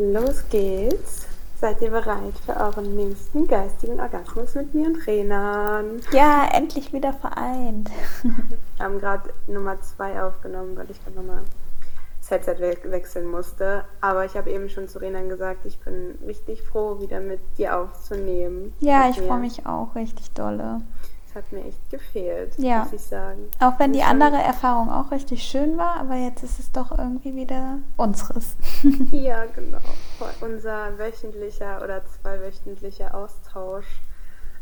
Los 0.00 0.48
geht's. 0.48 1.26
Seid 1.60 1.82
ihr 1.82 1.90
bereit 1.90 2.38
für 2.46 2.54
euren 2.54 2.94
nächsten 2.94 3.48
geistigen 3.48 3.98
Orgasmus 3.98 4.54
mit 4.54 4.72
mir 4.72 4.86
und 4.86 5.04
Renan? 5.08 6.00
Ja, 6.12 6.48
endlich 6.54 6.92
wieder 6.92 7.12
vereint. 7.14 7.90
Wir 8.22 8.84
haben 8.84 9.00
gerade 9.00 9.30
Nummer 9.48 9.80
2 9.80 10.22
aufgenommen, 10.22 10.76
weil 10.76 10.88
ich 10.88 11.02
gerade 11.02 11.16
nochmal 11.16 11.42
das 12.20 12.30
Headset 12.30 12.60
we 12.60 12.92
wechseln 12.92 13.26
musste. 13.26 13.82
Aber 14.00 14.24
ich 14.24 14.36
habe 14.36 14.52
eben 14.52 14.68
schon 14.68 14.86
zu 14.86 15.00
Renan 15.00 15.28
gesagt, 15.28 15.66
ich 15.66 15.80
bin 15.80 16.16
richtig 16.24 16.62
froh, 16.62 17.00
wieder 17.00 17.18
mit 17.18 17.40
dir 17.58 17.76
aufzunehmen. 17.76 18.74
Ja, 18.78 19.10
ich 19.10 19.20
freue 19.20 19.40
mich 19.40 19.66
auch 19.66 19.96
richtig 19.96 20.30
dolle. 20.30 20.80
Hat 21.38 21.52
mir 21.52 21.66
echt 21.66 21.88
gefehlt, 21.88 22.58
ja. 22.58 22.82
muss 22.82 22.92
ich 22.92 23.00
sagen. 23.00 23.48
Auch 23.60 23.78
wenn 23.78 23.92
die 23.92 24.02
andere 24.02 24.38
Erfahrung 24.38 24.90
auch 24.90 25.12
richtig 25.12 25.44
schön 25.44 25.78
war, 25.78 25.94
aber 26.00 26.16
jetzt 26.16 26.42
ist 26.42 26.58
es 26.58 26.72
doch 26.72 26.90
irgendwie 26.98 27.36
wieder 27.36 27.78
unseres. 27.96 28.56
ja, 29.12 29.44
genau. 29.54 29.78
Unser 30.40 30.98
wöchentlicher 30.98 31.80
oder 31.80 32.02
zweiwöchentlicher 32.04 33.14
Austausch 33.14 33.86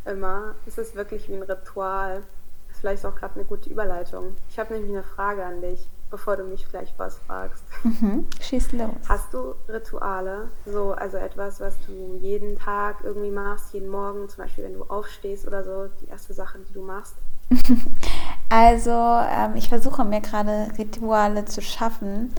immer. 0.04 0.54
Es 0.66 0.76
ist 0.76 0.94
wirklich 0.94 1.30
wie 1.30 1.36
ein 1.36 1.44
Ritual. 1.44 2.22
Ist 2.70 2.80
vielleicht 2.80 3.06
auch 3.06 3.14
gerade 3.14 3.36
eine 3.36 3.44
gute 3.44 3.70
Überleitung. 3.70 4.36
Ich 4.50 4.58
habe 4.58 4.74
nämlich 4.74 4.92
eine 4.92 5.02
Frage 5.02 5.46
an 5.46 5.62
dich 5.62 5.88
bevor 6.10 6.36
du 6.36 6.44
mich 6.44 6.66
vielleicht 6.66 6.98
was 6.98 7.18
fragst. 7.18 7.64
Mhm. 7.82 8.26
Schieß 8.40 8.72
los. 8.72 8.90
Hast 9.08 9.32
du 9.32 9.54
Rituale? 9.68 10.48
So, 10.64 10.92
also 10.92 11.16
etwas, 11.16 11.60
was 11.60 11.74
du 11.86 12.18
jeden 12.20 12.56
Tag 12.58 12.96
irgendwie 13.04 13.30
machst, 13.30 13.72
jeden 13.74 13.88
Morgen, 13.88 14.28
zum 14.28 14.44
Beispiel 14.44 14.64
wenn 14.64 14.74
du 14.74 14.84
aufstehst 14.84 15.46
oder 15.46 15.64
so, 15.64 15.88
die 16.00 16.08
erste 16.08 16.34
Sache, 16.34 16.58
die 16.68 16.72
du 16.72 16.82
machst? 16.82 17.14
also, 18.48 18.90
ähm, 18.90 19.56
ich 19.56 19.68
versuche 19.68 20.04
mir 20.04 20.20
gerade 20.20 20.68
Rituale 20.78 21.44
zu 21.44 21.62
schaffen, 21.62 22.32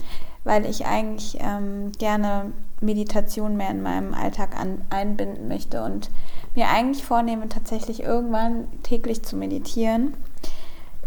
weil 0.44 0.66
ich 0.66 0.86
eigentlich 0.86 1.38
ähm, 1.40 1.92
gerne 1.92 2.52
Meditation 2.80 3.56
mehr 3.56 3.70
in 3.70 3.82
meinem 3.82 4.14
Alltag 4.14 4.58
an, 4.58 4.82
einbinden 4.90 5.48
möchte 5.48 5.82
und 5.82 6.10
mir 6.54 6.68
eigentlich 6.68 7.04
vornehme, 7.04 7.48
tatsächlich 7.48 8.02
irgendwann 8.02 8.68
täglich 8.82 9.22
zu 9.22 9.36
meditieren. 9.36 10.14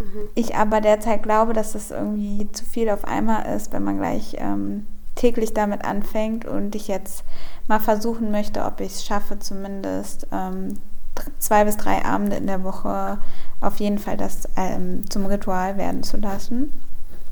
Mhm. 0.01 0.29
Ich 0.35 0.55
aber 0.55 0.81
derzeit 0.81 1.23
glaube, 1.23 1.53
dass 1.53 1.73
das 1.73 1.91
irgendwie 1.91 2.51
zu 2.51 2.65
viel 2.65 2.89
auf 2.89 3.05
einmal 3.05 3.45
ist, 3.55 3.71
wenn 3.71 3.83
man 3.83 3.97
gleich 3.97 4.35
ähm, 4.39 4.87
täglich 5.15 5.53
damit 5.53 5.85
anfängt 5.85 6.45
und 6.45 6.75
ich 6.75 6.87
jetzt 6.87 7.23
mal 7.67 7.79
versuchen 7.79 8.31
möchte, 8.31 8.63
ob 8.65 8.79
ich 8.81 8.93
es 8.93 9.05
schaffe, 9.05 9.39
zumindest 9.39 10.27
ähm, 10.31 10.79
zwei 11.37 11.65
bis 11.65 11.77
drei 11.77 12.03
Abende 12.03 12.37
in 12.37 12.47
der 12.47 12.63
Woche 12.63 13.19
auf 13.59 13.77
jeden 13.77 13.99
Fall 13.99 14.17
das 14.17 14.47
ähm, 14.57 15.09
zum 15.09 15.25
Ritual 15.25 15.77
werden 15.77 16.03
zu 16.03 16.17
lassen. 16.17 16.73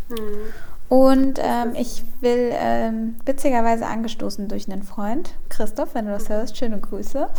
Mhm. 0.09 0.54
Und 0.89 1.39
ähm, 1.39 1.76
ich 1.76 2.04
will 2.20 2.50
ähm, 2.52 3.16
witzigerweise 3.23 3.86
angestoßen 3.86 4.48
durch 4.48 4.70
einen 4.70 4.81
Freund, 4.81 5.36
Christoph, 5.48 5.94
wenn 5.94 6.06
du 6.06 6.11
das 6.11 6.30
hörst, 6.30 6.58
schöne 6.58 6.80
Grüße, 6.80 7.30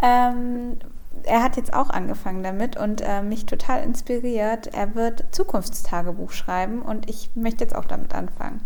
ähm, 0.00 0.78
er 1.24 1.42
hat 1.42 1.56
jetzt 1.56 1.74
auch 1.74 1.90
angefangen 1.90 2.42
damit 2.42 2.76
und 2.76 3.00
äh, 3.00 3.22
mich 3.22 3.46
total 3.46 3.82
inspiriert. 3.82 4.68
Er 4.68 4.94
wird 4.94 5.24
Zukunftstagebuch 5.30 6.32
schreiben 6.32 6.82
und 6.82 7.08
ich 7.08 7.30
möchte 7.34 7.64
jetzt 7.64 7.74
auch 7.74 7.84
damit 7.84 8.14
anfangen. 8.14 8.60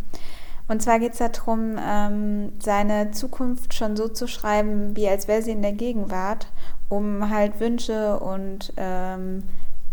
Und 0.68 0.82
zwar 0.82 0.98
geht 0.98 1.12
es 1.12 1.18
darum, 1.18 1.76
ähm, 1.78 2.52
seine 2.60 3.12
Zukunft 3.12 3.74
schon 3.74 3.96
so 3.96 4.08
zu 4.08 4.26
schreiben, 4.26 4.96
wie 4.96 5.08
als 5.08 5.28
wäre 5.28 5.42
sie 5.42 5.52
in 5.52 5.62
der 5.62 5.72
Gegenwart, 5.72 6.48
um 6.88 7.30
halt 7.30 7.60
Wünsche 7.60 8.18
und 8.18 8.72
ähm, 8.76 9.44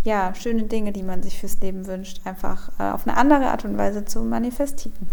ja, 0.03 0.33
schöne 0.35 0.63
Dinge, 0.63 0.91
die 0.91 1.03
man 1.03 1.21
sich 1.21 1.39
fürs 1.39 1.59
Leben 1.61 1.87
wünscht, 1.87 2.21
einfach 2.25 2.71
äh, 2.79 2.91
auf 2.91 3.07
eine 3.07 3.17
andere 3.17 3.51
Art 3.51 3.65
und 3.65 3.77
Weise 3.77 4.03
zu 4.03 4.21
manifestieren. 4.21 5.09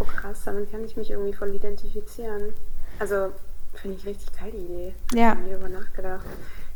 oh 0.00 0.04
krass, 0.16 0.42
damit 0.44 0.70
kann 0.70 0.84
ich 0.84 0.96
mich 0.96 1.10
irgendwie 1.10 1.32
voll 1.32 1.54
identifizieren. 1.54 2.52
Also 2.98 3.30
Finde 3.74 3.96
ich 3.96 4.06
richtig 4.06 4.36
geil, 4.38 4.50
die 4.52 4.58
Idee. 4.58 4.94
Ja. 5.12 5.32
Ich 5.32 5.38
habe 5.38 5.48
darüber 5.50 5.68
nachgedacht. 5.68 6.26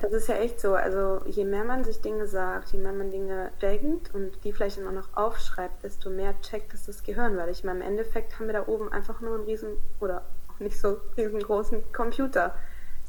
Das 0.01 0.13
ist 0.13 0.29
ja 0.29 0.37
echt 0.37 0.61
so. 0.61 0.75
Also, 0.75 1.23
je 1.27 1.45
mehr 1.45 1.65
man 1.65 1.85
sich 1.85 2.01
Dinge 2.01 2.27
sagt, 2.27 2.69
je 2.73 2.79
mehr 2.79 2.93
man 2.93 3.11
Dinge 3.11 3.51
denkt 3.61 4.15
und 4.15 4.45
die 4.45 4.53
vielleicht 4.53 4.79
immer 4.79 4.93
noch 4.93 5.09
aufschreibt, 5.15 5.83
desto 5.83 6.11
mehr 6.11 6.35
checkt 6.41 6.73
es 6.75 6.87
das 6.87 7.03
Gehirn. 7.03 7.37
Weil 7.37 7.49
ich 7.49 7.65
meine, 7.65 7.81
im 7.81 7.87
Endeffekt 7.87 8.39
haben 8.39 8.47
wir 8.47 8.53
da 8.53 8.69
oben 8.69 8.93
einfach 8.93 9.21
nur 9.21 9.35
einen 9.35 9.45
riesen 9.45 9.71
oder 10.01 10.25
auch 10.49 10.61
nicht 10.61 10.79
so 10.79 11.01
riesengroßen 11.17 11.93
Computer, 11.93 12.55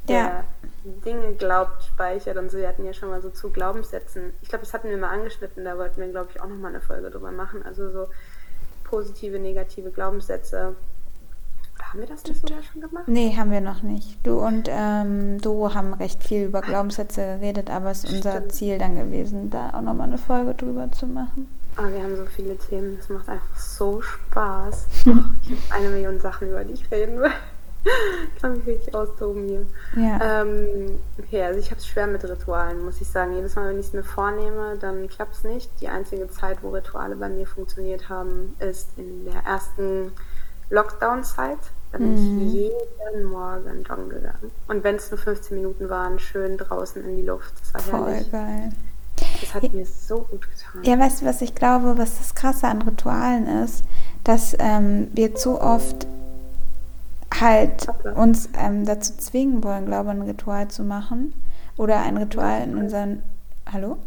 der 0.08 0.18
ja. 0.18 0.46
Dinge 0.84 1.34
glaubt, 1.36 1.84
speichert 1.84 2.38
und 2.38 2.50
so. 2.50 2.58
Wir 2.58 2.68
hatten 2.68 2.86
ja 2.86 2.94
schon 2.94 3.10
mal 3.10 3.22
so 3.22 3.30
zu 3.30 3.52
Glaubenssätzen. 3.52 4.34
Ich 4.42 4.50
glaube, 4.50 4.64
das 4.64 4.74
hatten 4.74 4.90
wir 4.90 4.98
mal 4.98 5.10
angeschnitten. 5.10 5.66
Da 5.66 5.78
wollten 5.78 6.02
wir, 6.02 6.08
glaube 6.08 6.32
ich, 6.34 6.42
auch 6.42 6.48
nochmal 6.48 6.72
eine 6.72 6.82
Folge 6.82 7.12
drüber 7.12 7.32
machen. 7.32 7.64
Also, 7.64 7.92
so 7.92 8.08
positive, 8.84 9.38
negative 9.38 9.92
Glaubenssätze 9.92 10.76
haben 11.90 12.00
wir 12.02 12.08
das 12.08 12.24
nicht 12.24 12.42
sogar 12.42 12.62
schon 12.62 12.82
gemacht? 12.82 13.08
Nee, 13.08 13.36
haben 13.36 13.52
wir 13.52 13.62
noch 13.62 13.82
nicht. 13.82 14.20
Du 14.24 14.40
und 14.40 14.70
ähm, 14.70 15.42
du 15.42 15.74
haben 15.74 15.94
recht 15.94 16.24
viel 16.24 16.46
über 16.46 16.62
Glaubenssätze 16.62 17.22
geredet, 17.22 17.70
aber 17.70 17.92
es 17.92 18.04
ist 18.04 18.14
unser 18.14 18.34
Stimmt. 18.34 18.52
Ziel 18.54 18.78
dann 18.78 18.96
gewesen, 18.96 19.50
da 19.50 19.72
auch 19.72 19.82
nochmal 19.82 20.08
eine 20.08 20.20
Folge 20.20 20.54
drüber 20.54 20.92
zu 20.92 21.08
machen. 21.08 21.48
Ah, 21.76 21.88
wir 21.92 22.04
haben 22.04 22.16
so 22.16 22.26
viele 22.26 22.58
Themen, 22.58 22.98
das 22.98 23.10
macht 23.10 23.28
einfach 23.28 23.58
so 23.58 24.02
Spaß. 24.02 24.88
ich 25.00 25.08
habe 25.08 25.24
eine 25.72 25.90
Million 25.90 26.20
Sachen, 26.20 26.50
über 26.50 26.64
die 26.64 26.74
ich 26.74 26.92
reden 26.92 27.20
will. 27.20 27.32
ich 27.84 28.42
kann 28.42 28.58
mich 28.58 28.68
richtig 28.68 28.94
austoben 28.94 29.48
hier. 29.48 29.66
Ja. 29.96 30.42
Ähm, 30.42 31.00
okay, 31.18 31.44
also 31.44 31.60
ich 31.60 31.72
habe 31.72 31.80
es 31.80 31.88
schwer 31.88 32.06
mit 32.06 32.24
Ritualen, 32.24 32.84
muss 32.84 33.02
ich 33.02 33.08
sagen. 33.08 33.34
Jedes 33.34 33.56
Mal, 33.56 33.70
wenn 33.70 33.80
ich 33.80 33.88
es 33.88 33.94
mir 33.94 34.04
vornehme, 34.04 34.78
dann 34.80 35.08
klappt 35.08 35.36
es 35.36 35.44
nicht. 35.44 35.72
Die 35.82 35.88
einzige 35.88 36.30
Zeit, 36.30 36.62
wo 36.62 36.70
Rituale 36.70 37.16
bei 37.16 37.30
mir 37.30 37.48
funktioniert 37.48 38.10
haben, 38.10 38.56
ist 38.60 38.90
in 38.98 39.26
der 39.26 39.42
ersten 39.46 40.12
Lockdown-Zeit. 40.70 41.58
Da 41.92 41.98
bin 41.98 42.14
mhm. 42.14 42.48
ich 42.48 42.54
jeden 42.54 43.24
Morgen 43.26 43.84
joggen 43.84 44.10
gegangen. 44.10 44.52
Und 44.68 44.84
wenn 44.84 44.96
es 44.96 45.10
nur 45.10 45.18
15 45.18 45.58
Minuten 45.58 45.90
waren, 45.90 46.20
schön 46.20 46.58
draußen 46.58 47.04
in 47.04 47.18
die 47.18 47.24
Luft. 47.24 47.54
Das 47.62 47.74
war 47.74 47.82
Voll 47.82 48.12
herrlich. 48.12 48.32
geil. 48.32 48.70
Das 49.42 49.54
hat 49.54 49.64
ja, 49.64 49.70
mir 49.70 49.86
so 49.86 50.20
gut 50.20 50.42
getan. 50.42 50.84
Ja, 50.84 51.00
weißt 51.00 51.22
du, 51.22 51.26
was 51.26 51.42
ich 51.42 51.56
glaube, 51.56 51.98
was 51.98 52.18
das 52.20 52.36
Krasse 52.36 52.68
an 52.68 52.82
Ritualen 52.82 53.48
ist? 53.64 53.84
Dass 54.24 54.56
ähm, 54.60 55.10
wir 55.14 55.36
zu 55.36 55.60
oft 55.60 56.08
halt 57.40 57.88
uns 58.16 58.50
ähm, 58.58 58.86
dazu 58.86 59.18
zwingen 59.18 59.64
wollen, 59.64 59.86
glaube 59.86 60.10
ich, 60.10 60.16
ein 60.16 60.22
Ritual 60.22 60.68
zu 60.68 60.84
machen. 60.84 61.34
Oder 61.78 62.02
ein 62.02 62.18
Ritual 62.18 62.64
in 62.64 62.78
unseren. 62.78 63.24
Hallo? 63.72 63.98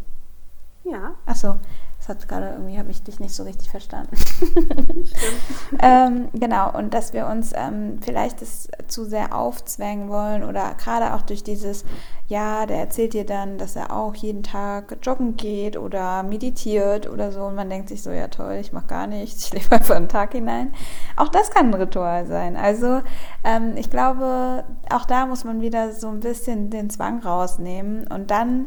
Ja. 0.85 1.13
Achso, 1.27 1.57
das 2.03 2.09
hat 2.09 2.29
gerade 2.29 2.49
irgendwie, 2.49 2.81
habe 2.81 2.91
ich 2.91 3.05
dich 3.05 3.21
nicht 3.21 3.33
so 3.33 3.45
richtig 3.45 3.71
verstanden. 3.71 4.17
ähm, 5.81 6.31
genau, 6.33 6.77
und 6.77 6.93
dass 6.95 7.13
wir 7.13 7.29
uns 7.29 7.53
ähm, 7.55 8.01
vielleicht 8.03 8.43
das 8.43 8.69
zu 8.89 9.05
sehr 9.05 9.33
aufzwängen 9.33 10.09
wollen 10.09 10.43
oder 10.43 10.75
gerade 10.75 11.15
auch 11.15 11.23
durch 11.23 11.45
dieses, 11.45 11.85
ja, 12.27 12.67
der 12.67 12.79
erzählt 12.79 13.15
dir 13.15 13.25
dann, 13.25 13.57
dass 13.57 13.77
er 13.77 13.95
auch 13.95 14.17
jeden 14.17 14.43
Tag 14.43 14.99
joggen 15.01 15.37
geht 15.37 15.77
oder 15.77 16.25
meditiert 16.25 17.09
oder 17.09 17.31
so 17.31 17.45
und 17.45 17.55
man 17.55 17.71
denkt 17.71 17.89
sich 17.89 18.03
so, 18.03 18.11
ja 18.11 18.27
toll, 18.27 18.55
ich 18.61 18.73
mache 18.73 18.89
gar 18.89 19.07
nichts, 19.07 19.45
ich 19.45 19.53
lebe 19.53 19.71
einfach 19.71 19.95
einen 19.95 20.09
Tag 20.09 20.33
hinein. 20.33 20.75
Auch 21.15 21.29
das 21.29 21.53
kann 21.53 21.67
ein 21.69 21.75
Ritual 21.75 22.27
sein. 22.27 22.57
Also 22.57 23.01
ähm, 23.45 23.77
ich 23.77 23.91
glaube, 23.91 24.65
auch 24.91 25.05
da 25.05 25.27
muss 25.27 25.45
man 25.45 25.61
wieder 25.61 25.93
so 25.93 26.09
ein 26.09 26.19
bisschen 26.19 26.69
den 26.69 26.91
Zwang 26.91 27.21
rausnehmen 27.21 28.09
und 28.09 28.33
dann 28.33 28.67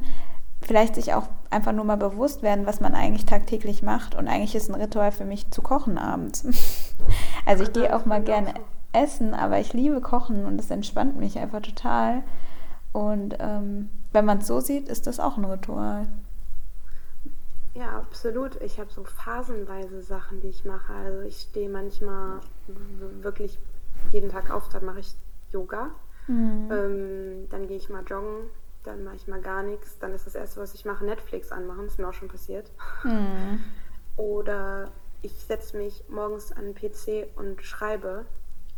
vielleicht 0.65 0.95
sich 0.95 1.13
auch 1.13 1.27
einfach 1.49 1.71
nur 1.71 1.85
mal 1.85 1.95
bewusst 1.95 2.41
werden, 2.41 2.65
was 2.65 2.81
man 2.81 2.95
eigentlich 2.95 3.25
tagtäglich 3.25 3.83
macht. 3.83 4.15
Und 4.15 4.27
eigentlich 4.27 4.55
ist 4.55 4.69
ein 4.69 4.79
Ritual 4.81 5.11
für 5.11 5.25
mich 5.25 5.49
zu 5.51 5.61
kochen 5.61 5.97
abends. 5.97 6.45
Also 7.47 7.63
ich 7.63 7.73
gehe 7.73 7.95
auch 7.95 8.05
mal 8.05 8.23
gerne 8.23 8.55
essen, 8.91 9.35
aber 9.35 9.59
ich 9.59 9.73
liebe 9.73 10.01
Kochen 10.01 10.45
und 10.45 10.59
es 10.59 10.71
entspannt 10.71 11.15
mich 11.15 11.37
einfach 11.37 11.61
total. 11.61 12.23
Und 12.91 13.35
ähm, 13.39 13.89
wenn 14.13 14.25
man 14.25 14.39
es 14.39 14.47
so 14.47 14.61
sieht, 14.61 14.89
ist 14.89 15.05
das 15.05 15.19
auch 15.19 15.37
ein 15.37 15.45
Ritual. 15.45 16.07
Ja, 17.75 17.97
absolut. 17.97 18.59
Ich 18.63 18.79
habe 18.79 18.89
so 18.91 19.03
phasenweise 19.03 20.01
Sachen, 20.01 20.41
die 20.41 20.47
ich 20.47 20.65
mache. 20.65 20.91
Also 20.91 21.21
ich 21.21 21.41
stehe 21.41 21.69
manchmal 21.69 22.39
wirklich 23.21 23.59
jeden 24.11 24.31
Tag 24.31 24.49
auf, 24.49 24.67
dann 24.69 24.85
mache 24.85 25.01
ich 25.01 25.13
Yoga. 25.51 25.89
Mhm. 26.25 26.71
Ähm, 26.71 27.49
dann 27.51 27.67
gehe 27.67 27.77
ich 27.77 27.89
mal 27.89 28.03
joggen 28.07 28.49
dann 28.85 29.03
mache 29.03 29.15
ich 29.15 29.27
mal 29.27 29.41
gar 29.41 29.63
nichts. 29.63 29.97
Dann 29.99 30.13
ist 30.13 30.25
das 30.25 30.35
Erste, 30.35 30.61
was 30.61 30.73
ich 30.73 30.85
mache, 30.85 31.05
Netflix 31.05 31.51
anmachen. 31.51 31.83
Das 31.83 31.93
ist 31.93 31.99
mir 31.99 32.07
auch 32.07 32.13
schon 32.13 32.27
passiert. 32.27 32.71
Mhm. 33.03 33.63
Oder 34.17 34.91
ich 35.21 35.33
setze 35.33 35.77
mich 35.77 36.03
morgens 36.07 36.51
an 36.51 36.65
den 36.65 36.75
PC 36.75 37.27
und 37.37 37.61
schreibe, 37.63 38.25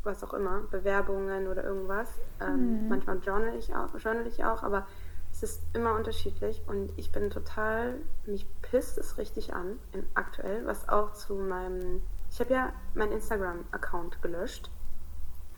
was 0.03 0.23
auch 0.23 0.33
immer, 0.33 0.61
Bewerbungen 0.71 1.47
oder 1.47 1.63
irgendwas. 1.63 2.09
Ähm, 2.39 2.83
mhm. 2.83 2.87
Manchmal 2.89 3.19
journal 3.19 3.55
ich, 3.55 3.75
auch, 3.75 3.93
journal 3.99 4.25
ich 4.27 4.43
auch, 4.43 4.63
aber 4.63 4.87
es 5.31 5.43
ist 5.43 5.61
immer 5.73 5.93
unterschiedlich 5.93 6.63
und 6.67 6.91
ich 6.97 7.11
bin 7.11 7.29
total, 7.29 7.95
mich 8.25 8.47
pisst 8.61 8.97
es 8.97 9.17
richtig 9.17 9.53
an, 9.53 9.77
aktuell, 10.15 10.65
was 10.65 10.89
auch 10.89 11.13
zu 11.13 11.35
meinem, 11.35 12.01
ich 12.31 12.39
habe 12.39 12.53
ja 12.53 12.73
meinen 12.95 13.11
Instagram-Account 13.11 14.21
gelöscht, 14.21 14.71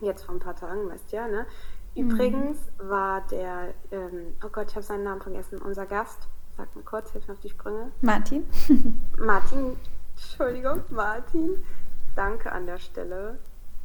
jetzt 0.01 0.23
vor 0.23 0.35
ein 0.35 0.39
paar 0.39 0.55
Tagen, 0.55 0.89
weißt 0.89 1.11
du 1.11 1.15
ja, 1.15 1.27
ne? 1.27 1.45
Übrigens 1.99 2.57
mhm. 2.77 2.89
war 2.89 3.21
der, 3.27 3.73
ähm, 3.91 4.35
oh 4.43 4.49
Gott, 4.49 4.67
ich 4.69 4.75
habe 4.75 4.85
seinen 4.85 5.03
Namen 5.03 5.21
vergessen, 5.21 5.59
unser 5.59 5.85
Gast, 5.85 6.27
sag 6.57 6.73
mal 6.75 6.83
kurz, 6.83 7.11
hilf 7.11 7.27
mir 7.27 7.33
auf 7.33 7.39
die 7.39 7.49
Sprünge. 7.49 7.91
Martin. 8.01 8.45
Martin, 9.17 9.75
Entschuldigung, 10.15 10.83
Martin. 10.89 11.63
Danke 12.15 12.51
an 12.51 12.65
der 12.65 12.79
Stelle. 12.79 13.39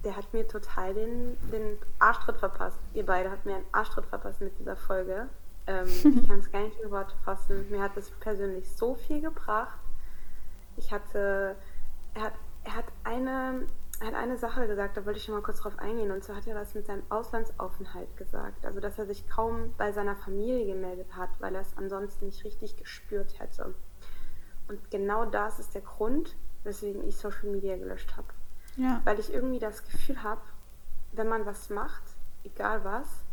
der 0.05 0.17
hat 0.17 0.33
mir 0.35 0.47
total 0.47 0.93
den, 0.93 1.37
den 1.51 1.79
Arschtritt 1.99 2.37
verpasst. 2.37 2.79
Ihr 2.93 3.07
beide 3.07 3.31
habt 3.31 3.47
mir 3.47 3.57
einen 3.57 3.67
Arschtritt 3.73 4.07
verpasst 4.07 4.41
mit 4.41 4.59
dieser 4.59 4.77
Folge. 4.77 5.29
Ähm, 5.67 5.87
ich 5.89 6.29
kann 6.29 6.41
es 6.41 6.51
gar 6.51 6.63
nicht 6.63 6.79
in 6.81 6.91
Worte 6.91 7.15
fassen. 7.25 7.71
Mir 7.71 7.83
hat 7.83 7.97
es 7.97 8.11
persönlich 8.21 8.69
so 8.77 8.95
viel 8.95 9.21
gebracht. 9.21 9.79
Ich 10.77 10.93
hatte, 10.93 11.57
er 12.15 12.23
hat, 12.23 12.33
er 12.65 12.77
hat 12.77 12.85
eine, 13.05 13.67
er 14.01 14.09
hat 14.09 14.15
eine 14.15 14.37
Sache 14.37 14.67
gesagt, 14.67 14.97
da 14.97 15.07
wollte 15.07 15.19
ich 15.19 15.25
schon 15.25 15.35
mal 15.35 15.43
kurz 15.43 15.61
drauf 15.61 15.79
eingehen. 15.79 16.11
Und 16.11 16.25
zwar 16.25 16.37
hat 16.37 16.47
er 16.47 16.57
was 16.57 16.75
mit 16.75 16.87
seinem 16.87 17.03
Auslandsaufenthalt 17.09 18.17
gesagt. 18.17 18.65
Also, 18.67 18.81
dass 18.81 18.99
er 18.99 19.07
sich 19.07 19.29
kaum 19.29 19.75
bei 19.77 19.93
seiner 19.93 20.17
Familie 20.17 20.67
gemeldet 20.67 21.17
hat, 21.17 21.31
weil 21.41 21.55
er 21.55 21.61
es 21.61 21.77
ansonsten 21.77 22.27
nicht 22.27 22.45
richtig 22.45 22.77
gespürt 22.77 23.39
hätte. 23.39 23.75
Und 24.69 24.91
genau 24.91 25.25
das 25.25 25.59
ist 25.59 25.75
der 25.75 25.83
Grund, 25.83 26.37
weswegen 26.65 27.07
ich 27.07 27.17
Social 27.17 27.51
Media 27.51 27.77
gelöscht 27.77 28.17
habe. 28.17 28.29
Ja. 28.77 29.01
Weil 29.05 29.21
ich 29.21 29.33
irgendwie 29.33 29.59
das 29.59 29.85
Gefühl 29.85 30.23
habe, 30.23 30.41
wenn 31.13 31.29
man 31.29 31.47
was 31.47 31.71
macht, 31.71 32.03
egal 32.43 32.85
was, 32.85 33.25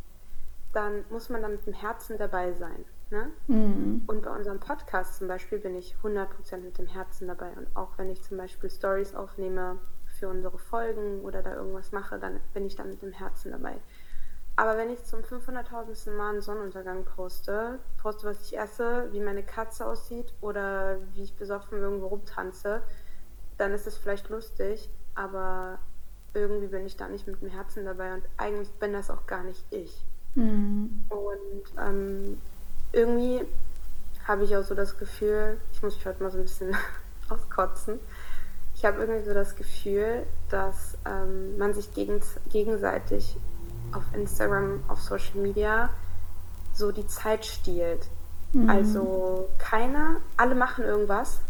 dann 0.73 1.03
muss 1.09 1.29
man 1.29 1.41
da 1.41 1.47
mit 1.47 1.65
dem 1.65 1.73
Herzen 1.73 2.17
dabei 2.17 2.53
sein. 2.53 2.85
Ne? 3.09 3.31
Mhm. 3.47 4.03
Und 4.07 4.21
bei 4.21 4.29
unserem 4.29 4.59
Podcast 4.59 5.17
zum 5.17 5.27
Beispiel 5.27 5.59
bin 5.59 5.75
ich 5.75 5.95
100% 6.01 6.57
mit 6.57 6.77
dem 6.77 6.87
Herzen 6.87 7.27
dabei. 7.27 7.51
Und 7.53 7.67
auch 7.75 7.97
wenn 7.97 8.09
ich 8.09 8.21
zum 8.21 8.37
Beispiel 8.37 8.69
Stories 8.69 9.15
aufnehme 9.15 9.79
für 10.21 10.29
unsere 10.29 10.59
Folgen 10.59 11.21
oder 11.21 11.41
da 11.41 11.55
irgendwas 11.55 11.91
mache, 11.91 12.19
dann 12.19 12.39
bin 12.53 12.67
ich 12.67 12.75
da 12.75 12.83
mit 12.83 13.01
dem 13.01 13.11
Herzen 13.11 13.51
dabei. 13.51 13.75
Aber 14.55 14.77
wenn 14.77 14.91
ich 14.91 15.03
zum 15.03 15.21
500.000. 15.21 16.11
Mal 16.11 16.29
einen 16.29 16.41
Sonnenuntergang 16.41 17.03
poste, 17.03 17.79
poste, 17.99 18.27
was 18.27 18.41
ich 18.43 18.57
esse, 18.57 19.09
wie 19.11 19.19
meine 19.19 19.41
Katze 19.41 19.85
aussieht 19.87 20.31
oder 20.41 20.97
wie 21.15 21.23
ich 21.23 21.33
besoffen 21.35 21.79
irgendwo 21.79 22.07
rumtanze, 22.07 22.83
dann 23.57 23.73
ist 23.73 23.87
es 23.87 23.97
vielleicht 23.97 24.29
lustig, 24.29 24.89
aber 25.15 25.79
irgendwie 26.35 26.67
bin 26.67 26.85
ich 26.85 26.95
da 26.95 27.07
nicht 27.07 27.25
mit 27.25 27.41
dem 27.41 27.49
Herzen 27.49 27.85
dabei 27.85 28.13
und 28.13 28.23
eigentlich 28.37 28.69
bin 28.73 28.93
das 28.93 29.09
auch 29.09 29.25
gar 29.25 29.43
nicht 29.43 29.65
ich. 29.71 30.05
Mhm. 30.35 31.05
Und 31.09 31.63
ähm, 31.79 32.41
irgendwie 32.91 33.43
habe 34.27 34.43
ich 34.43 34.55
auch 34.55 34.63
so 34.63 34.75
das 34.75 34.97
Gefühl, 34.99 35.57
ich 35.73 35.81
muss 35.81 35.95
mich 35.95 36.05
heute 36.05 36.21
mal 36.21 36.31
so 36.31 36.37
ein 36.37 36.43
bisschen 36.43 36.75
auskotzen. 37.29 37.99
Ich 38.81 38.85
habe 38.87 38.99
irgendwie 38.99 39.23
so 39.23 39.35
das 39.35 39.55
Gefühl, 39.55 40.25
dass 40.49 40.97
ähm, 41.05 41.55
man 41.59 41.75
sich 41.75 41.93
gegen, 41.93 42.19
gegenseitig 42.49 43.37
auf 43.91 44.01
Instagram, 44.15 44.83
auf 44.87 44.99
Social 44.99 45.35
Media 45.35 45.91
so 46.73 46.91
die 46.91 47.05
Zeit 47.05 47.45
stiehlt. 47.45 48.07
Mhm. 48.53 48.67
Also 48.67 49.49
keiner, 49.59 50.15
alle 50.35 50.55
machen 50.55 50.83
irgendwas. 50.83 51.41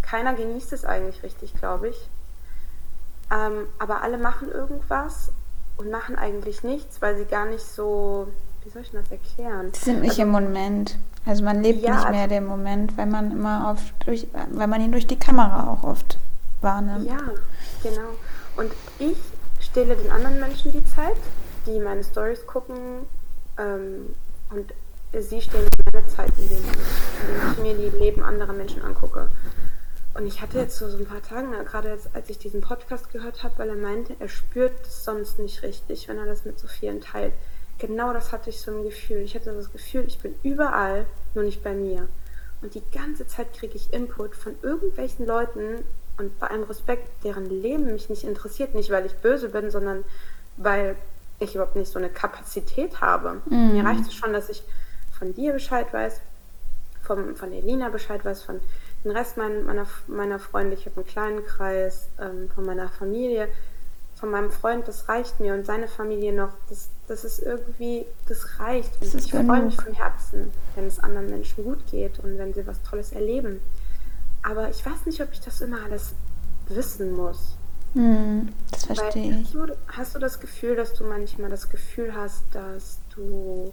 Keiner 0.00 0.34
genießt 0.34 0.72
es 0.72 0.84
eigentlich 0.84 1.24
richtig, 1.24 1.54
glaube 1.54 1.88
ich. 1.88 2.08
Ähm, 3.32 3.66
aber 3.80 4.02
alle 4.02 4.16
machen 4.16 4.48
irgendwas 4.48 5.32
und 5.76 5.90
machen 5.90 6.14
eigentlich 6.14 6.62
nichts, 6.62 7.02
weil 7.02 7.16
sie 7.16 7.24
gar 7.24 7.46
nicht 7.46 7.64
so, 7.64 8.28
wie 8.62 8.70
soll 8.70 8.82
ich 8.82 8.92
das 8.92 9.10
erklären? 9.10 9.72
Sie 9.72 9.86
sind 9.86 10.02
nicht 10.02 10.10
also, 10.10 10.22
im 10.22 10.28
Moment. 10.28 10.98
Also 11.26 11.42
man 11.42 11.64
lebt 11.64 11.82
ja, 11.82 11.96
nicht 11.96 12.10
mehr 12.10 12.22
also, 12.22 12.34
den 12.36 12.46
Moment, 12.46 12.96
weil 12.96 13.06
man 13.06 13.32
immer 13.32 13.72
oft 13.72 13.92
durch, 14.06 14.28
weil 14.52 14.68
man 14.68 14.80
ihn 14.80 14.92
durch 14.92 15.08
die 15.08 15.18
Kamera 15.18 15.72
auch 15.72 15.82
oft 15.82 16.16
wahrnimmt. 16.64 17.06
Ja, 17.06 17.20
genau. 17.82 18.10
Und 18.56 18.72
ich 18.98 19.16
stelle 19.60 19.94
den 19.94 20.10
anderen 20.10 20.40
Menschen 20.40 20.72
die 20.72 20.84
Zeit, 20.84 21.16
die 21.66 21.78
meine 21.78 22.02
Stories 22.02 22.44
gucken 22.46 23.06
ähm, 23.58 24.14
und 24.50 24.74
sie 25.16 25.40
stellen 25.40 25.68
meine 25.92 26.06
Zeit, 26.08 26.32
indem 26.36 26.58
ich 27.52 27.58
mir 27.58 27.74
die 27.74 27.96
Leben 27.96 28.24
anderer 28.24 28.52
Menschen 28.52 28.82
angucke. 28.82 29.28
Und 30.14 30.26
ich 30.26 30.40
hatte 30.40 30.58
jetzt 30.58 30.78
so, 30.78 30.88
so 30.88 30.96
ein 30.96 31.06
paar 31.06 31.22
Tage, 31.22 31.46
gerade 31.64 31.88
jetzt, 31.88 32.08
als 32.14 32.30
ich 32.30 32.38
diesen 32.38 32.60
Podcast 32.60 33.10
gehört 33.12 33.42
habe, 33.42 33.58
weil 33.58 33.68
er 33.68 33.76
meinte, 33.76 34.14
er 34.20 34.28
spürt 34.28 34.86
es 34.86 35.04
sonst 35.04 35.38
nicht 35.40 35.62
richtig, 35.62 36.08
wenn 36.08 36.18
er 36.18 36.26
das 36.26 36.44
mit 36.44 36.58
so 36.58 36.68
vielen 36.68 37.00
teilt. 37.00 37.32
Genau 37.78 38.12
das 38.12 38.30
hatte 38.30 38.50
ich 38.50 38.60
so 38.60 38.70
ein 38.70 38.84
Gefühl. 38.84 39.18
Ich 39.18 39.34
hatte 39.34 39.52
das 39.52 39.72
Gefühl, 39.72 40.04
ich 40.06 40.20
bin 40.20 40.36
überall, 40.44 41.06
nur 41.34 41.42
nicht 41.42 41.64
bei 41.64 41.74
mir. 41.74 42.08
Und 42.62 42.74
die 42.76 42.82
ganze 42.92 43.26
Zeit 43.26 43.52
kriege 43.52 43.74
ich 43.74 43.92
Input 43.92 44.36
von 44.36 44.54
irgendwelchen 44.62 45.26
Leuten 45.26 45.84
und 46.18 46.38
bei 46.38 46.48
allem 46.48 46.64
Respekt, 46.64 47.08
deren 47.24 47.48
Leben 47.50 47.86
mich 47.86 48.08
nicht 48.08 48.24
interessiert. 48.24 48.74
Nicht, 48.74 48.90
weil 48.90 49.06
ich 49.06 49.14
böse 49.16 49.48
bin, 49.48 49.70
sondern 49.70 50.04
weil 50.56 50.96
ich 51.40 51.54
überhaupt 51.54 51.76
nicht 51.76 51.90
so 51.90 51.98
eine 51.98 52.08
Kapazität 52.08 53.00
habe. 53.00 53.40
Mhm. 53.46 53.72
Mir 53.72 53.84
reicht 53.84 54.06
es 54.06 54.14
schon, 54.14 54.32
dass 54.32 54.48
ich 54.48 54.62
von 55.18 55.34
dir 55.34 55.52
Bescheid 55.52 55.92
weiß, 55.92 56.20
vom, 57.02 57.36
von 57.36 57.52
Elina 57.52 57.88
Bescheid 57.88 58.24
weiß, 58.24 58.42
von 58.42 58.60
den 59.04 59.10
Rest 59.10 59.36
mein, 59.36 59.64
meiner, 59.64 59.86
meiner 60.06 60.38
Freunde, 60.38 60.74
ich 60.74 60.86
habe 60.86 60.96
einen 60.96 61.06
kleinen 61.06 61.44
Kreis 61.44 62.08
ähm, 62.20 62.48
von 62.54 62.64
meiner 62.64 62.88
Familie, 62.88 63.48
von 64.16 64.30
meinem 64.30 64.50
Freund, 64.50 64.88
das 64.88 65.08
reicht 65.08 65.40
mir 65.40 65.54
und 65.54 65.66
seine 65.66 65.88
Familie 65.88 66.32
noch, 66.32 66.50
das, 66.70 66.88
das 67.08 67.24
ist 67.24 67.40
irgendwie, 67.40 68.06
das 68.26 68.58
reicht. 68.58 68.92
Und 69.02 69.14
das 69.14 69.26
ich 69.26 69.30
freue 69.30 69.62
mich 69.62 69.76
von 69.76 69.92
Herzen, 69.92 70.52
wenn 70.74 70.86
es 70.86 70.98
anderen 70.98 71.28
Menschen 71.28 71.64
gut 71.64 71.86
geht 71.90 72.18
und 72.20 72.38
wenn 72.38 72.54
sie 72.54 72.66
was 72.66 72.82
Tolles 72.82 73.12
erleben. 73.12 73.60
Aber 74.44 74.68
ich 74.70 74.84
weiß 74.84 75.06
nicht, 75.06 75.20
ob 75.22 75.32
ich 75.32 75.40
das 75.40 75.60
immer 75.60 75.82
alles 75.84 76.14
wissen 76.68 77.12
muss. 77.12 77.56
Hm, 77.94 78.48
das 78.70 78.86
verstehe 78.86 79.40
ich. 79.40 79.52
Du, 79.52 79.66
hast 79.88 80.14
du 80.14 80.18
das 80.18 80.40
Gefühl, 80.40 80.76
dass 80.76 80.94
du 80.94 81.04
manchmal 81.04 81.50
das 81.50 81.70
Gefühl 81.70 82.14
hast, 82.14 82.42
dass 82.52 82.98
du, 83.14 83.72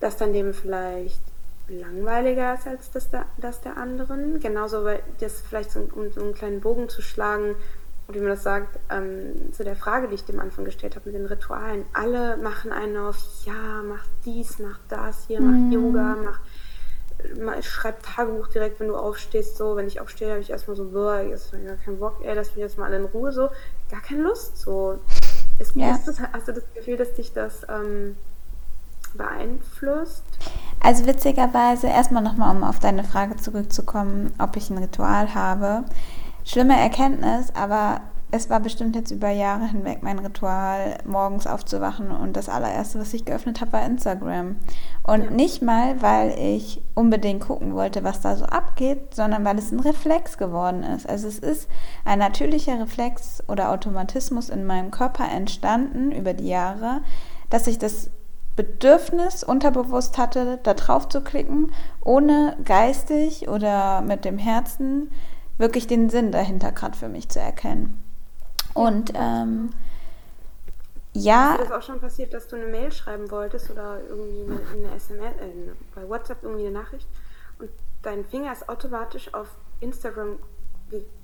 dass 0.00 0.16
dein 0.16 0.32
Leben 0.32 0.54
vielleicht 0.54 1.20
langweiliger 1.68 2.54
ist 2.54 2.66
als 2.66 2.90
das 2.90 3.10
der, 3.10 3.26
das 3.36 3.60
der 3.60 3.76
anderen. 3.76 4.40
Genauso, 4.40 4.84
weil 4.84 5.02
das 5.20 5.40
vielleicht 5.40 5.70
so, 5.70 5.88
um 5.94 6.10
so 6.10 6.22
einen 6.22 6.34
kleinen 6.34 6.60
Bogen 6.60 6.88
zu 6.88 7.02
schlagen, 7.02 7.54
wie 8.08 8.18
man 8.18 8.30
das 8.30 8.42
sagt, 8.42 8.78
ähm, 8.90 9.52
zu 9.52 9.62
der 9.62 9.76
Frage, 9.76 10.08
die 10.08 10.14
ich 10.14 10.24
dem 10.24 10.40
Anfang 10.40 10.64
gestellt 10.64 10.96
habe 10.96 11.10
mit 11.10 11.18
den 11.18 11.26
Ritualen. 11.26 11.84
Alle 11.92 12.36
machen 12.36 12.72
einen 12.72 12.96
auf, 12.96 13.16
ja, 13.44 13.82
mach 13.86 14.04
dies, 14.24 14.58
mach 14.58 14.78
das, 14.88 15.26
hier, 15.26 15.40
mach 15.40 15.52
mhm. 15.52 15.72
Yoga, 15.72 16.16
mach, 16.22 16.40
schreib 17.62 18.02
Tagebuch 18.02 18.48
direkt, 18.48 18.80
wenn 18.80 18.88
du 18.88 18.96
aufstehst, 18.96 19.56
so. 19.56 19.76
Wenn 19.76 19.86
ich 19.86 20.00
aufstehe, 20.00 20.30
habe 20.30 20.40
ich 20.40 20.50
erstmal 20.50 20.76
so, 20.76 20.84
boah, 20.90 21.20
jetzt 21.20 21.52
gar 21.52 21.76
keinen 21.76 21.98
Bock, 21.98 22.16
ey, 22.22 22.34
lass 22.34 22.48
mich 22.48 22.58
jetzt 22.58 22.78
mal 22.78 22.86
alle 22.86 22.96
in 22.96 23.04
Ruhe, 23.06 23.32
so. 23.32 23.48
Gar 23.90 24.00
keine 24.00 24.22
Lust, 24.22 24.58
so. 24.58 24.98
Ist, 25.58 25.76
ja. 25.76 25.94
ist 25.94 26.08
das, 26.08 26.20
hast 26.20 26.48
du 26.48 26.52
das 26.52 26.64
Gefühl, 26.74 26.96
dass 26.96 27.14
dich 27.14 27.32
das 27.32 27.66
ähm, 27.68 28.16
beeinflusst? 29.14 30.24
Also 30.80 31.06
witzigerweise, 31.06 31.86
erstmal 31.86 32.22
nochmal, 32.22 32.54
um 32.54 32.64
auf 32.64 32.78
deine 32.78 33.04
Frage 33.04 33.36
zurückzukommen, 33.36 34.34
ob 34.38 34.56
ich 34.56 34.70
ein 34.70 34.78
Ritual 34.78 35.34
habe. 35.34 35.84
Schlimme 36.44 36.78
Erkenntnis, 36.78 37.52
aber 37.54 38.00
es 38.34 38.48
war 38.48 38.60
bestimmt 38.60 38.96
jetzt 38.96 39.10
über 39.10 39.28
Jahre 39.28 39.66
hinweg 39.66 40.02
mein 40.02 40.18
Ritual, 40.18 40.96
morgens 41.04 41.46
aufzuwachen 41.46 42.10
und 42.10 42.34
das 42.34 42.48
allererste, 42.48 42.98
was 42.98 43.12
ich 43.12 43.26
geöffnet 43.26 43.60
habe, 43.60 43.74
war 43.74 43.84
Instagram. 43.84 44.56
Und 45.02 45.24
ja. 45.24 45.30
nicht 45.30 45.60
mal, 45.60 46.00
weil 46.00 46.30
ich 46.38 46.80
unbedingt 46.94 47.42
gucken 47.42 47.74
wollte, 47.74 48.04
was 48.04 48.22
da 48.22 48.34
so 48.36 48.46
abgeht, 48.46 49.14
sondern 49.14 49.44
weil 49.44 49.58
es 49.58 49.70
ein 49.70 49.80
Reflex 49.80 50.38
geworden 50.38 50.82
ist. 50.82 51.06
Also 51.06 51.28
es 51.28 51.38
ist 51.38 51.68
ein 52.06 52.20
natürlicher 52.20 52.80
Reflex 52.80 53.42
oder 53.48 53.70
Automatismus 53.70 54.48
in 54.48 54.64
meinem 54.64 54.90
Körper 54.90 55.30
entstanden 55.30 56.10
über 56.10 56.32
die 56.32 56.48
Jahre, 56.48 57.02
dass 57.50 57.66
ich 57.66 57.78
das 57.78 58.10
Bedürfnis 58.56 59.44
unterbewusst 59.44 60.16
hatte, 60.16 60.58
da 60.62 60.72
drauf 60.72 61.06
zu 61.06 61.20
klicken, 61.20 61.70
ohne 62.02 62.56
geistig 62.64 63.48
oder 63.48 64.00
mit 64.00 64.24
dem 64.24 64.38
Herzen 64.38 65.10
wirklich 65.58 65.86
den 65.86 66.08
Sinn 66.08 66.32
dahinter 66.32 66.72
gerade 66.72 66.96
für 66.96 67.08
mich 67.08 67.28
zu 67.28 67.38
erkennen. 67.38 68.02
Und 68.74 69.12
ähm, 69.14 69.70
ja. 71.12 71.52
Ist 71.52 71.60
dir 71.60 71.64
das 71.68 71.72
auch 71.72 71.86
schon 71.86 72.00
passiert, 72.00 72.32
dass 72.32 72.48
du 72.48 72.56
eine 72.56 72.66
Mail 72.66 72.90
schreiben 72.92 73.30
wolltest 73.30 73.70
oder 73.70 74.00
irgendwie 74.08 74.50
eine, 74.50 74.86
eine 74.86 74.96
SMS, 74.96 75.34
äh, 75.36 75.72
bei 75.94 76.08
WhatsApp 76.08 76.42
irgendwie 76.42 76.66
eine 76.66 76.78
Nachricht 76.78 77.06
und 77.58 77.70
dein 78.02 78.24
Finger 78.24 78.52
ist 78.52 78.68
automatisch 78.68 79.32
auf 79.34 79.48
Instagram 79.80 80.38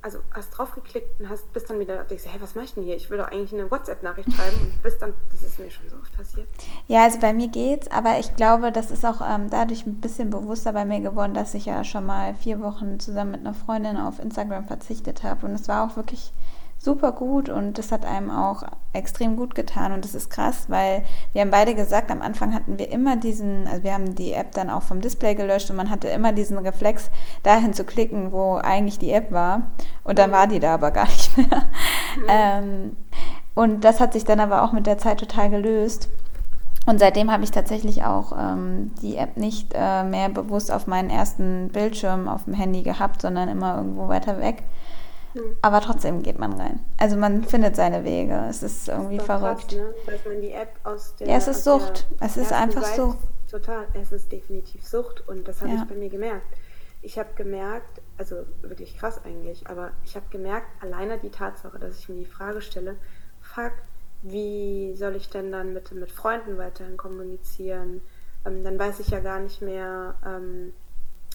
also 0.00 0.18
hast 0.30 0.50
draufgeklickt 0.50 1.20
und 1.20 1.28
hast, 1.28 1.52
bist 1.52 1.68
dann 1.68 1.78
wieder, 1.78 2.04
denkst 2.04 2.24
du, 2.24 2.30
hey, 2.30 2.40
was 2.40 2.54
mache 2.54 2.66
ich 2.66 2.74
denn 2.74 2.84
hier? 2.84 2.96
Ich 2.96 3.10
will 3.10 3.18
doch 3.18 3.28
eigentlich 3.28 3.52
eine 3.52 3.70
WhatsApp-Nachricht 3.70 4.32
schreiben 4.32 4.56
und 4.60 4.82
bist 4.82 5.02
dann, 5.02 5.12
das 5.30 5.42
ist 5.42 5.58
mir 5.58 5.70
schon 5.70 5.88
so 5.88 5.96
oft 5.96 6.16
passiert. 6.16 6.48
Ja, 6.86 7.04
also 7.04 7.18
bei 7.18 7.32
mir 7.32 7.48
geht's, 7.48 7.90
aber 7.90 8.18
ich 8.18 8.34
glaube, 8.36 8.72
das 8.72 8.90
ist 8.90 9.04
auch 9.04 9.20
ähm, 9.20 9.50
dadurch 9.50 9.86
ein 9.86 10.00
bisschen 10.00 10.30
bewusster 10.30 10.72
bei 10.72 10.84
mir 10.84 11.00
geworden, 11.00 11.34
dass 11.34 11.54
ich 11.54 11.66
ja 11.66 11.84
schon 11.84 12.06
mal 12.06 12.34
vier 12.34 12.60
Wochen 12.60 12.98
zusammen 13.00 13.32
mit 13.32 13.40
einer 13.40 13.54
Freundin 13.54 13.96
auf 13.96 14.18
Instagram 14.18 14.66
verzichtet 14.66 15.22
habe 15.22 15.46
und 15.46 15.52
es 15.52 15.68
war 15.68 15.86
auch 15.86 15.96
wirklich 15.96 16.32
super 16.78 17.12
gut 17.12 17.48
und 17.48 17.76
das 17.76 17.90
hat 17.90 18.04
einem 18.04 18.30
auch 18.30 18.62
extrem 18.92 19.36
gut 19.36 19.54
getan 19.54 19.92
und 19.92 20.04
das 20.04 20.14
ist 20.14 20.30
krass, 20.30 20.66
weil 20.68 21.02
wir 21.32 21.42
haben 21.42 21.50
beide 21.50 21.74
gesagt, 21.74 22.10
am 22.10 22.22
Anfang 22.22 22.54
hatten 22.54 22.78
wir 22.78 22.90
immer 22.90 23.16
diesen, 23.16 23.66
also 23.66 23.82
wir 23.82 23.92
haben 23.92 24.14
die 24.14 24.32
App 24.32 24.52
dann 24.52 24.70
auch 24.70 24.82
vom 24.82 25.00
Display 25.00 25.34
gelöscht 25.34 25.70
und 25.70 25.76
man 25.76 25.90
hatte 25.90 26.08
immer 26.08 26.32
diesen 26.32 26.58
Reflex, 26.58 27.10
dahin 27.42 27.74
zu 27.74 27.84
klicken, 27.84 28.32
wo 28.32 28.54
eigentlich 28.54 28.98
die 28.98 29.10
App 29.10 29.32
war 29.32 29.62
und 30.04 30.18
dann 30.18 30.30
war 30.30 30.46
die 30.46 30.60
da 30.60 30.74
aber 30.74 30.90
gar 30.90 31.06
nicht 31.06 31.36
mehr. 31.36 31.46
Mhm. 31.46 31.58
Ähm, 32.28 32.96
und 33.54 33.84
das 33.84 34.00
hat 34.00 34.12
sich 34.12 34.24
dann 34.24 34.40
aber 34.40 34.62
auch 34.62 34.72
mit 34.72 34.86
der 34.86 34.98
Zeit 34.98 35.18
total 35.18 35.50
gelöst. 35.50 36.08
Und 36.86 37.00
seitdem 37.00 37.30
habe 37.30 37.44
ich 37.44 37.50
tatsächlich 37.50 38.04
auch 38.04 38.32
ähm, 38.38 38.92
die 39.02 39.16
App 39.16 39.36
nicht 39.36 39.74
äh, 39.74 40.04
mehr 40.04 40.28
bewusst 40.28 40.72
auf 40.72 40.86
meinen 40.86 41.10
ersten 41.10 41.68
Bildschirm 41.68 42.28
auf 42.28 42.44
dem 42.44 42.54
Handy 42.54 42.82
gehabt, 42.82 43.20
sondern 43.20 43.48
immer 43.48 43.76
irgendwo 43.76 44.08
weiter 44.08 44.40
weg. 44.40 44.62
Mhm. 45.38 45.56
Aber 45.62 45.80
trotzdem 45.80 46.22
geht 46.22 46.38
man 46.38 46.52
rein. 46.54 46.80
Also 46.96 47.16
man 47.16 47.44
findet 47.44 47.76
seine 47.76 48.04
Wege. 48.04 48.46
Es 48.48 48.62
ist 48.62 48.88
irgendwie 48.88 49.16
ist 49.16 49.26
verrückt. 49.26 49.68
Krass, 49.68 49.78
ne? 49.78 49.94
Dass 50.06 50.24
man 50.24 50.40
die 50.40 50.52
App 50.52 50.74
aus 50.84 51.16
der. 51.16 51.28
Ja, 51.28 51.36
es 51.36 51.48
ist 51.48 51.64
Sucht. 51.64 52.06
Es 52.20 52.36
ist 52.36 52.52
einfach 52.52 52.82
Seite, 52.82 52.96
Sucht. 52.96 53.18
Total. 53.50 53.86
Es 53.94 54.12
ist 54.12 54.30
definitiv 54.30 54.86
Sucht 54.86 55.26
und 55.28 55.48
das 55.48 55.60
habe 55.60 55.72
ja. 55.72 55.82
ich 55.82 55.88
bei 55.88 55.94
mir 55.94 56.10
gemerkt. 56.10 56.46
Ich 57.00 57.18
habe 57.18 57.28
gemerkt, 57.36 58.00
also 58.16 58.44
wirklich 58.60 58.98
krass 58.98 59.20
eigentlich, 59.24 59.68
aber 59.68 59.92
ich 60.04 60.16
habe 60.16 60.26
gemerkt, 60.30 60.66
alleine 60.82 61.18
die 61.18 61.30
Tatsache, 61.30 61.78
dass 61.78 61.98
ich 61.98 62.08
mir 62.08 62.16
die 62.16 62.26
Frage 62.26 62.60
stelle, 62.60 62.96
fuck, 63.40 63.72
wie 64.22 64.94
soll 64.96 65.14
ich 65.14 65.30
denn 65.30 65.52
dann 65.52 65.72
mit, 65.72 65.92
mit 65.92 66.10
Freunden 66.10 66.58
weiterhin 66.58 66.96
kommunizieren? 66.96 68.00
Ähm, 68.44 68.64
dann 68.64 68.78
weiß 68.78 68.98
ich 69.00 69.08
ja 69.08 69.20
gar 69.20 69.38
nicht 69.38 69.62
mehr, 69.62 70.14
ähm, 70.26 70.72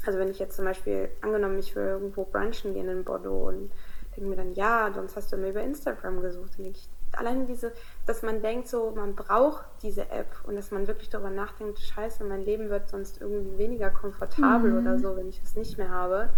also 0.06 0.20
wenn 0.20 0.30
ich 0.30 0.40
jetzt 0.40 0.58
zum 0.58 0.66
Beispiel, 0.66 1.10
angenommen, 1.22 1.58
ich 1.60 1.76
will 1.76 1.86
irgendwo 1.86 2.26
brunchen 2.26 2.74
gehen 2.74 2.90
in 2.90 3.06
Bordeaux 3.06 3.48
und 3.48 3.72
denke 4.16 4.30
mir 4.30 4.36
dann, 4.36 4.54
ja, 4.54 4.92
sonst 4.94 5.16
hast 5.16 5.32
du 5.32 5.38
mir 5.38 5.50
über 5.50 5.62
Instagram 5.62 6.22
gesucht. 6.22 6.58
Denke 6.58 6.80
ich, 6.80 6.90
allein 7.18 7.48
diese, 7.48 7.72
dass 8.06 8.22
man 8.22 8.42
denkt 8.42 8.68
so, 8.68 8.92
man 8.96 9.16
braucht 9.16 9.66
diese 9.82 10.10
App 10.10 10.28
und 10.46 10.56
dass 10.56 10.72
man 10.72 10.88
wirklich 10.88 11.10
darüber 11.10 11.30
nachdenkt, 11.30 11.80
scheiße, 11.80 12.24
mein 12.24 12.44
Leben 12.44 12.70
wird 12.70 12.90
sonst 12.90 13.22
irgendwie 13.22 13.58
weniger 13.58 13.90
komfortabel 13.90 14.72
mhm. 14.72 14.78
oder 14.80 15.00
so, 15.00 15.16
wenn 15.16 15.30
ich 15.30 15.42
es 15.44 15.56
nicht 15.56 15.78
mehr 15.78 15.90
habe. 15.90 16.30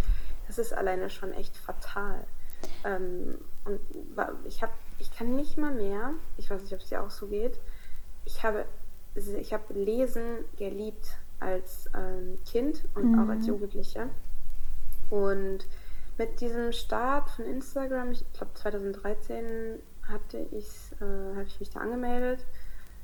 Das 0.47 0.57
ist 0.57 0.73
alleine 0.73 1.09
schon 1.09 1.33
echt 1.33 1.57
fatal. 1.57 2.25
Ähm, 2.83 3.37
und 3.65 3.79
ich 4.45 4.61
habe, 4.61 4.73
ich 4.99 5.15
kann 5.15 5.35
nicht 5.35 5.57
mal 5.57 5.73
mehr, 5.73 6.11
ich 6.37 6.49
weiß 6.49 6.61
nicht, 6.61 6.73
ob 6.73 6.79
es 6.79 6.89
dir 6.89 7.01
auch 7.01 7.09
so 7.09 7.27
geht, 7.27 7.59
ich 8.25 8.43
habe, 8.43 8.65
ich 9.15 9.53
habe 9.53 9.73
Lesen 9.73 10.45
geliebt 10.57 11.17
als 11.39 11.89
ähm, 11.95 12.39
Kind 12.45 12.85
und 12.95 13.11
mhm. 13.11 13.19
auch 13.19 13.29
als 13.29 13.47
Jugendliche. 13.47 14.09
Und 15.09 15.67
mit 16.17 16.39
diesem 16.39 16.71
Start 16.71 17.29
von 17.29 17.45
Instagram, 17.45 18.11
ich 18.11 18.23
glaube 18.33 18.53
2013 18.53 19.79
hatte 20.07 20.37
ich, 20.51 20.67
äh, 21.01 21.35
habe 21.35 21.45
ich 21.45 21.59
mich 21.59 21.69
da 21.69 21.79
angemeldet. 21.79 22.45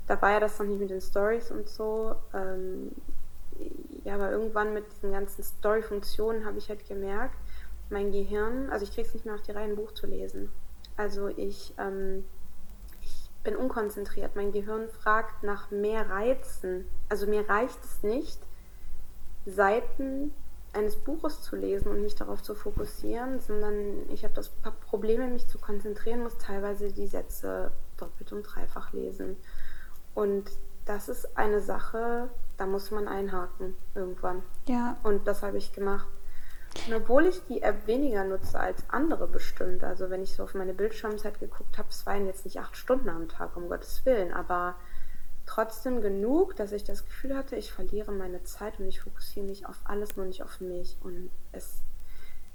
Da 0.08 0.22
war 0.22 0.32
ja 0.32 0.40
das 0.40 0.60
noch 0.60 0.66
nicht 0.66 0.80
mit 0.80 0.90
den 0.90 1.02
Stories 1.02 1.52
und 1.52 1.68
so. 1.68 2.16
Ähm, 2.34 2.92
ja, 4.04 4.16
aber 4.16 4.32
irgendwann 4.32 4.74
mit 4.74 4.92
diesen 4.92 5.12
ganzen 5.12 5.44
Story-Funktionen 5.44 6.46
habe 6.46 6.58
ich 6.58 6.70
halt 6.70 6.88
gemerkt, 6.88 7.36
mein 7.90 8.12
Gehirn, 8.12 8.70
also 8.70 8.84
ich 8.84 8.94
kriege 8.94 9.08
es 9.08 9.14
nicht 9.14 9.26
mehr 9.26 9.36
auf 9.36 9.42
die 9.42 9.52
Reihe, 9.52 9.66
ein 9.66 9.76
Buch 9.76 9.94
zu 9.94 10.08
lesen. 10.08 10.50
Also 10.98 11.28
ich, 11.28 11.74
ähm, 11.78 12.24
ich 13.02 13.30
bin 13.44 13.56
unkonzentriert. 13.56 14.36
Mein 14.36 14.52
Gehirn 14.52 14.88
fragt 14.88 15.44
nach 15.44 15.72
mehr 15.72 16.10
Reizen. 16.10 16.86
Also 17.10 17.28
mir 17.28 17.48
reicht 17.50 17.84
es 17.84 18.04
nicht, 18.04 18.40
Seiten 19.46 20.34
eines 20.74 20.96
Buches 20.96 21.42
zu 21.42 21.56
lesen 21.56 21.90
und 21.90 22.02
mich 22.02 22.16
darauf 22.16 22.42
zu 22.42 22.56
fokussieren, 22.56 23.40
sondern 23.40 24.10
ich 24.10 24.24
habe 24.24 24.34
das 24.34 24.50
Problem, 24.88 25.34
mich 25.34 25.48
zu 25.48 25.60
konzentrieren, 25.60 26.24
muss 26.24 26.38
teilweise 26.38 26.92
die 26.92 27.08
Sätze 27.08 27.72
doppelt 27.98 28.32
und 28.32 28.44
dreifach 28.44 28.94
lesen. 28.94 29.36
Und 30.16 30.50
das 30.86 31.10
ist 31.10 31.38
eine 31.38 31.62
Sache, 31.62 32.30
da 32.58 32.66
muss 32.66 32.92
man 32.92 33.08
einhaken 33.08 33.76
irgendwann. 33.96 34.44
Ja. 34.68 34.98
Und 35.04 35.28
das 35.28 35.44
habe 35.44 35.58
ich 35.58 35.74
gemacht. 35.74 36.08
Und 36.88 36.94
obwohl 36.94 37.26
ich 37.26 37.46
die 37.48 37.62
App 37.64 37.86
weniger 37.86 38.24
nutze 38.24 38.60
als 38.60 38.90
andere 38.90 39.28
bestimmt, 39.28 39.84
also 39.84 40.10
wenn 40.10 40.24
ich 40.24 40.36
so 40.36 40.44
auf 40.44 40.54
meine 40.54 40.74
Bildschirmzeit 40.74 41.40
geguckt 41.40 41.78
habe, 41.78 41.90
es 41.90 42.06
waren 42.06 42.28
jetzt 42.28 42.46
nicht 42.46 42.60
acht 42.60 42.78
Stunden 42.78 43.10
am 43.10 43.28
Tag, 43.28 43.58
um 43.58 43.68
Gottes 43.68 44.06
Willen, 44.06 44.34
aber 44.34 44.76
trotzdem 45.46 46.02
genug, 46.02 46.56
dass 46.56 46.72
ich 46.72 46.84
das 46.84 47.06
Gefühl 47.06 47.36
hatte, 47.36 47.56
ich 47.56 47.72
verliere 47.72 48.12
meine 48.12 48.44
Zeit 48.44 48.80
und 48.80 48.88
ich 48.88 49.02
fokussiere 49.02 49.46
mich 49.46 49.66
auf 49.66 49.78
alles, 49.84 50.16
nur 50.16 50.26
nicht 50.26 50.44
auf 50.44 50.62
mich. 50.62 50.98
Und 51.04 51.30
es, 51.52 51.82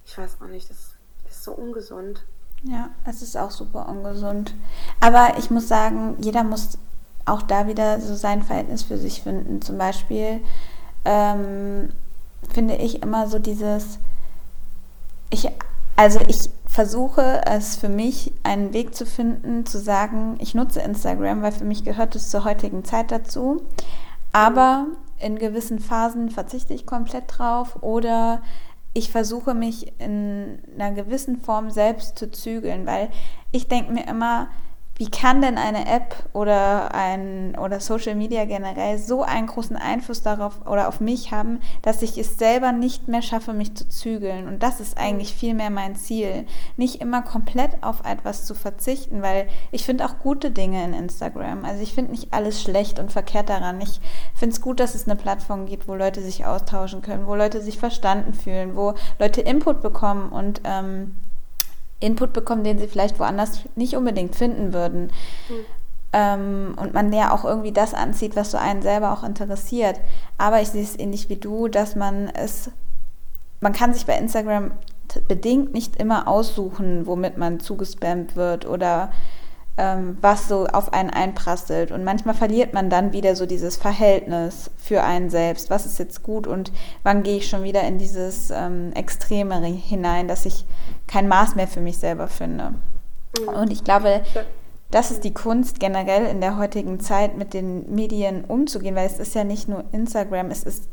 ich 0.04 0.16
weiß 0.16 0.38
auch 0.40 0.48
nicht, 0.48 0.70
das 0.70 0.94
ist 1.28 1.44
so 1.44 1.52
ungesund. 1.52 2.24
Ja, 2.62 2.90
es 3.04 3.22
ist 3.22 3.36
auch 3.36 3.50
super 3.50 3.88
ungesund. 3.88 4.54
Aber 5.00 5.38
ich 5.38 5.50
muss 5.50 5.68
sagen, 5.68 6.16
jeder 6.20 6.42
muss 6.42 6.78
auch 7.26 7.42
da 7.42 7.66
wieder 7.66 8.00
so 8.00 8.14
sein 8.14 8.42
Verhältnis 8.42 8.82
für 8.82 8.96
sich 8.96 9.22
finden. 9.22 9.60
Zum 9.60 9.76
Beispiel 9.78 10.40
ähm, 11.04 11.90
finde 12.52 12.76
ich 12.76 13.02
immer 13.02 13.26
so 13.26 13.38
dieses, 13.38 13.98
ich, 15.30 15.48
also 15.96 16.20
ich 16.28 16.50
versuche 16.76 17.40
es 17.46 17.74
für 17.76 17.88
mich 17.88 18.34
einen 18.42 18.74
Weg 18.74 18.94
zu 18.94 19.06
finden, 19.06 19.64
zu 19.64 19.78
sagen, 19.78 20.36
ich 20.40 20.54
nutze 20.54 20.80
Instagram, 20.82 21.40
weil 21.40 21.52
für 21.52 21.64
mich 21.64 21.84
gehört 21.84 22.14
es 22.14 22.28
zur 22.28 22.44
heutigen 22.44 22.84
Zeit 22.84 23.10
dazu. 23.10 23.62
Aber 24.30 24.84
in 25.18 25.38
gewissen 25.38 25.78
Phasen 25.78 26.28
verzichte 26.28 26.74
ich 26.74 26.84
komplett 26.84 27.24
drauf 27.28 27.82
oder 27.82 28.42
ich 28.92 29.10
versuche 29.10 29.54
mich 29.54 29.90
in 29.98 30.58
einer 30.78 30.92
gewissen 30.92 31.40
Form 31.40 31.70
selbst 31.70 32.18
zu 32.18 32.30
zügeln, 32.30 32.84
weil 32.84 33.08
ich 33.52 33.68
denke 33.68 33.94
mir 33.94 34.06
immer, 34.06 34.48
wie 34.98 35.10
kann 35.10 35.42
denn 35.42 35.58
eine 35.58 35.86
App 35.86 36.14
oder 36.32 36.94
ein 36.94 37.54
oder 37.58 37.80
Social 37.80 38.14
Media 38.14 38.46
generell 38.46 38.96
so 38.96 39.22
einen 39.22 39.46
großen 39.46 39.76
Einfluss 39.76 40.22
darauf 40.22 40.66
oder 40.66 40.88
auf 40.88 41.00
mich 41.00 41.32
haben, 41.32 41.60
dass 41.82 42.00
ich 42.00 42.16
es 42.16 42.38
selber 42.38 42.72
nicht 42.72 43.06
mehr 43.06 43.20
schaffe, 43.20 43.52
mich 43.52 43.74
zu 43.74 43.86
zügeln? 43.88 44.48
Und 44.48 44.62
das 44.62 44.80
ist 44.80 44.96
eigentlich 44.96 45.34
viel 45.34 45.52
mehr 45.52 45.68
mein 45.68 45.96
Ziel. 45.96 46.46
Nicht 46.78 47.02
immer 47.02 47.20
komplett 47.20 47.82
auf 47.82 48.06
etwas 48.06 48.46
zu 48.46 48.54
verzichten, 48.54 49.20
weil 49.20 49.48
ich 49.70 49.84
finde 49.84 50.06
auch 50.06 50.18
gute 50.18 50.50
Dinge 50.50 50.82
in 50.82 50.94
Instagram. 50.94 51.66
Also 51.66 51.82
ich 51.82 51.92
finde 51.92 52.12
nicht 52.12 52.32
alles 52.32 52.62
schlecht 52.62 52.98
und 52.98 53.12
verkehrt 53.12 53.50
daran. 53.50 53.78
Ich 53.82 54.00
finde 54.34 54.54
es 54.54 54.62
gut, 54.62 54.80
dass 54.80 54.94
es 54.94 55.06
eine 55.06 55.16
Plattform 55.16 55.66
gibt, 55.66 55.88
wo 55.88 55.94
Leute 55.94 56.22
sich 56.22 56.46
austauschen 56.46 57.02
können, 57.02 57.26
wo 57.26 57.34
Leute 57.34 57.60
sich 57.60 57.78
verstanden 57.78 58.32
fühlen, 58.32 58.76
wo 58.76 58.94
Leute 59.18 59.42
Input 59.42 59.82
bekommen 59.82 60.30
und 60.30 60.62
ähm, 60.64 61.16
Input 62.00 62.32
bekommen, 62.32 62.64
den 62.64 62.78
sie 62.78 62.88
vielleicht 62.88 63.18
woanders 63.18 63.62
nicht 63.74 63.96
unbedingt 63.96 64.36
finden 64.36 64.72
würden. 64.72 65.12
Mhm. 65.48 65.54
Ähm, 66.12 66.74
und 66.80 66.94
man 66.94 67.12
ja 67.12 67.32
auch 67.32 67.44
irgendwie 67.44 67.72
das 67.72 67.94
anzieht, 67.94 68.36
was 68.36 68.50
so 68.50 68.58
einen 68.58 68.82
selber 68.82 69.12
auch 69.12 69.24
interessiert. 69.24 70.00
Aber 70.38 70.60
ich 70.60 70.68
sehe 70.68 70.82
es 70.82 70.98
ähnlich 70.98 71.28
wie 71.28 71.36
du, 71.36 71.68
dass 71.68 71.96
man 71.96 72.28
es, 72.28 72.70
man 73.60 73.72
kann 73.72 73.94
sich 73.94 74.06
bei 74.06 74.16
Instagram 74.16 74.72
bedingt 75.28 75.72
nicht 75.72 75.96
immer 75.96 76.28
aussuchen, 76.28 77.06
womit 77.06 77.38
man 77.38 77.60
zugespammt 77.60 78.36
wird 78.36 78.66
oder 78.66 79.10
ähm, 79.78 80.16
was 80.20 80.48
so 80.48 80.66
auf 80.66 80.92
einen 80.92 81.10
einprasselt. 81.10 81.92
Und 81.92 82.04
manchmal 82.04 82.34
verliert 82.34 82.72
man 82.72 82.90
dann 82.90 83.12
wieder 83.12 83.36
so 83.36 83.46
dieses 83.46 83.76
Verhältnis 83.76 84.70
für 84.76 85.02
einen 85.02 85.30
selbst. 85.30 85.70
Was 85.70 85.86
ist 85.86 85.98
jetzt 85.98 86.22
gut 86.22 86.46
und 86.46 86.72
wann 87.02 87.22
gehe 87.22 87.36
ich 87.36 87.48
schon 87.48 87.62
wieder 87.62 87.82
in 87.82 87.98
dieses 87.98 88.50
ähm, 88.50 88.92
Extreme 88.94 89.64
hinein, 89.64 90.28
dass 90.28 90.46
ich 90.46 90.64
kein 91.06 91.28
Maß 91.28 91.54
mehr 91.56 91.68
für 91.68 91.80
mich 91.80 91.98
selber 91.98 92.28
finde. 92.28 92.74
Mhm. 93.40 93.48
Und 93.48 93.72
ich 93.72 93.84
glaube, 93.84 94.22
das 94.90 95.10
ist 95.10 95.24
die 95.24 95.34
Kunst 95.34 95.80
generell 95.80 96.26
in 96.26 96.40
der 96.40 96.56
heutigen 96.56 97.00
Zeit 97.00 97.36
mit 97.36 97.54
den 97.54 97.94
Medien 97.94 98.44
umzugehen, 98.44 98.94
weil 98.94 99.06
es 99.06 99.18
ist 99.18 99.34
ja 99.34 99.44
nicht 99.44 99.68
nur 99.68 99.84
Instagram, 99.92 100.50
es 100.50 100.62
ist 100.62 100.88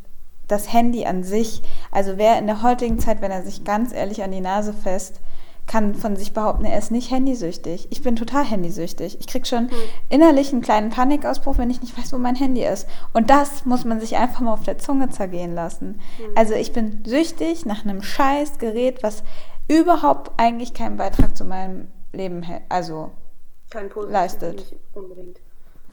das 0.47 0.73
Handy 0.73 1.05
an 1.05 1.23
sich. 1.23 1.61
Also 1.91 2.17
wer 2.17 2.37
in 2.37 2.47
der 2.47 2.63
heutigen 2.63 2.99
Zeit, 2.99 3.21
wenn 3.21 3.31
er 3.31 3.43
sich 3.43 3.63
ganz 3.63 3.93
ehrlich 3.93 4.23
an 4.23 4.31
die 4.31 4.41
Nase 4.41 4.73
fest, 4.73 5.21
kann 5.65 5.95
von 5.95 6.15
sich 6.15 6.33
behaupten, 6.33 6.65
er 6.65 6.77
ist 6.77 6.91
nicht 6.91 7.09
handysüchtig. 7.09 7.87
Ich 7.89 8.01
bin 8.01 8.15
total 8.15 8.43
handysüchtig. 8.43 9.17
Ich 9.19 9.27
kriege 9.27 9.45
schon 9.45 9.65
mhm. 9.65 9.71
innerlich 10.09 10.51
einen 10.51 10.61
kleinen 10.61 10.89
Panikausbruch, 10.89 11.57
wenn 11.57 11.69
ich 11.69 11.81
nicht 11.81 11.97
weiß, 11.97 12.11
wo 12.13 12.17
mein 12.17 12.35
Handy 12.35 12.63
ist. 12.63 12.87
Und 13.13 13.29
das 13.29 13.65
muss 13.65 13.85
man 13.85 13.99
sich 13.99 14.17
einfach 14.17 14.41
mal 14.41 14.53
auf 14.53 14.63
der 14.63 14.77
Zunge 14.77 15.09
zergehen 15.09 15.55
lassen. 15.55 16.01
Mhm. 16.17 16.23
Also 16.35 16.53
ich 16.53 16.73
bin 16.73 17.03
süchtig 17.05 17.65
nach 17.65 17.85
einem 17.85 18.01
scheiß 18.01 18.57
Gerät, 18.57 19.03
was 19.03 19.23
überhaupt 19.67 20.31
eigentlich 20.37 20.73
keinen 20.73 20.97
Beitrag 20.97 21.37
zu 21.37 21.45
meinem 21.45 21.87
Leben 22.11 22.45
also 22.69 23.11
Kein 23.69 23.89
leistet. 24.09 24.57
Nicht 24.57 24.75
unbedingt. 24.93 25.39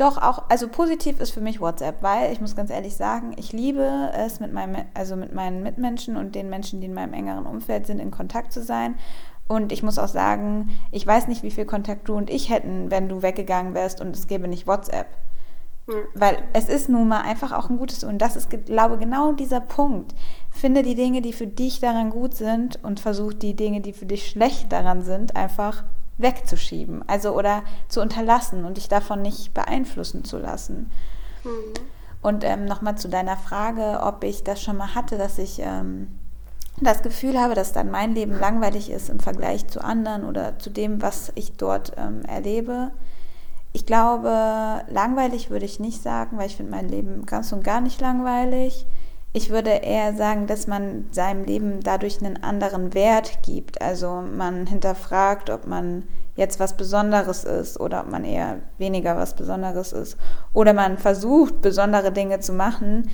Doch, 0.00 0.16
auch, 0.16 0.44
also 0.48 0.66
positiv 0.68 1.20
ist 1.20 1.32
für 1.32 1.42
mich 1.42 1.60
WhatsApp, 1.60 2.02
weil 2.02 2.32
ich 2.32 2.40
muss 2.40 2.56
ganz 2.56 2.70
ehrlich 2.70 2.96
sagen, 2.96 3.34
ich 3.36 3.52
liebe 3.52 4.10
es 4.14 4.40
mit 4.40 4.50
meinem, 4.50 4.86
also 4.94 5.14
mit 5.14 5.34
meinen 5.34 5.62
Mitmenschen 5.62 6.16
und 6.16 6.34
den 6.34 6.48
Menschen, 6.48 6.80
die 6.80 6.86
in 6.86 6.94
meinem 6.94 7.12
engeren 7.12 7.44
Umfeld 7.44 7.86
sind, 7.86 7.98
in 7.98 8.10
Kontakt 8.10 8.50
zu 8.50 8.62
sein. 8.62 8.96
Und 9.50 9.72
ich 9.72 9.82
muss 9.82 9.98
auch 9.98 10.06
sagen, 10.06 10.70
ich 10.92 11.04
weiß 11.04 11.26
nicht, 11.26 11.42
wie 11.42 11.50
viel 11.50 11.64
Kontakt 11.64 12.08
du 12.08 12.14
und 12.14 12.30
ich 12.30 12.50
hätten, 12.50 12.92
wenn 12.92 13.08
du 13.08 13.20
weggegangen 13.20 13.74
wärst 13.74 14.00
und 14.00 14.14
es 14.14 14.28
gäbe 14.28 14.46
nicht 14.46 14.68
WhatsApp. 14.68 15.08
Ja. 15.88 15.94
Weil 16.14 16.44
es 16.52 16.68
ist 16.68 16.88
nun 16.88 17.08
mal 17.08 17.22
einfach 17.22 17.50
auch 17.50 17.68
ein 17.68 17.76
gutes, 17.76 18.04
und 18.04 18.18
das 18.18 18.36
ist, 18.36 18.48
glaube 18.48 18.94
ich, 18.94 19.00
genau 19.00 19.32
dieser 19.32 19.60
Punkt. 19.60 20.14
Finde 20.52 20.84
die 20.84 20.94
Dinge, 20.94 21.20
die 21.20 21.32
für 21.32 21.48
dich 21.48 21.80
daran 21.80 22.10
gut 22.10 22.34
sind 22.34 22.78
und 22.84 23.00
versuch 23.00 23.32
die 23.32 23.56
Dinge, 23.56 23.80
die 23.80 23.92
für 23.92 24.06
dich 24.06 24.28
schlecht 24.28 24.70
daran 24.70 25.02
sind, 25.02 25.34
einfach 25.34 25.82
wegzuschieben. 26.18 27.02
Also 27.08 27.32
oder 27.32 27.64
zu 27.88 28.00
unterlassen 28.00 28.64
und 28.64 28.76
dich 28.76 28.88
davon 28.88 29.20
nicht 29.20 29.52
beeinflussen 29.52 30.22
zu 30.22 30.38
lassen. 30.38 30.92
Mhm. 31.42 31.74
Und 32.22 32.44
ähm, 32.44 32.66
nochmal 32.66 32.96
zu 32.96 33.08
deiner 33.08 33.36
Frage, 33.36 33.98
ob 34.04 34.22
ich 34.22 34.44
das 34.44 34.62
schon 34.62 34.76
mal 34.76 34.94
hatte, 34.94 35.18
dass 35.18 35.38
ich 35.38 35.58
ähm, 35.58 36.19
das 36.80 37.02
Gefühl 37.02 37.38
habe, 37.40 37.54
dass 37.54 37.72
dann 37.72 37.90
mein 37.90 38.14
Leben 38.14 38.38
langweilig 38.38 38.90
ist 38.90 39.08
im 39.10 39.20
Vergleich 39.20 39.66
zu 39.68 39.82
anderen 39.82 40.24
oder 40.24 40.58
zu 40.58 40.70
dem, 40.70 41.02
was 41.02 41.32
ich 41.34 41.52
dort 41.52 41.92
ähm, 41.96 42.22
erlebe. 42.24 42.90
Ich 43.72 43.86
glaube, 43.86 44.82
langweilig 44.88 45.50
würde 45.50 45.64
ich 45.64 45.78
nicht 45.78 46.02
sagen, 46.02 46.38
weil 46.38 46.46
ich 46.46 46.56
finde 46.56 46.72
mein 46.72 46.88
Leben 46.88 47.24
ganz 47.26 47.52
und 47.52 47.62
gar 47.62 47.80
nicht 47.80 48.00
langweilig. 48.00 48.86
ich 49.32 49.50
würde 49.50 49.70
eher 49.70 50.14
sagen, 50.16 50.46
dass 50.48 50.66
man 50.66 51.06
seinem 51.12 51.44
Leben 51.44 51.80
dadurch 51.82 52.20
einen 52.20 52.42
anderen 52.42 52.94
Wert 52.94 53.42
gibt. 53.44 53.80
Also 53.80 54.22
man 54.22 54.66
hinterfragt, 54.66 55.50
ob 55.50 55.66
man 55.68 56.02
jetzt 56.34 56.58
was 56.58 56.76
Besonderes 56.76 57.44
ist 57.44 57.78
oder 57.78 58.00
ob 58.00 58.10
man 58.10 58.24
eher 58.24 58.58
weniger 58.78 59.16
was 59.16 59.34
Besonderes 59.34 59.92
ist. 59.92 60.16
Oder 60.52 60.72
man 60.72 60.98
versucht, 60.98 61.60
besondere 61.60 62.10
Dinge 62.10 62.40
zu 62.40 62.52
machen, 62.52 63.08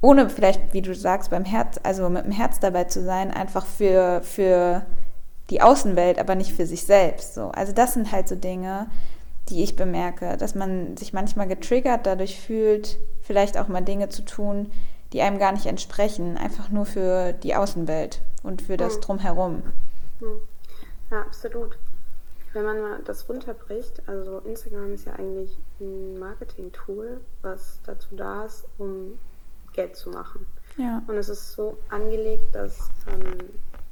ohne 0.00 0.30
vielleicht, 0.30 0.72
wie 0.72 0.82
du 0.82 0.94
sagst, 0.94 1.30
beim 1.30 1.44
Herz, 1.44 1.80
also 1.82 2.08
mit 2.08 2.24
dem 2.24 2.32
Herz 2.32 2.60
dabei 2.60 2.84
zu 2.84 3.02
sein, 3.02 3.30
einfach 3.30 3.66
für, 3.66 4.20
für 4.22 4.86
die 5.50 5.60
Außenwelt, 5.60 6.18
aber 6.18 6.34
nicht 6.34 6.52
für 6.52 6.66
sich 6.66 6.84
selbst. 6.84 7.34
So. 7.34 7.48
Also 7.48 7.72
das 7.72 7.94
sind 7.94 8.12
halt 8.12 8.28
so 8.28 8.36
Dinge, 8.36 8.86
die 9.48 9.62
ich 9.62 9.76
bemerke, 9.76 10.36
dass 10.36 10.54
man 10.54 10.96
sich 10.96 11.12
manchmal 11.12 11.48
getriggert 11.48 12.06
dadurch 12.06 12.40
fühlt, 12.40 12.98
vielleicht 13.22 13.58
auch 13.58 13.68
mal 13.68 13.80
Dinge 13.80 14.08
zu 14.08 14.22
tun, 14.24 14.70
die 15.12 15.22
einem 15.22 15.38
gar 15.38 15.52
nicht 15.52 15.66
entsprechen, 15.66 16.36
einfach 16.36 16.68
nur 16.68 16.84
für 16.84 17.32
die 17.32 17.54
Außenwelt 17.54 18.20
und 18.42 18.62
für 18.62 18.76
das 18.76 18.96
hm. 18.96 19.00
Drumherum. 19.00 19.62
Hm. 20.20 20.40
Ja, 21.10 21.22
absolut. 21.22 21.78
Wenn 22.52 22.64
man 22.64 22.80
mal 22.80 23.00
das 23.04 23.28
runterbricht, 23.28 24.02
also 24.06 24.38
Instagram 24.40 24.92
ist 24.92 25.06
ja 25.06 25.14
eigentlich 25.14 25.56
ein 25.80 26.18
Marketing-Tool, 26.18 27.20
was 27.42 27.80
dazu 27.84 28.16
da 28.16 28.44
ist, 28.44 28.66
um 28.78 29.18
Geld 29.78 29.94
zu 29.94 30.10
machen. 30.10 30.44
Ja. 30.76 31.02
Und 31.06 31.16
es 31.16 31.28
ist 31.28 31.52
so 31.52 31.78
angelegt, 31.88 32.52
dass 32.52 32.90
ähm, 33.06 33.38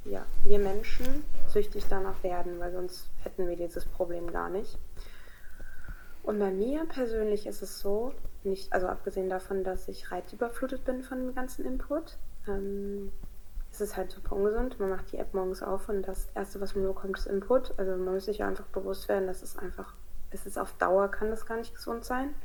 ja, 0.03 0.25
wir 0.43 0.59
Menschen 0.59 1.23
süchtig 1.47 1.85
danach 1.89 2.21
werden, 2.23 2.59
weil 2.59 2.73
sonst 2.73 3.09
hätten 3.23 3.47
wir 3.47 3.55
dieses 3.55 3.85
Problem 3.85 4.29
gar 4.29 4.49
nicht. 4.49 4.77
Und 6.23 6.39
bei 6.39 6.51
mir 6.51 6.85
persönlich 6.85 7.47
ist 7.47 7.61
es 7.61 7.79
so, 7.79 8.11
nicht, 8.43 8.73
also 8.73 8.87
abgesehen 8.87 9.29
davon, 9.29 9.63
dass 9.63 9.87
ich 9.87 10.11
reizüberflutet 10.11 10.83
bin 10.83 11.03
von 11.03 11.19
dem 11.19 11.33
ganzen 11.33 11.63
Input, 11.65 12.17
ähm, 12.49 13.13
ist 13.71 13.79
es 13.79 13.95
halt 13.95 14.11
super 14.11 14.35
ungesund. 14.35 14.77
Man 14.77 14.89
macht 14.89 15.13
die 15.13 15.19
App 15.19 15.33
morgens 15.33 15.63
auf 15.63 15.87
und 15.87 16.05
das 16.05 16.27
Erste, 16.35 16.59
was 16.59 16.75
man 16.75 16.85
bekommt, 16.85 17.17
ist 17.17 17.27
Input. 17.27 17.73
Also 17.77 17.91
man 17.91 18.15
muss 18.15 18.25
sich 18.25 18.43
einfach 18.43 18.65
bewusst 18.67 19.07
werden, 19.07 19.27
dass 19.27 19.41
es 19.41 19.57
einfach, 19.57 19.93
es 20.31 20.45
ist 20.45 20.59
auf 20.59 20.73
Dauer, 20.73 21.07
kann 21.07 21.29
das 21.29 21.45
gar 21.45 21.55
nicht 21.55 21.73
gesund 21.73 22.03
sein. 22.03 22.35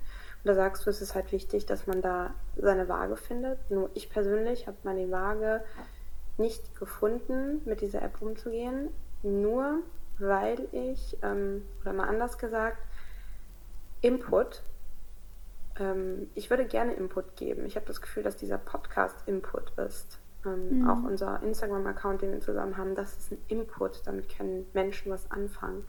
Und 0.45 0.49
da 0.49 0.55
sagst 0.55 0.87
du, 0.87 0.91
es 0.91 1.01
ist 1.01 1.15
halt 1.15 1.33
wichtig, 1.33 1.67
dass 1.67 1.87
man 1.87 2.03
da 2.03 2.35
seine 2.57 2.89
Waage 2.89 3.17
findet. 3.17 3.59
Nur 3.71 3.91
ich 3.95 4.11
persönlich 4.11 4.67
habe 4.67 4.77
meine 4.83 5.11
Waage 5.11 5.63
nicht 6.39 6.75
gefunden, 6.79 7.63
mit 7.65 7.81
dieser 7.81 8.03
App 8.03 8.21
umzugehen, 8.21 8.89
nur 9.23 9.81
weil 10.19 10.67
ich, 10.73 11.17
ähm, 11.23 11.63
oder 11.83 11.93
mal 11.93 12.09
anders 12.09 12.39
gesagt, 12.39 12.79
Input 14.01 14.63
ähm, 15.79 16.29
ich 16.35 16.51
würde 16.51 16.65
gerne 16.65 16.95
Input 16.95 17.37
geben. 17.37 17.65
Ich 17.67 17.77
habe 17.77 17.87
das 17.87 18.01
Gefühl, 18.01 18.23
dass 18.23 18.37
dieser 18.37 18.59
Podcast 18.59 19.17
Input 19.27 19.73
ist. 19.79 20.19
Ähm, 20.45 20.81
mhm. 20.81 20.89
Auch 20.91 21.03
unser 21.05 21.43
Instagram-Account, 21.43 22.23
den 22.23 22.33
wir 22.33 22.41
zusammen 22.41 22.77
haben, 22.77 22.95
das 22.95 23.17
ist 23.17 23.33
ein 23.33 23.39
Input. 23.49 24.03
Damit 24.05 24.37
können 24.37 24.67
Menschen 24.73 25.11
was 25.11 25.31
anfangen. 25.31 25.85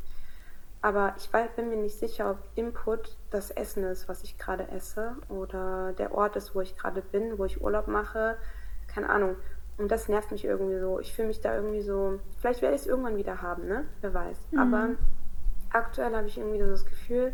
Aber 0.84 1.16
ich 1.16 1.30
bin 1.56 1.70
mir 1.70 1.78
nicht 1.78 1.98
sicher, 1.98 2.32
ob 2.32 2.40
Input 2.56 3.16
das 3.30 3.52
Essen 3.52 3.86
ist, 3.86 4.10
was 4.10 4.22
ich 4.24 4.38
gerade 4.38 4.68
esse, 4.68 5.16
oder 5.30 5.94
der 5.94 6.14
Ort 6.14 6.36
ist, 6.36 6.54
wo 6.56 6.60
ich 6.60 6.76
gerade 6.76 7.02
bin, 7.02 7.38
wo 7.38 7.46
ich 7.46 7.62
Urlaub 7.62 7.88
mache. 7.88 8.36
Keine 8.88 9.10
Ahnung. 9.10 9.38
Und 9.78 9.94
das 9.94 10.10
nervt 10.10 10.34
mich 10.34 10.44
irgendwie 10.44 10.78
so. 10.78 11.00
Ich 11.00 11.14
fühle 11.14 11.30
mich 11.30 11.40
da 11.40 11.56
irgendwie 11.56 11.82
so. 11.82 12.20
Vielleicht 12.42 12.62
werde 12.62 12.76
ich 12.76 12.82
es 12.82 12.88
irgendwann 12.88 13.16
wieder 13.16 13.42
haben, 13.42 13.66
ne? 13.66 13.86
Wer 14.02 14.14
weiß. 14.14 14.38
Mhm. 14.52 14.60
Aber 14.60 14.90
aktuell 15.72 16.14
habe 16.14 16.28
ich 16.28 16.38
irgendwie 16.38 16.60
so 16.60 16.70
das 16.70 16.86
Gefühl, 16.86 17.34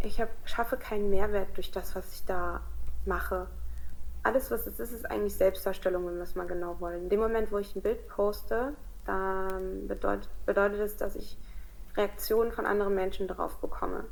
ich 0.00 0.18
hab, 0.18 0.30
schaffe 0.46 0.78
keinen 0.78 1.10
Mehrwert 1.10 1.54
durch 1.56 1.70
das, 1.70 1.94
was 1.94 2.10
ich 2.14 2.24
da 2.24 2.62
mache. 3.04 3.48
Alles, 4.22 4.50
was 4.50 4.66
es 4.66 4.80
ist, 4.80 4.92
ist 4.92 5.10
eigentlich 5.10 5.36
Selbstdarstellung, 5.36 6.06
wenn 6.06 6.16
wir 6.16 6.22
es 6.22 6.34
mal 6.34 6.46
genau 6.46 6.80
wollen. 6.80 7.02
In 7.02 7.08
dem 7.10 7.20
Moment, 7.20 7.52
wo 7.52 7.58
ich 7.58 7.76
ein 7.76 7.82
Bild 7.82 8.08
poste, 8.08 8.72
dann 9.04 9.86
bedeutet, 9.88 10.30
bedeutet 10.46 10.80
es, 10.80 10.96
dass 10.96 11.16
ich 11.16 11.36
Reaktionen 11.96 12.52
von 12.52 12.66
anderen 12.66 12.94
Menschen 12.94 13.28
darauf 13.28 13.58
bekomme. 13.60 14.04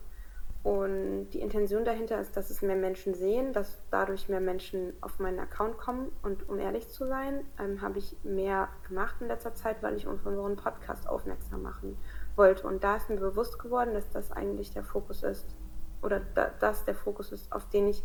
Und 0.65 1.29
die 1.35 1.41
Intention 1.41 1.85
dahinter 1.85 2.19
ist, 2.19 2.39
dass 2.39 2.49
es 2.49 2.63
mehr 2.63 2.75
Menschen 2.75 3.13
sehen, 3.13 3.53
dass 3.53 3.83
dadurch 3.91 4.31
mehr 4.31 4.41
Menschen 4.41 4.95
auf 5.03 5.19
meinen 5.19 5.39
Account 5.39 5.77
kommen. 5.77 6.11
Und 6.23 6.49
um 6.49 6.59
ehrlich 6.59 6.89
zu 6.89 7.07
sein, 7.07 7.45
ähm, 7.59 7.83
habe 7.83 7.99
ich 7.99 8.17
mehr 8.25 8.69
gemacht 8.89 9.17
in 9.21 9.29
letzter 9.29 9.55
Zeit, 9.55 9.83
weil 9.83 9.95
ich 9.95 10.07
auf 10.07 10.25
unseren 10.25 10.57
Podcast 10.57 11.07
aufmerksam 11.07 11.61
machen 11.61 11.99
wollte. 12.35 12.67
Und 12.67 12.83
da 12.83 12.97
ist 12.97 13.11
mir 13.11 13.19
bewusst 13.19 13.59
geworden, 13.59 13.93
dass 13.93 14.09
das 14.09 14.33
eigentlich 14.33 14.73
der 14.73 14.85
Fokus 14.85 15.23
ist 15.23 15.55
oder 16.01 16.23
da, 16.35 16.51
das 16.61 16.87
der 16.87 16.95
Fokus 16.95 17.31
ist, 17.31 17.53
auf 17.53 17.69
den 17.69 17.89
ich 17.89 18.03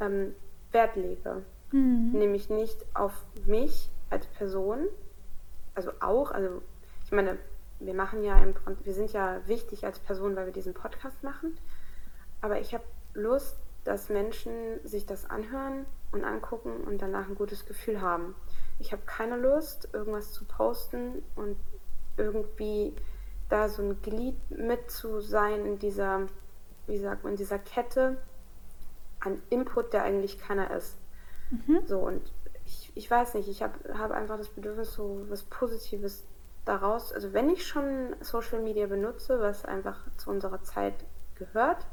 ähm, 0.00 0.34
Wert 0.72 0.96
lege. 0.96 1.42
Mhm. 1.70 2.12
Nämlich 2.12 2.48
nicht 2.48 2.82
auf 2.94 3.12
mich 3.44 3.90
als 4.08 4.26
Person, 4.26 4.86
also 5.74 5.90
auch, 6.00 6.30
also 6.30 6.62
ich 7.04 7.12
meine, 7.12 7.36
wir 7.80 7.94
machen 7.94 8.22
ja 8.22 8.38
im 8.42 8.54
wir 8.82 8.94
sind 8.94 9.12
ja 9.12 9.40
wichtig 9.46 9.84
als 9.84 9.98
Person, 9.98 10.36
weil 10.36 10.46
wir 10.46 10.52
diesen 10.52 10.74
Podcast 10.74 11.22
machen, 11.22 11.58
aber 12.40 12.60
ich 12.60 12.74
habe 12.74 12.84
Lust, 13.14 13.56
dass 13.84 14.08
Menschen 14.08 14.80
sich 14.84 15.06
das 15.06 15.28
anhören 15.28 15.86
und 16.12 16.24
angucken 16.24 16.82
und 16.84 17.02
danach 17.02 17.28
ein 17.28 17.34
gutes 17.34 17.66
Gefühl 17.66 18.00
haben. 18.00 18.34
Ich 18.78 18.92
habe 18.92 19.02
keine 19.06 19.36
Lust, 19.36 19.88
irgendwas 19.92 20.32
zu 20.32 20.44
posten 20.44 21.22
und 21.36 21.56
irgendwie 22.16 22.94
da 23.48 23.68
so 23.68 23.82
ein 23.82 24.00
Glied 24.02 24.36
mit 24.50 24.90
zu 24.90 25.20
sein 25.20 25.66
in 25.66 25.78
dieser 25.78 26.26
wie 26.86 26.98
sagt 26.98 27.24
man, 27.24 27.36
dieser 27.36 27.58
Kette 27.58 28.18
an 29.20 29.40
Input, 29.50 29.92
der 29.92 30.02
eigentlich 30.02 30.38
keiner 30.38 30.70
ist. 30.76 30.98
Mhm. 31.50 31.80
So, 31.86 32.00
und 32.00 32.32
ich, 32.66 32.92
ich 32.94 33.10
weiß 33.10 33.34
nicht, 33.34 33.48
ich 33.48 33.62
habe 33.62 33.98
hab 33.98 34.10
einfach 34.10 34.36
das 34.36 34.48
Bedürfnis, 34.48 34.92
so 34.92 35.24
was 35.28 35.42
Positives 35.44 36.24
daraus, 36.64 37.12
also 37.12 37.32
wenn 37.32 37.50
ich 37.50 37.66
schon 37.66 38.14
Social 38.20 38.60
Media 38.60 38.86
benutze, 38.86 39.40
was 39.40 39.64
einfach 39.64 39.98
zu 40.16 40.30
unserer 40.30 40.62
Zeit 40.62 40.94
gehört, 41.34 41.86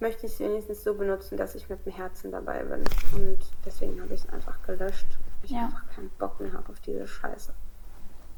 möchte 0.00 0.26
ich 0.26 0.32
es 0.32 0.40
wenigstens 0.40 0.82
so 0.82 0.94
benutzen, 0.94 1.36
dass 1.36 1.54
ich 1.54 1.68
mit 1.68 1.86
dem 1.86 1.92
Herzen 1.92 2.32
dabei 2.32 2.64
bin. 2.64 2.80
Und 3.14 3.38
deswegen 3.64 4.00
habe 4.00 4.12
ich 4.14 4.24
es 4.24 4.28
einfach 4.30 4.60
gelöscht, 4.66 5.06
weil 5.40 5.44
ich 5.44 5.50
ja. 5.52 5.64
einfach 5.64 5.84
keinen 5.94 6.10
Bock 6.18 6.40
mehr 6.40 6.52
habe 6.52 6.68
auf 6.70 6.80
diese 6.80 7.06
Scheiße. 7.06 7.52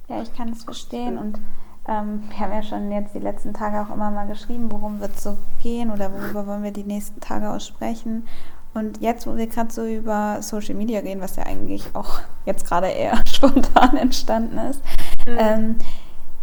Ja, 0.09 0.20
ich 0.20 0.35
kann 0.35 0.50
es 0.50 0.64
verstehen 0.64 1.16
und 1.16 1.40
ähm, 1.88 2.22
wir 2.29 2.38
haben 2.38 2.53
ja 2.53 2.62
schon 2.62 2.92
jetzt 2.92 3.14
die 3.14 3.20
letzten 3.20 3.55
Tage 3.55 3.81
auch 3.81 3.94
immer 3.94 4.11
mal 4.11 4.27
geschrieben, 4.27 4.70
worum 4.70 5.00
wird 5.00 5.16
es 5.16 5.22
so 5.22 5.38
gehen 5.62 5.90
oder 5.90 6.12
worüber 6.12 6.46
wollen 6.46 6.62
wir 6.62 6.72
die 6.72 6.85
nächsten 6.85 7.20
Tage 7.20 7.50
aussprechen. 7.50 8.27
Und 8.74 9.00
jetzt, 9.00 9.27
wo 9.27 9.37
wir 9.37 9.46
gerade 9.46 9.72
so 9.72 9.87
über 9.87 10.42
Social 10.42 10.74
Media 10.74 11.00
reden, 11.00 11.20
was 11.20 11.37
ja 11.37 11.44
eigentlich 11.44 11.94
auch 11.94 12.20
jetzt 12.44 12.66
gerade 12.66 12.88
eher 12.88 13.20
spontan 13.29 13.96
entstanden 13.96 14.59
ist, 14.59 14.83
mhm. 15.27 15.37
ähm, 15.39 15.77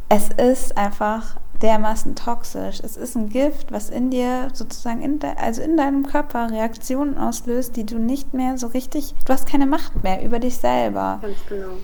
es 0.09 0.29
ist 0.29 0.77
einfach 0.77 1.37
dermaßen 1.61 2.15
toxisch. 2.15 2.79
Es 2.83 2.97
ist 2.97 3.15
ein 3.15 3.29
Gift, 3.29 3.71
was 3.71 3.89
in 3.89 4.09
dir 4.09 4.49
sozusagen, 4.53 5.01
in 5.01 5.19
de, 5.19 5.29
also 5.37 5.61
in 5.61 5.77
deinem 5.77 6.05
Körper 6.05 6.49
Reaktionen 6.49 7.17
auslöst, 7.17 7.75
die 7.75 7.85
du 7.85 7.99
nicht 7.99 8.33
mehr 8.33 8.57
so 8.57 8.67
richtig, 8.67 9.15
du 9.25 9.33
hast 9.33 9.47
keine 9.47 9.67
Macht 9.67 10.03
mehr 10.03 10.23
über 10.23 10.39
dich 10.39 10.57
selber. 10.57 11.19
Ganz 11.21 11.37
genau. 11.47 11.77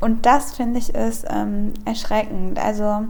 Und 0.00 0.26
das 0.26 0.54
finde 0.54 0.78
ich 0.78 0.94
ist 0.94 1.26
ähm, 1.28 1.72
erschreckend. 1.84 2.58
Also 2.58 3.06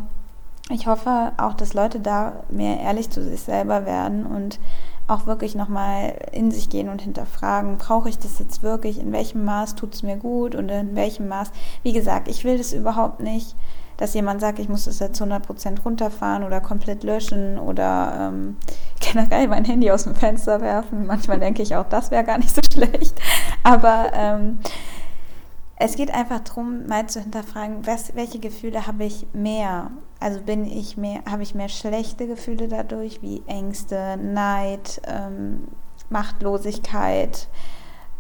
ich 0.71 0.87
hoffe 0.87 1.33
auch, 1.37 1.55
dass 1.55 1.75
Leute 1.75 2.01
da 2.01 2.45
mehr 2.49 2.81
ehrlich 2.81 3.11
zu 3.11 3.23
sich 3.23 3.43
selber 3.43 3.85
werden 3.85 4.25
und 4.25 4.59
auch 5.07 5.27
wirklich 5.27 5.55
nochmal 5.55 6.17
in 6.33 6.51
sich 6.51 6.71
gehen 6.71 6.89
und 6.89 7.03
hinterfragen, 7.03 7.77
brauche 7.77 8.09
ich 8.09 8.19
das 8.19 8.39
jetzt 8.39 8.63
wirklich, 8.63 8.99
in 8.99 9.13
welchem 9.13 9.45
Maß 9.45 9.75
tut 9.75 9.95
es 9.95 10.03
mir 10.03 10.17
gut 10.17 10.55
und 10.55 10.69
in 10.71 10.97
welchem 10.97 11.29
Maß. 11.29 11.51
Wie 11.83 11.93
gesagt, 11.93 12.29
ich 12.29 12.45
will 12.45 12.57
das 12.57 12.73
überhaupt 12.73 13.21
nicht, 13.21 13.55
dass 13.97 14.15
jemand 14.15 14.41
sagt, 14.41 14.59
ich 14.59 14.69
muss 14.69 14.85
das 14.87 14.99
jetzt 14.99 15.21
100% 15.21 15.83
runterfahren 15.85 16.43
oder 16.43 16.61
komplett 16.61 17.05
löschen 17.05 17.59
oder 17.59 18.31
ähm, 18.33 18.57
generell 19.01 19.49
mein 19.49 19.65
Handy 19.65 19.91
aus 19.91 20.05
dem 20.05 20.15
Fenster 20.15 20.61
werfen. 20.61 21.07
Manchmal 21.07 21.39
denke 21.39 21.63
ich 21.63 21.77
auch, 21.77 21.89
das 21.89 22.11
wäre 22.11 22.25
gar 22.25 22.39
nicht 22.39 22.55
so 22.55 22.63
schlecht. 22.73 23.15
Aber 23.63 24.11
ähm, 24.15 24.59
es 25.77 25.97
geht 25.97 26.13
einfach 26.13 26.41
darum, 26.41 26.87
mal 26.87 27.07
zu 27.09 27.21
hinterfragen, 27.21 27.87
was, 27.87 28.15
welche 28.15 28.39
Gefühle 28.39 28.87
habe 28.87 29.05
ich 29.05 29.27
mehr? 29.33 29.91
Also 30.25 30.41
bin 30.41 30.65
ich 30.65 30.97
mehr, 30.97 31.21
habe 31.31 31.43
ich 31.43 31.55
mehr 31.55 31.69
schlechte 31.69 32.27
Gefühle 32.27 32.67
dadurch, 32.69 33.21
wie 33.21 33.43
Ängste, 33.47 34.17
Neid, 34.17 35.03
ähm, 35.07 35.69
Machtlosigkeit, 36.09 37.49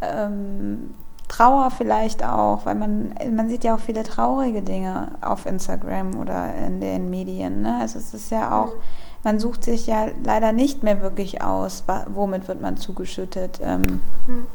ähm, 0.02 0.94
Trauer 1.28 1.70
vielleicht 1.70 2.22
auch, 2.22 2.66
weil 2.66 2.74
man, 2.74 3.14
man 3.34 3.48
sieht 3.48 3.64
ja 3.64 3.74
auch 3.74 3.80
viele 3.80 4.02
traurige 4.02 4.60
Dinge 4.60 5.12
auf 5.22 5.46
Instagram 5.46 6.20
oder 6.20 6.54
in 6.54 6.80
den 6.80 7.08
Medien. 7.08 7.62
Ne? 7.62 7.78
Also 7.80 7.98
es 7.98 8.12
ist 8.12 8.30
ja 8.30 8.60
auch, 8.62 8.74
man 9.22 9.40
sucht 9.40 9.64
sich 9.64 9.86
ja 9.86 10.08
leider 10.22 10.52
nicht 10.52 10.82
mehr 10.82 11.00
wirklich 11.00 11.40
aus, 11.40 11.84
womit 12.08 12.48
wird 12.48 12.60
man 12.60 12.76
zugeschüttet. 12.76 13.60
Ähm, 13.62 14.02
mhm 14.26 14.46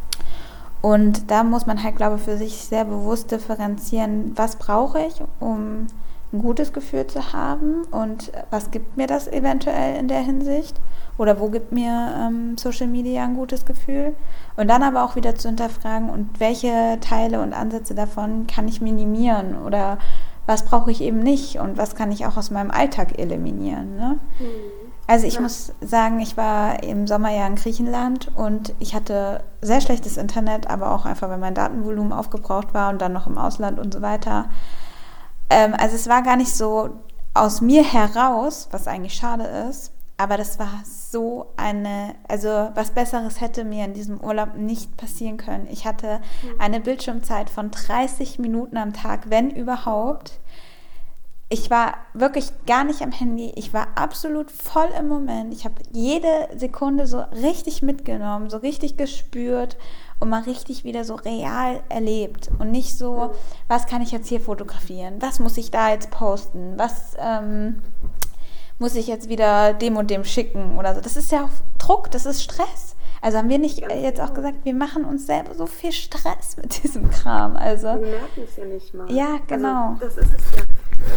und 0.81 1.29
da 1.29 1.43
muss 1.43 1.65
man 1.65 1.83
halt, 1.83 1.97
glaube 1.97 2.15
ich, 2.15 2.21
für 2.21 2.37
sich 2.37 2.55
sehr 2.55 2.85
bewusst 2.85 3.31
differenzieren, 3.31 4.31
was 4.35 4.55
brauche 4.55 4.99
ich, 5.01 5.21
um 5.39 5.87
ein 6.31 6.39
gutes 6.39 6.73
Gefühl 6.73 7.07
zu 7.07 7.33
haben 7.33 7.83
und 7.91 8.31
was 8.51 8.71
gibt 8.71 8.97
mir 8.97 9.07
das 9.07 9.27
eventuell 9.27 9.97
in 9.97 10.07
der 10.07 10.19
Hinsicht 10.19 10.79
oder 11.17 11.39
wo 11.39 11.49
gibt 11.49 11.71
mir 11.71 12.13
ähm, 12.17 12.57
Social 12.57 12.87
Media 12.87 13.23
ein 13.23 13.35
gutes 13.35 13.65
Gefühl. 13.65 14.15
Und 14.55 14.69
dann 14.69 14.83
aber 14.83 15.03
auch 15.03 15.15
wieder 15.15 15.35
zu 15.35 15.49
hinterfragen, 15.49 16.09
und 16.09 16.39
welche 16.39 16.97
Teile 17.01 17.41
und 17.41 17.53
Ansätze 17.53 17.93
davon 17.93 18.47
kann 18.47 18.67
ich 18.67 18.79
minimieren 18.79 19.57
oder 19.65 19.97
was 20.45 20.65
brauche 20.65 20.89
ich 20.91 21.01
eben 21.01 21.19
nicht 21.19 21.59
und 21.59 21.77
was 21.77 21.93
kann 21.93 22.11
ich 22.11 22.25
auch 22.25 22.37
aus 22.37 22.51
meinem 22.51 22.71
Alltag 22.71 23.19
eliminieren. 23.19 23.97
Ne? 23.97 24.17
Mhm. 24.39 24.45
Also 25.05 25.27
ich 25.27 25.35
ja. 25.35 25.41
muss 25.41 25.73
sagen, 25.81 26.19
ich 26.19 26.37
war 26.37 26.83
im 26.83 27.05
Sommer 27.05 27.31
ja 27.31 27.45
in 27.47 27.55
Griechenland 27.55 28.31
und 28.35 28.73
ich 28.79 28.95
hatte 28.95 29.43
sehr 29.61 29.81
schlechtes 29.81 30.17
Internet, 30.17 30.69
aber 30.69 30.93
auch 30.93 31.05
einfach, 31.05 31.29
weil 31.29 31.37
mein 31.37 31.55
Datenvolumen 31.55 32.13
aufgebraucht 32.13 32.73
war 32.73 32.89
und 32.91 33.01
dann 33.01 33.13
noch 33.13 33.27
im 33.27 33.37
Ausland 33.37 33.79
und 33.79 33.93
so 33.93 34.01
weiter. 34.01 34.45
Ähm, 35.49 35.73
also 35.77 35.95
es 35.95 36.07
war 36.07 36.21
gar 36.21 36.35
nicht 36.35 36.53
so 36.53 36.89
aus 37.33 37.61
mir 37.61 37.83
heraus, 37.83 38.67
was 38.71 38.87
eigentlich 38.87 39.13
schade 39.13 39.43
ist, 39.69 39.91
aber 40.17 40.35
das 40.35 40.59
war 40.59 40.81
so 40.83 41.53
eine, 41.55 42.15
also 42.27 42.49
was 42.75 42.91
Besseres 42.91 43.39
hätte 43.39 43.63
mir 43.63 43.85
in 43.85 43.93
diesem 43.93 44.19
Urlaub 44.19 44.55
nicht 44.55 44.97
passieren 44.97 45.37
können. 45.37 45.67
Ich 45.71 45.85
hatte 45.85 46.19
mhm. 46.43 46.59
eine 46.59 46.79
Bildschirmzeit 46.81 47.49
von 47.49 47.71
30 47.71 48.37
Minuten 48.37 48.77
am 48.77 48.93
Tag, 48.93 49.29
wenn 49.29 49.49
überhaupt. 49.49 50.39
Ich 51.47 51.71
war 51.71 51.93
wirklich 52.13 52.51
gar 52.67 52.83
nicht 52.83 53.01
am 53.01 53.11
Handy. 53.11 53.53
Ich 53.55 53.73
war 53.73 53.87
absolut 53.95 54.51
voll 54.51 54.89
im 54.99 55.07
Moment. 55.07 55.53
Ich 55.53 55.65
habe 55.65 55.81
jede 55.91 56.49
Sekunde 56.55 57.07
so 57.07 57.21
richtig 57.21 57.81
mitgenommen, 57.81 58.49
so 58.49 58.57
richtig 58.57 58.97
gespürt 58.97 59.77
und 60.19 60.29
mal 60.29 60.43
richtig 60.43 60.83
wieder 60.83 61.03
so 61.03 61.15
real 61.15 61.81
erlebt. 61.89 62.49
Und 62.59 62.71
nicht 62.71 62.97
so, 62.97 63.33
was 63.67 63.85
kann 63.85 64.01
ich 64.01 64.11
jetzt 64.11 64.27
hier 64.27 64.41
fotografieren? 64.41 65.21
Was 65.21 65.39
muss 65.39 65.57
ich 65.57 65.71
da 65.71 65.89
jetzt 65.89 66.11
posten? 66.11 66.73
Was 66.77 67.15
ähm, 67.19 67.81
muss 68.79 68.95
ich 68.95 69.07
jetzt 69.07 69.29
wieder 69.29 69.73
dem 69.73 69.97
und 69.97 70.09
dem 70.09 70.23
schicken 70.23 70.77
oder 70.79 70.95
so. 70.95 71.01
Das 71.01 71.17
ist 71.17 71.31
ja 71.31 71.43
auch 71.43 71.49
Druck, 71.77 72.09
das 72.11 72.25
ist 72.25 72.41
Stress. 72.41 72.95
Also 73.21 73.37
haben 73.37 73.49
wir 73.49 73.59
nicht 73.59 73.79
jetzt 73.79 74.21
auch 74.21 74.33
gesagt, 74.33 74.63
wir 74.63 74.73
machen 74.73 75.03
uns 75.03 75.25
selber 75.25 75.53
so 75.53 75.65
viel 75.65 75.91
Stress 75.91 76.55
mit 76.55 76.83
diesem 76.83 77.09
Kram. 77.09 77.57
Also, 77.57 77.87
wir 77.87 77.97
merken 77.99 78.43
es 78.43 78.55
ja 78.55 78.65
nicht 78.65 78.93
mal. 78.93 79.11
Ja, 79.11 79.33
also, 79.33 79.43
genau. 79.47 79.97
Also, 79.99 80.05
das 80.05 80.17
ist 80.17 80.33
es 80.33 80.57
ja. 80.57 80.63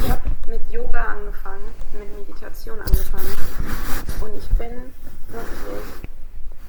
Ich 0.04 0.10
habe 0.10 0.22
mit 0.48 0.60
Yoga 0.72 1.04
angefangen, 1.04 1.62
mit 1.92 2.28
Meditation 2.28 2.78
angefangen 2.80 3.36
und 4.20 4.36
ich 4.36 4.48
bin 4.50 4.70
wirklich 5.28 6.10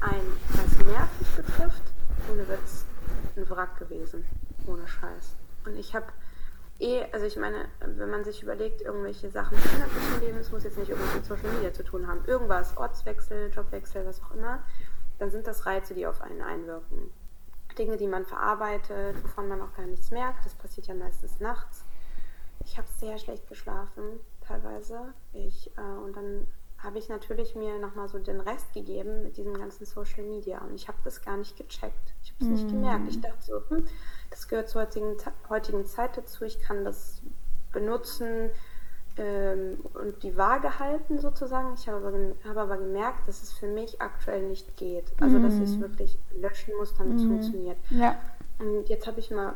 ein, 0.02 0.22
was 0.50 0.86
nervig 0.86 1.28
betrifft, 1.36 1.92
ohne 2.31 2.47
Witz, 2.47 2.86
ein 3.36 3.49
Wrack 3.49 3.77
gewesen. 3.79 4.25
Ohne 4.67 4.88
Scheiß. 4.88 5.36
Und 5.65 5.77
ich 5.77 5.93
habe 5.93 6.07
eh, 6.79 7.05
also 7.12 7.25
ich 7.25 7.38
meine, 7.38 7.65
wenn 7.79 8.09
man 8.09 8.23
sich 8.23 8.43
überlegt, 8.43 8.81
irgendwelche 8.81 9.29
Sachen 9.29 9.57
im 9.57 9.63
innerlichen 9.63 10.19
Leben, 10.21 10.38
es 10.38 10.51
muss 10.51 10.63
jetzt 10.63 10.77
nicht 10.77 10.89
irgendwas 10.89 11.15
mit 11.15 11.25
Social 11.25 11.51
Media 11.53 11.73
zu 11.73 11.83
tun 11.83 12.07
haben, 12.07 12.23
irgendwas, 12.25 12.77
Ortswechsel, 12.77 13.51
Jobwechsel, 13.53 14.05
was 14.05 14.21
auch 14.21 14.31
immer, 14.31 14.63
dann 15.19 15.31
sind 15.31 15.47
das 15.47 15.65
Reize, 15.65 15.93
die 15.93 16.07
auf 16.07 16.21
einen 16.21 16.41
einwirken. 16.41 17.12
Dinge, 17.77 17.97
die 17.97 18.07
man 18.07 18.25
verarbeitet, 18.25 19.23
wovon 19.23 19.47
man 19.47 19.62
auch 19.62 19.73
gar 19.75 19.86
nichts 19.86 20.12
merkt, 20.12 20.45
das 20.45 20.53
passiert 20.53 20.88
ja 20.88 20.93
meistens 20.93 21.39
nachts. 21.39 21.86
Ich 22.65 22.77
habe 22.77 22.88
sehr 22.88 23.17
schlecht 23.17 23.47
geschlafen, 23.47 24.19
teilweise. 24.41 25.13
Ich, 25.33 25.71
äh, 25.77 25.81
und 25.81 26.15
dann 26.15 26.47
habe 26.84 27.00
ich 27.00 27.10
natürlich 27.10 27.56
mir 27.56 27.80
nochmal 27.80 28.10
so 28.10 28.19
den 28.19 28.41
Rest 28.41 28.74
gegeben 28.74 29.24
mit 29.24 29.38
diesem 29.38 29.54
ganzen 29.54 29.86
Social 29.86 30.24
Media. 30.24 30.60
Und 30.60 30.76
ich 30.76 30.88
habe 30.88 30.98
das 31.04 31.24
gar 31.24 31.38
nicht 31.38 31.56
gecheckt. 31.56 32.13
Ich 32.24 32.34
habe 32.34 32.43
es 32.43 32.48
mm. 32.48 32.54
nicht 32.54 32.67
gemerkt. 32.67 33.08
Ich 33.10 33.22
dachte 33.22 33.41
so, 33.41 33.62
hm, 33.69 33.86
das 34.30 34.48
gehört 34.48 34.69
zur 34.69 34.82
heutigen, 34.82 35.15
heutigen 35.50 35.86
Zeit 35.86 36.17
dazu. 36.17 36.43
Ich 36.43 36.60
kann 36.60 36.84
das 36.84 37.22
benutzen 37.72 38.50
ähm, 39.17 39.80
und 39.93 40.22
die 40.24 40.36
Waage 40.36 40.80
halten 40.80 41.19
sozusagen. 41.19 41.74
Ich 41.76 41.88
habe 41.88 42.06
aber, 42.06 42.50
habe 42.50 42.62
aber, 42.62 42.78
gemerkt, 42.78 43.28
dass 43.28 43.41
es 43.41 43.54
für 43.54 43.67
mich 43.67 44.02
aktuell 44.02 44.43
nicht 44.43 44.76
geht. 44.76 45.06
Also 45.22 45.39
dass 45.39 45.54
ich 45.56 45.63
es 45.63 45.78
mhm. 45.78 45.82
wirklich 45.82 46.19
löschen 46.36 46.74
muss, 46.78 46.93
damit 46.96 47.17
es 47.17 47.24
mm. 47.24 47.28
funktioniert. 47.30 47.78
Ja. 47.91 48.19
Und 48.60 48.89
jetzt 48.89 49.08
habe 49.08 49.19
ich 49.19 49.32
mal 49.32 49.56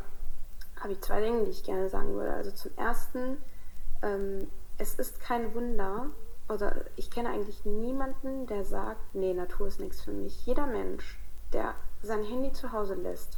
habe 0.80 0.94
ich 0.94 1.02
zwei 1.02 1.22
Dinge, 1.22 1.44
die 1.44 1.52
ich 1.52 1.64
gerne 1.64 1.90
sagen 1.90 2.14
würde. 2.14 2.34
Also 2.34 2.52
zum 2.52 2.72
ersten, 2.78 3.38
ähm, 4.02 4.48
es 4.78 4.96
ist 4.96 5.20
kein 5.20 5.54
Wunder, 5.56 6.08
oder 6.50 6.86
ich 6.96 7.12
kenne 7.12 7.30
eigentlich 7.30 7.66
niemanden, 7.66 8.48
der 8.48 8.64
sagt, 8.64 9.14
nee, 9.14 9.34
Natur 9.34 9.68
ist 9.68 9.80
nichts 9.80 10.02
für 10.02 10.12
mich. 10.12 10.46
Jeder 10.46 10.66
Mensch, 10.66 11.20
der 11.54 11.74
sein 12.02 12.24
Handy 12.24 12.52
zu 12.54 12.72
Hause 12.72 12.96
lässt, 12.96 13.38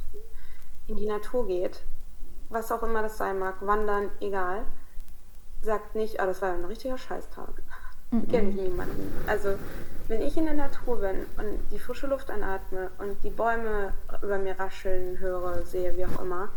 in 0.86 0.96
die 0.96 1.06
Natur 1.06 1.46
geht, 1.46 1.82
was 2.48 2.70
auch 2.72 2.82
immer 2.82 3.02
das 3.02 3.16
sein 3.16 3.38
mag, 3.38 3.64
wandern, 3.64 4.10
egal, 4.20 4.64
sagt 5.62 5.94
nicht, 5.94 6.20
ah, 6.20 6.26
das 6.26 6.42
war 6.42 6.52
ein 6.52 6.64
richtiger 6.64 6.98
Scheißtag. 6.98 7.62
Mhm. 8.10 8.28
Kenne 8.28 8.50
ich 8.50 8.56
niemanden. 8.56 9.12
Also, 9.26 9.54
wenn 10.08 10.22
ich 10.22 10.36
in 10.36 10.46
der 10.46 10.54
Natur 10.54 11.00
bin 11.00 11.26
und 11.38 11.60
die 11.70 11.78
frische 11.78 12.08
Luft 12.08 12.30
einatme 12.30 12.90
und 12.98 13.22
die 13.22 13.30
Bäume 13.30 13.94
über 14.22 14.38
mir 14.38 14.58
rascheln 14.58 15.18
höre, 15.18 15.62
sehe, 15.62 15.96
wie 15.96 16.06
auch 16.06 16.20
immer, 16.20 16.48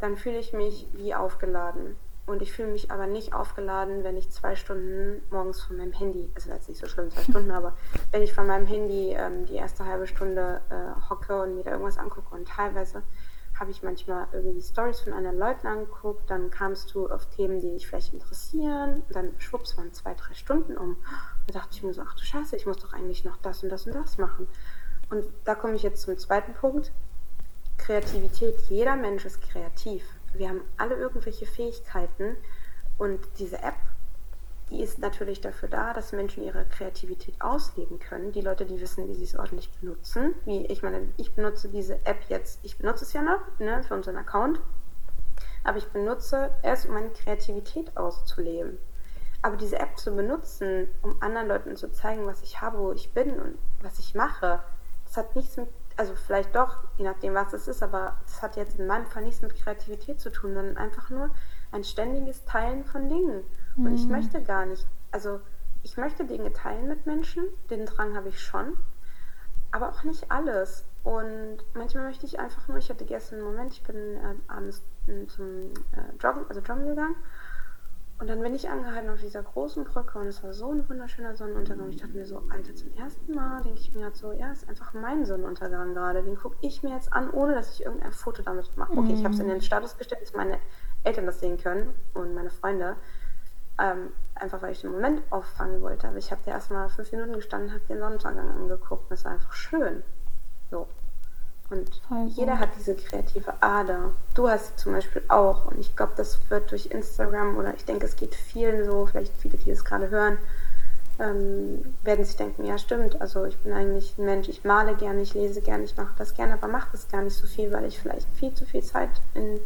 dann 0.00 0.16
fühle 0.16 0.38
ich 0.38 0.52
mich 0.52 0.86
wie 0.92 1.14
aufgeladen. 1.14 1.96
Und 2.28 2.42
ich 2.42 2.52
fühle 2.52 2.68
mich 2.68 2.90
aber 2.90 3.06
nicht 3.06 3.32
aufgeladen, 3.32 4.04
wenn 4.04 4.18
ich 4.18 4.28
zwei 4.28 4.54
Stunden 4.54 5.22
morgens 5.30 5.62
von 5.62 5.78
meinem 5.78 5.92
Handy, 5.92 6.30
also 6.34 6.50
jetzt 6.50 6.68
nicht 6.68 6.78
so 6.78 6.86
schlimm, 6.86 7.10
zwei 7.10 7.22
Stunden, 7.22 7.50
aber 7.52 7.74
wenn 8.12 8.22
ich 8.22 8.34
von 8.34 8.46
meinem 8.46 8.66
Handy 8.66 9.14
ähm, 9.14 9.46
die 9.46 9.54
erste 9.54 9.86
halbe 9.86 10.06
Stunde 10.06 10.60
äh, 10.68 11.08
hocke 11.08 11.40
und 11.42 11.54
mir 11.54 11.64
da 11.64 11.70
irgendwas 11.70 11.96
angucke 11.96 12.34
und 12.34 12.46
teilweise 12.46 13.02
habe 13.58 13.70
ich 13.70 13.82
manchmal 13.82 14.28
irgendwie 14.32 14.60
Stories 14.60 15.00
von 15.00 15.14
anderen 15.14 15.38
Leuten 15.38 15.66
angeguckt, 15.66 16.30
dann 16.30 16.50
kamst 16.50 16.94
du 16.94 17.08
auf 17.08 17.26
Themen, 17.30 17.60
die 17.60 17.70
dich 17.70 17.88
vielleicht 17.88 18.12
interessieren, 18.12 19.02
und 19.08 19.16
dann 19.16 19.32
schwupps 19.38 19.76
waren 19.78 19.92
zwei, 19.94 20.14
drei 20.14 20.34
Stunden 20.34 20.76
um. 20.76 20.96
Da 21.46 21.54
dachte 21.60 21.70
ich 21.72 21.82
mir 21.82 21.94
so, 21.94 22.02
ach 22.02 22.14
du 22.14 22.24
Scheiße, 22.24 22.56
ich 22.56 22.66
muss 22.66 22.76
doch 22.76 22.92
eigentlich 22.92 23.24
noch 23.24 23.38
das 23.38 23.62
und 23.62 23.70
das 23.70 23.86
und 23.86 23.94
das 23.94 24.18
machen. 24.18 24.46
Und 25.10 25.24
da 25.44 25.54
komme 25.54 25.74
ich 25.74 25.82
jetzt 25.82 26.02
zum 26.02 26.16
zweiten 26.18 26.52
Punkt. 26.52 26.92
Kreativität. 27.78 28.54
Jeder 28.68 28.96
Mensch 28.96 29.24
ist 29.24 29.40
kreativ. 29.40 30.04
Wir 30.34 30.48
haben 30.48 30.62
alle 30.76 30.94
irgendwelche 30.94 31.46
Fähigkeiten 31.46 32.36
und 32.98 33.20
diese 33.38 33.62
App 33.62 33.76
die 34.70 34.82
ist 34.82 34.98
natürlich 34.98 35.40
dafür 35.40 35.68
da, 35.68 35.94
dass 35.94 36.12
Menschen 36.12 36.44
ihre 36.44 36.64
Kreativität 36.66 37.40
ausleben 37.40 37.98
können. 37.98 38.32
Die 38.32 38.42
Leute, 38.42 38.66
die 38.66 38.80
wissen, 38.80 39.08
wie 39.08 39.14
sie 39.14 39.24
es 39.24 39.38
ordentlich 39.38 39.70
benutzen. 39.80 40.34
Wie 40.44 40.66
ich 40.66 40.82
meine, 40.82 41.08
ich 41.16 41.34
benutze 41.34 41.68
diese 41.68 41.94
App 42.04 42.24
jetzt, 42.28 42.60
ich 42.62 42.76
benutze 42.76 43.04
es 43.04 43.12
ja 43.14 43.22
noch 43.22 43.40
ne, 43.58 43.82
für 43.82 43.94
unseren 43.94 44.16
Account, 44.16 44.60
aber 45.64 45.78
ich 45.78 45.88
benutze 45.88 46.50
es, 46.62 46.84
um 46.84 46.94
meine 46.94 47.10
Kreativität 47.10 47.96
auszuleben. 47.96 48.78
Aber 49.40 49.56
diese 49.56 49.78
App 49.78 49.96
zu 49.96 50.14
benutzen, 50.14 50.88
um 51.00 51.16
anderen 51.22 51.48
Leuten 51.48 51.76
zu 51.76 51.90
zeigen, 51.90 52.26
was 52.26 52.42
ich 52.42 52.60
habe, 52.60 52.78
wo 52.78 52.92
ich 52.92 53.12
bin 53.12 53.38
und 53.40 53.56
was 53.80 53.98
ich 53.98 54.14
mache, 54.14 54.60
das 55.06 55.16
hat 55.16 55.34
nichts 55.34 55.56
mit, 55.56 55.68
also 55.98 56.14
vielleicht 56.14 56.54
doch, 56.54 56.78
je 56.96 57.04
nachdem, 57.04 57.34
was 57.34 57.52
es 57.52 57.66
ist, 57.66 57.82
aber 57.82 58.16
das 58.22 58.40
hat 58.40 58.56
jetzt 58.56 58.78
in 58.78 58.86
meinem 58.86 59.06
Fall 59.06 59.24
nichts 59.24 59.42
mit 59.42 59.56
Kreativität 59.56 60.20
zu 60.20 60.30
tun, 60.30 60.54
sondern 60.54 60.76
einfach 60.76 61.10
nur 61.10 61.30
ein 61.72 61.82
ständiges 61.82 62.44
Teilen 62.44 62.84
von 62.84 63.08
Dingen. 63.08 63.42
Und 63.76 63.94
ich 63.94 64.04
mhm. 64.04 64.12
möchte 64.12 64.40
gar 64.40 64.64
nicht, 64.64 64.86
also 65.10 65.40
ich 65.82 65.96
möchte 65.96 66.24
Dinge 66.24 66.52
teilen 66.52 66.86
mit 66.86 67.04
Menschen, 67.06 67.44
den 67.68 67.84
Drang 67.84 68.16
habe 68.16 68.28
ich 68.28 68.40
schon, 68.40 68.76
aber 69.72 69.88
auch 69.88 70.04
nicht 70.04 70.30
alles. 70.30 70.84
Und 71.02 71.58
manchmal 71.74 72.04
möchte 72.04 72.26
ich 72.26 72.38
einfach 72.38 72.68
nur, 72.68 72.78
ich 72.78 72.90
hatte 72.90 73.04
gestern 73.04 73.40
einen 73.40 73.48
Moment, 73.48 73.72
ich 73.72 73.82
bin 73.82 73.96
äh, 73.96 74.34
abends 74.46 74.84
zum 75.04 75.70
äh, 75.92 76.16
Joggen, 76.20 76.46
also 76.48 76.60
Joggen 76.60 76.86
gegangen. 76.86 77.16
Und 78.20 78.26
dann 78.28 78.40
bin 78.42 78.52
ich 78.52 78.68
angehalten 78.68 79.10
auf 79.10 79.20
dieser 79.20 79.44
großen 79.44 79.84
Brücke 79.84 80.18
und 80.18 80.26
es 80.26 80.42
war 80.42 80.52
so 80.52 80.72
ein 80.72 80.88
wunderschöner 80.88 81.36
Sonnenuntergang. 81.36 81.88
Ich 81.90 81.98
dachte 81.98 82.16
mir 82.16 82.26
so, 82.26 82.42
Alter, 82.50 82.74
zum 82.74 82.92
ersten 82.96 83.32
Mal 83.32 83.62
denke 83.62 83.78
ich 83.78 83.94
mir 83.94 84.06
halt 84.06 84.16
so, 84.16 84.32
ja, 84.32 84.50
ist 84.50 84.68
einfach 84.68 84.92
mein 84.92 85.24
Sonnenuntergang 85.24 85.94
gerade. 85.94 86.24
Den 86.24 86.36
gucke 86.36 86.56
ich 86.60 86.82
mir 86.82 86.94
jetzt 86.94 87.12
an, 87.12 87.30
ohne 87.30 87.54
dass 87.54 87.72
ich 87.74 87.84
irgendein 87.84 88.10
Foto 88.10 88.42
damit 88.42 88.76
mache. 88.76 88.92
Okay, 88.92 89.12
ich 89.12 89.24
habe 89.24 89.34
es 89.34 89.40
in 89.40 89.46
den 89.46 89.60
Status 89.60 89.96
gestellt, 89.96 90.22
dass 90.22 90.32
meine 90.32 90.58
Eltern 91.04 91.26
das 91.26 91.38
sehen 91.38 91.58
können 91.58 91.94
und 92.14 92.34
meine 92.34 92.50
Freunde. 92.50 92.96
Ähm, 93.78 94.08
einfach 94.34 94.62
weil 94.62 94.72
ich 94.72 94.80
den 94.80 94.90
Moment 94.90 95.22
auffangen 95.30 95.80
wollte. 95.80 96.08
Aber 96.08 96.16
ich 96.16 96.32
habe 96.32 96.40
da 96.44 96.50
erstmal 96.50 96.88
fünf 96.88 97.12
Minuten 97.12 97.34
gestanden, 97.34 97.72
habe 97.72 97.84
den 97.88 98.00
Sonnenuntergang 98.00 98.50
angeguckt 98.50 99.08
und 99.08 99.14
es 99.14 99.24
war 99.24 99.32
einfach 99.32 99.52
schön. 99.52 100.02
So. 100.72 100.88
Und 101.70 102.00
jeder 102.28 102.58
hat 102.58 102.70
diese 102.78 102.94
kreative 102.94 103.52
Ader. 103.60 104.12
Du 104.34 104.48
hast 104.48 104.68
sie 104.68 104.76
zum 104.76 104.92
Beispiel 104.92 105.22
auch. 105.28 105.66
Und 105.66 105.78
ich 105.78 105.94
glaube, 105.94 106.12
das 106.16 106.38
wird 106.48 106.70
durch 106.70 106.86
Instagram 106.86 107.56
oder 107.56 107.74
ich 107.74 107.84
denke, 107.84 108.06
es 108.06 108.16
geht 108.16 108.34
vielen 108.34 108.86
so, 108.86 109.04
vielleicht 109.06 109.36
viele, 109.36 109.58
die 109.58 109.70
es 109.70 109.84
gerade 109.84 110.08
hören, 110.08 110.38
ähm, 111.18 111.94
werden 112.04 112.24
sich 112.24 112.36
denken, 112.36 112.64
ja 112.64 112.78
stimmt, 112.78 113.20
also 113.20 113.44
ich 113.44 113.58
bin 113.58 113.72
eigentlich 113.72 114.16
ein 114.18 114.24
Mensch, 114.24 114.48
ich 114.48 114.64
male 114.64 114.94
gerne, 114.94 115.20
ich 115.20 115.34
lese 115.34 115.60
gerne, 115.60 115.84
ich 115.84 115.96
mache 115.96 116.14
das 116.16 116.34
gerne, 116.34 116.54
aber 116.54 116.68
mache 116.68 116.88
das 116.92 117.08
gar 117.08 117.22
nicht 117.22 117.36
so 117.36 117.46
viel, 117.46 117.72
weil 117.72 117.84
ich 117.84 117.98
vielleicht 117.98 118.28
viel 118.36 118.54
zu 118.54 118.64
viel 118.64 118.82
Zeit 118.82 119.10
in 119.34 119.58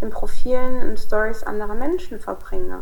den 0.00 0.10
Profilen 0.10 0.88
und 0.88 0.98
Stories 0.98 1.42
anderer 1.42 1.74
Menschen 1.74 2.18
verbringe. 2.18 2.80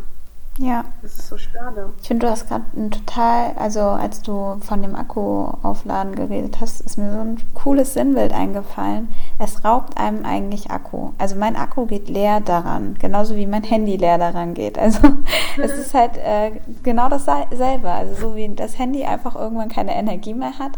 Ja. 0.59 0.85
Das 1.01 1.19
ist 1.19 1.29
so 1.29 1.39
schade. 1.39 1.93
Ich 2.01 2.09
finde, 2.09 2.27
du 2.27 2.31
hast 2.31 2.47
gerade 2.47 2.65
ein 2.77 2.91
total, 2.91 3.53
also 3.57 3.81
als 3.81 4.21
du 4.21 4.59
von 4.61 4.83
dem 4.83 4.95
Akku 4.95 5.47
aufladen 5.63 6.15
geredet 6.15 6.59
hast, 6.61 6.83
ist 6.83 6.99
mir 6.99 7.11
so 7.11 7.21
ein 7.21 7.39
cooles 7.55 7.95
Sinnbild 7.95 8.35
eingefallen. 8.35 9.09
es 9.39 9.65
raubt 9.65 9.97
einem 9.97 10.27
eigentlich 10.27 10.71
Akku. 10.71 11.13
Also 11.17 11.37
mein 11.37 11.57
Akku 11.57 11.87
geht 11.87 12.11
leer 12.11 12.41
daran, 12.41 12.97
genauso 12.99 13.35
wie 13.37 13.47
mein 13.47 13.63
Handy 13.63 13.97
leer 13.97 14.19
daran 14.19 14.53
geht. 14.53 14.79
Also 14.79 15.01
es 15.57 15.73
ist 15.73 15.95
halt 15.95 16.19
äh, 16.19 16.53
genau 16.83 17.09
dasselbe. 17.09 17.91
Also 17.91 18.15
so 18.15 18.37
wie 18.37 18.49
das 18.55 18.79
Handy 18.79 19.05
einfach 19.05 19.35
irgendwann 19.35 19.71
keine 19.71 19.95
Energie 19.95 20.35
mehr 20.35 20.59
hat, 20.59 20.73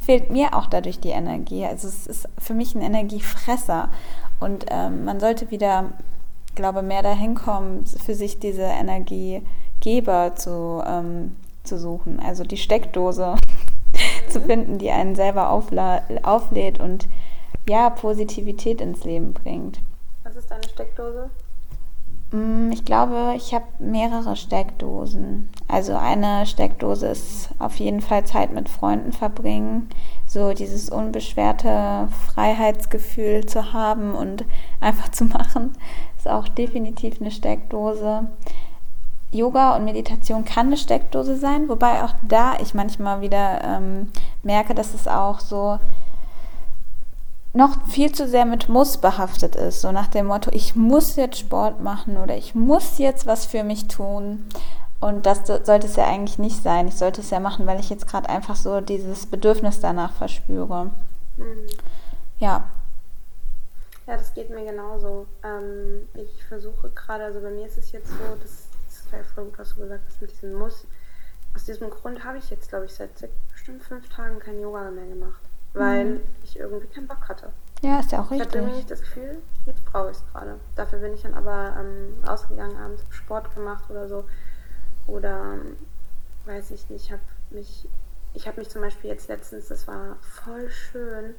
fehlt 0.00 0.30
mir 0.30 0.54
auch 0.54 0.66
dadurch 0.66 1.00
die 1.00 1.10
Energie. 1.10 1.66
Also 1.66 1.86
es 1.86 2.06
ist 2.06 2.28
für 2.38 2.54
mich 2.54 2.74
ein 2.74 2.80
Energiefresser. 2.80 3.90
Und 4.40 4.66
ähm, 4.70 5.04
man 5.04 5.20
sollte 5.20 5.50
wieder, 5.50 5.86
glaube 6.54 6.82
mehr 6.82 7.02
dahin 7.02 7.34
kommen, 7.34 7.86
für 7.86 8.14
sich 8.14 8.38
diese 8.38 8.62
Energiegeber 8.62 10.34
zu, 10.36 10.82
ähm, 10.86 11.36
zu 11.64 11.78
suchen. 11.78 12.20
Also 12.20 12.44
die 12.44 12.56
Steckdose 12.56 13.36
zu 14.28 14.40
finden, 14.40 14.78
die 14.78 14.90
einen 14.90 15.14
selber 15.14 15.50
auflädt 15.50 16.80
und 16.80 17.08
ja, 17.68 17.90
Positivität 17.90 18.80
ins 18.80 19.04
Leben 19.04 19.34
bringt. 19.34 19.80
Was 20.24 20.36
ist 20.36 20.50
deine 20.50 20.64
Steckdose? 20.64 21.30
Mm, 22.30 22.70
ich 22.72 22.84
glaube, 22.84 23.34
ich 23.36 23.54
habe 23.54 23.64
mehrere 23.78 24.36
Steckdosen. 24.36 25.48
Also 25.66 25.96
eine 25.96 26.46
Steckdose 26.46 27.06
ist 27.08 27.50
auf 27.58 27.76
jeden 27.76 28.00
Fall 28.00 28.24
Zeit 28.24 28.52
mit 28.52 28.68
Freunden 28.68 29.12
verbringen, 29.12 29.88
so 30.26 30.52
dieses 30.52 30.90
unbeschwerte 30.90 32.08
Freiheitsgefühl 32.26 33.46
zu 33.46 33.72
haben 33.72 34.14
und 34.14 34.44
einfach 34.80 35.10
zu 35.10 35.24
machen, 35.24 35.72
ist 36.18 36.28
auch 36.28 36.48
definitiv 36.48 37.20
eine 37.20 37.30
Steckdose. 37.30 38.28
Yoga 39.30 39.76
und 39.76 39.84
Meditation 39.84 40.44
kann 40.44 40.68
eine 40.68 40.76
Steckdose 40.76 41.36
sein, 41.36 41.68
wobei 41.68 42.02
auch 42.02 42.14
da 42.26 42.54
ich 42.60 42.74
manchmal 42.74 43.20
wieder 43.20 43.62
ähm, 43.62 44.10
merke, 44.42 44.74
dass 44.74 44.94
es 44.94 45.06
auch 45.06 45.40
so 45.40 45.78
noch 47.52 47.86
viel 47.86 48.12
zu 48.12 48.28
sehr 48.28 48.44
mit 48.44 48.68
Muss 48.68 48.98
behaftet 48.98 49.56
ist. 49.56 49.80
So 49.80 49.92
nach 49.92 50.06
dem 50.08 50.26
Motto, 50.26 50.50
ich 50.52 50.76
muss 50.76 51.16
jetzt 51.16 51.38
Sport 51.38 51.82
machen 51.82 52.16
oder 52.16 52.36
ich 52.36 52.54
muss 52.54 52.98
jetzt 52.98 53.26
was 53.26 53.46
für 53.46 53.64
mich 53.64 53.88
tun. 53.88 54.44
Und 55.00 55.26
das 55.26 55.46
sollte 55.46 55.86
es 55.86 55.96
ja 55.96 56.06
eigentlich 56.06 56.38
nicht 56.38 56.62
sein. 56.62 56.88
Ich 56.88 56.96
sollte 56.96 57.20
es 57.20 57.30
ja 57.30 57.38
machen, 57.38 57.66
weil 57.66 57.78
ich 57.78 57.88
jetzt 57.90 58.08
gerade 58.08 58.28
einfach 58.28 58.56
so 58.56 58.80
dieses 58.80 59.26
Bedürfnis 59.26 59.80
danach 59.80 60.12
verspüre. 60.12 60.90
Mhm. 61.36 61.44
Ja. 62.38 62.64
Ja, 64.08 64.16
das 64.16 64.34
geht 64.34 64.50
mir 64.50 64.64
genauso. 64.64 65.26
Ähm, 65.44 66.08
ich 66.14 66.44
versuche 66.44 66.90
gerade, 66.90 67.24
also 67.24 67.40
bei 67.40 67.50
mir 67.50 67.66
ist 67.66 67.78
es 67.78 67.92
jetzt 67.92 68.08
so, 68.08 68.36
das, 68.42 68.68
das 68.86 68.96
ist 68.96 69.12
ja 69.12 69.22
voll 69.22 69.44
gut, 69.44 69.58
was 69.58 69.74
du 69.74 69.82
gesagt 69.82 70.02
hast 70.08 70.20
mit 70.20 70.32
diesem 70.32 70.54
Muss. 70.54 70.86
Aus 71.54 71.64
diesem 71.64 71.88
Grund 71.90 72.24
habe 72.24 72.38
ich 72.38 72.50
jetzt, 72.50 72.68
glaube 72.68 72.86
ich, 72.86 72.94
seit 72.94 73.10
bestimmt 73.52 73.84
fünf 73.84 74.08
Tagen 74.08 74.40
kein 74.40 74.60
Yoga 74.60 74.90
mehr 74.90 75.06
gemacht 75.06 75.48
weil 75.74 76.04
mhm. 76.04 76.20
ich 76.44 76.58
irgendwie 76.58 76.86
keinen 76.86 77.06
Bock 77.06 77.28
hatte. 77.28 77.52
Ja, 77.82 78.00
ist 78.00 78.10
ja 78.12 78.20
auch 78.20 78.30
richtig. 78.30 78.40
Ich 78.40 78.46
hatte 78.46 78.58
irgendwie 78.58 78.76
nicht 78.76 78.90
das 78.90 79.00
Gefühl, 79.00 79.38
jetzt 79.66 79.84
brauche 79.84 80.10
ich 80.10 80.16
es 80.16 80.24
gerade. 80.32 80.58
Dafür 80.74 80.98
bin 80.98 81.14
ich 81.14 81.22
dann 81.22 81.34
aber 81.34 81.76
ähm, 81.78 82.14
ausgegangen, 82.26 82.76
abends 82.76 83.04
Sport 83.10 83.54
gemacht 83.54 83.84
oder 83.88 84.08
so. 84.08 84.24
Oder 85.06 85.54
ähm, 85.54 85.76
weiß 86.44 86.72
ich 86.72 86.88
nicht, 86.90 87.06
ich 87.06 87.12
habe 87.12 87.22
mich, 87.50 87.88
ich 88.34 88.46
habe 88.48 88.58
mich 88.58 88.68
zum 88.68 88.82
Beispiel 88.82 89.10
jetzt 89.10 89.28
letztens, 89.28 89.68
das 89.68 89.86
war 89.86 90.16
voll 90.20 90.68
schön. 90.70 91.34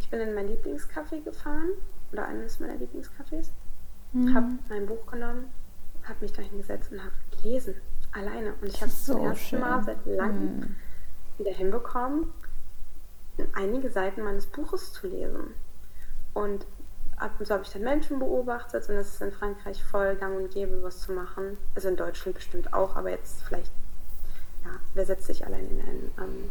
Ich 0.00 0.10
bin 0.10 0.20
in 0.20 0.34
mein 0.34 0.48
Lieblingscafé 0.48 1.22
gefahren 1.22 1.70
oder 2.12 2.26
eines 2.26 2.60
meiner 2.60 2.74
Lieblingscafés, 2.74 3.48
mhm. 4.12 4.34
habe 4.34 4.46
mein 4.68 4.86
Buch 4.86 5.06
genommen, 5.06 5.50
habe 6.04 6.18
mich 6.20 6.32
da 6.32 6.42
hingesetzt 6.42 6.92
und 6.92 7.00
habe 7.00 7.12
gelesen 7.30 7.74
alleine. 8.12 8.54
Und 8.60 8.68
ich 8.68 8.80
habe 8.80 8.90
es 8.90 9.06
so 9.06 9.14
zum 9.14 9.24
ersten 9.26 9.44
schön. 9.44 9.60
Mal 9.60 9.82
seit 9.82 10.06
langem 10.06 10.56
mhm. 10.56 10.76
wieder 11.38 11.52
hinbekommen, 11.52 12.32
einige 13.54 13.90
Seiten 13.90 14.22
meines 14.22 14.46
Buches 14.46 14.92
zu 14.92 15.06
lesen. 15.06 15.54
Und 16.34 16.66
ab 17.16 17.32
und 17.38 17.46
zu 17.46 17.52
habe 17.52 17.64
ich 17.64 17.70
dann 17.70 17.82
Menschen 17.82 18.18
beobachtet 18.18 18.88
und 18.88 18.96
es 18.96 19.14
ist 19.14 19.22
in 19.22 19.32
Frankreich 19.32 19.82
voll 19.84 20.16
gang 20.16 20.36
und 20.36 20.50
gäbe, 20.50 20.82
was 20.82 21.00
zu 21.00 21.12
machen. 21.12 21.58
Also 21.74 21.88
in 21.88 21.96
Deutschland 21.96 22.36
bestimmt 22.36 22.72
auch, 22.72 22.96
aber 22.96 23.10
jetzt 23.10 23.42
vielleicht, 23.42 23.72
ja, 24.64 24.70
wer 24.94 25.06
setzt 25.06 25.26
sich 25.26 25.44
allein 25.46 25.68
in 25.68 25.80
ein, 25.80 26.10
ähm, 26.18 26.50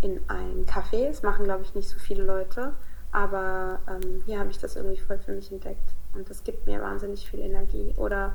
in 0.00 0.20
ein 0.28 0.66
Café? 0.66 1.08
Das 1.08 1.22
machen, 1.22 1.44
glaube 1.44 1.62
ich, 1.62 1.74
nicht 1.74 1.88
so 1.88 1.98
viele 1.98 2.24
Leute. 2.24 2.74
Aber 3.16 3.78
ähm, 3.88 4.22
hier 4.26 4.38
habe 4.38 4.50
ich 4.50 4.58
das 4.58 4.76
irgendwie 4.76 5.00
voll 5.00 5.16
für 5.16 5.32
mich 5.32 5.50
entdeckt. 5.50 5.94
Und 6.14 6.28
das 6.28 6.44
gibt 6.44 6.66
mir 6.66 6.82
wahnsinnig 6.82 7.26
viel 7.30 7.40
Energie. 7.40 7.94
Oder 7.96 8.34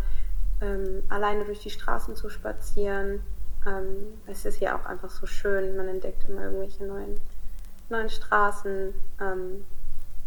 ähm, 0.59 1.03
alleine 1.07 1.45
durch 1.45 1.59
die 1.59 1.69
Straßen 1.69 2.15
zu 2.15 2.29
spazieren. 2.29 3.21
Ähm, 3.67 4.07
es 4.25 4.43
ist 4.43 4.55
hier 4.55 4.75
auch 4.75 4.87
einfach 4.87 5.11
so 5.11 5.27
schön. 5.27 5.77
Man 5.77 5.87
entdeckt 5.87 6.27
immer 6.27 6.45
irgendwelche 6.45 6.83
neuen 6.83 7.21
neuen 7.89 8.09
Straßen. 8.09 8.91
Ähm, 9.21 9.65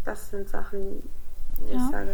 das 0.05 0.31
sind 0.31 0.49
Sachen, 0.49 1.03
wo 1.59 1.73
ja. 1.73 1.75
ich 1.75 1.91
sage, 1.91 2.11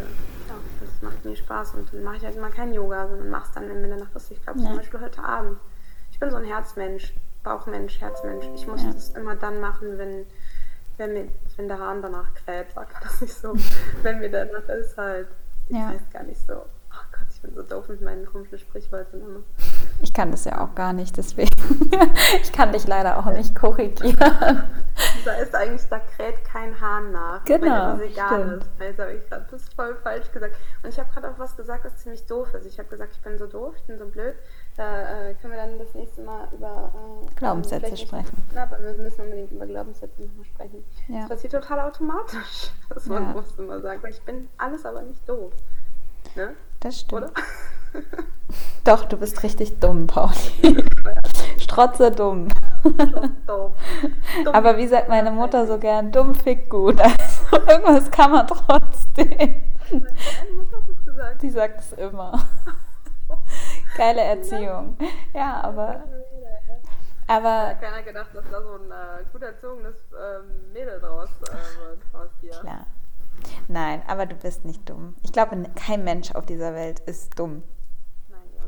ja, 0.48 0.55
das 0.81 1.03
macht 1.03 1.22
mir 1.22 1.37
Spaß. 1.37 1.74
Und 1.74 1.92
dann 1.92 2.03
mache 2.03 2.16
ich 2.16 2.24
halt 2.24 2.37
immer 2.37 2.48
kein 2.48 2.72
Yoga, 2.72 3.07
sondern 3.07 3.29
mache 3.29 3.48
es 3.48 3.53
dann 3.53 3.70
in 3.70 3.83
der 3.83 3.98
Nacht. 3.98 4.12
Ich 4.31 4.42
glaube, 4.42 4.61
ja. 4.61 4.66
zum 4.66 4.76
Beispiel 4.76 5.00
heute 5.00 5.22
Abend. 5.22 5.59
Ich 6.11 6.18
bin 6.18 6.31
so 6.31 6.37
ein 6.37 6.44
Herzmensch, 6.44 7.12
Bauchmensch, 7.42 8.00
Herzmensch. 8.00 8.46
Ich 8.55 8.66
muss 8.66 8.83
ja. 8.83 8.94
das 8.94 9.11
immer 9.11 9.37
dann 9.37 9.61
machen, 9.61 9.98
wenn, 9.98 10.24
wenn, 11.00 11.14
mir, 11.14 11.28
wenn 11.56 11.66
der 11.66 11.78
Hahn 11.78 12.02
danach 12.02 12.32
kräht, 12.34 12.70
sagt 12.72 12.92
man 12.92 13.02
das 13.02 13.20
nicht 13.22 13.34
so. 13.34 13.54
wenn 14.02 14.20
mir 14.20 14.30
danach 14.30 14.68
ist 14.68 14.96
halt, 14.96 15.28
ich 15.68 15.76
weiß 15.76 16.10
gar 16.12 16.22
nicht 16.24 16.40
so. 16.46 16.54
Oh 16.92 17.06
Gott, 17.12 17.26
ich 17.32 17.40
bin 17.40 17.54
so 17.54 17.62
doof 17.62 17.88
mit 17.88 18.02
meinen 18.02 18.26
komischen 18.26 18.58
Sprichwörtern 18.58 19.20
immer. 19.20 19.40
Ich 20.02 20.12
kann 20.12 20.32
das 20.32 20.44
ja 20.44 20.60
auch 20.60 20.74
gar 20.74 20.92
nicht, 20.92 21.16
deswegen. 21.16 21.54
ich 22.42 22.52
kann 22.52 22.72
dich 22.72 22.86
leider 22.86 23.18
auch 23.18 23.26
nicht 23.26 23.54
korrigieren. 23.54 24.64
Da 25.24 25.32
ist 25.34 25.54
eigentlich, 25.54 25.86
da 25.88 26.00
kräht 26.00 26.44
kein 26.44 26.78
Hahn 26.80 27.12
nach. 27.12 27.44
Genau. 27.44 27.94
Es 27.94 28.02
egal 28.02 28.58
ist. 28.58 28.68
Also 28.80 29.02
habe 29.02 29.12
ich 29.14 29.28
gerade 29.28 29.46
das 29.50 29.62
voll 29.74 29.94
falsch 30.02 30.30
gesagt. 30.32 30.56
Und 30.82 30.88
ich 30.88 30.98
habe 30.98 31.08
gerade 31.12 31.30
auch 31.30 31.38
was 31.38 31.56
gesagt, 31.56 31.84
das 31.84 31.96
ziemlich 31.98 32.26
doof 32.26 32.52
ist. 32.54 32.66
Ich 32.66 32.78
habe 32.78 32.88
gesagt, 32.88 33.14
ich 33.14 33.22
bin 33.22 33.38
so 33.38 33.46
doof, 33.46 33.74
ich 33.76 33.84
bin 33.84 33.98
so 33.98 34.06
blöd. 34.06 34.34
Da 34.76 35.28
äh, 35.28 35.35
können 35.35 35.52
wir 35.52 35.61
dann 35.61 35.78
das 35.78 35.94
nächste 35.94 36.22
Mal 36.22 36.48
über 36.52 36.92
äh, 36.94 37.35
Glaubenssätze 37.35 37.96
sprechen. 37.96 38.42
Ja, 38.54 38.62
aber 38.62 38.83
wir 38.83 38.94
müssen 38.94 39.22
unbedingt 39.22 39.50
über 39.50 39.66
Glaubenssätze 39.66 40.22
nochmal 40.22 40.44
sprechen. 40.44 40.85
Ja. 41.09 41.20
Das 41.20 41.28
passiert 41.30 41.52
total 41.52 41.80
automatisch, 41.80 42.70
dass 42.88 43.06
man 43.06 43.22
ja. 43.24 43.33
muss 43.33 43.59
immer. 43.59 43.83
Weil 43.83 43.98
ich 44.09 44.22
bin 44.22 44.48
alles 44.59 44.87
aber 44.87 45.02
nicht 45.02 45.28
doof. 45.28 45.52
Ne? 46.37 46.54
Das 46.80 47.00
stimmt. 47.00 47.24
Oder? 47.24 47.33
Doch, 48.85 49.04
du 49.04 49.16
bist 49.16 49.42
richtig 49.42 49.78
dumm, 49.80 50.06
Paul. 50.06 50.30
Strotze 51.59 52.11
dumm. 52.11 52.48
dumm. 53.46 53.72
Aber 54.52 54.76
wie 54.76 54.87
sagt 54.87 55.09
meine 55.09 55.30
Mutter 55.30 55.66
so 55.66 55.78
gern, 55.78 56.12
dumm 56.12 56.35
fickt 56.35 56.70
gut. 56.70 57.00
Also 57.00 57.56
irgendwas 57.68 58.11
kann 58.11 58.30
man 58.30 58.46
trotzdem. 58.46 59.28
Meine 59.90 60.52
Mutter 60.54 60.76
hat 60.76 60.88
das 60.88 61.04
gesagt. 61.04 61.42
Die 61.42 61.50
sagt 61.50 61.80
es 61.80 61.92
immer. 61.92 62.33
Geile 64.00 64.22
Erziehung. 64.22 64.96
Ja, 65.34 65.60
aber. 65.62 66.04
Aber. 67.26 67.72
Ich 67.74 67.80
keiner 67.80 68.02
gedacht, 68.02 68.30
dass 68.32 68.44
da 68.50 68.62
so 68.62 68.76
ein 68.76 68.90
äh, 68.90 69.24
gut 69.30 69.42
erzogenes 69.42 69.94
äh, 70.12 70.72
Mädel 70.72 70.98
draus 71.00 71.28
äh, 71.42 71.52
wird 71.84 71.98
aus 72.14 72.30
dir. 72.40 72.50
Klar. 72.50 72.86
Nein, 73.68 74.02
aber 74.06 74.24
du 74.24 74.36
bist 74.36 74.64
nicht 74.64 74.88
dumm. 74.88 75.16
Ich 75.22 75.32
glaube, 75.32 75.62
kein 75.74 76.02
Mensch 76.02 76.32
auf 76.32 76.46
dieser 76.46 76.74
Welt 76.74 77.00
ist 77.00 77.38
dumm. 77.38 77.62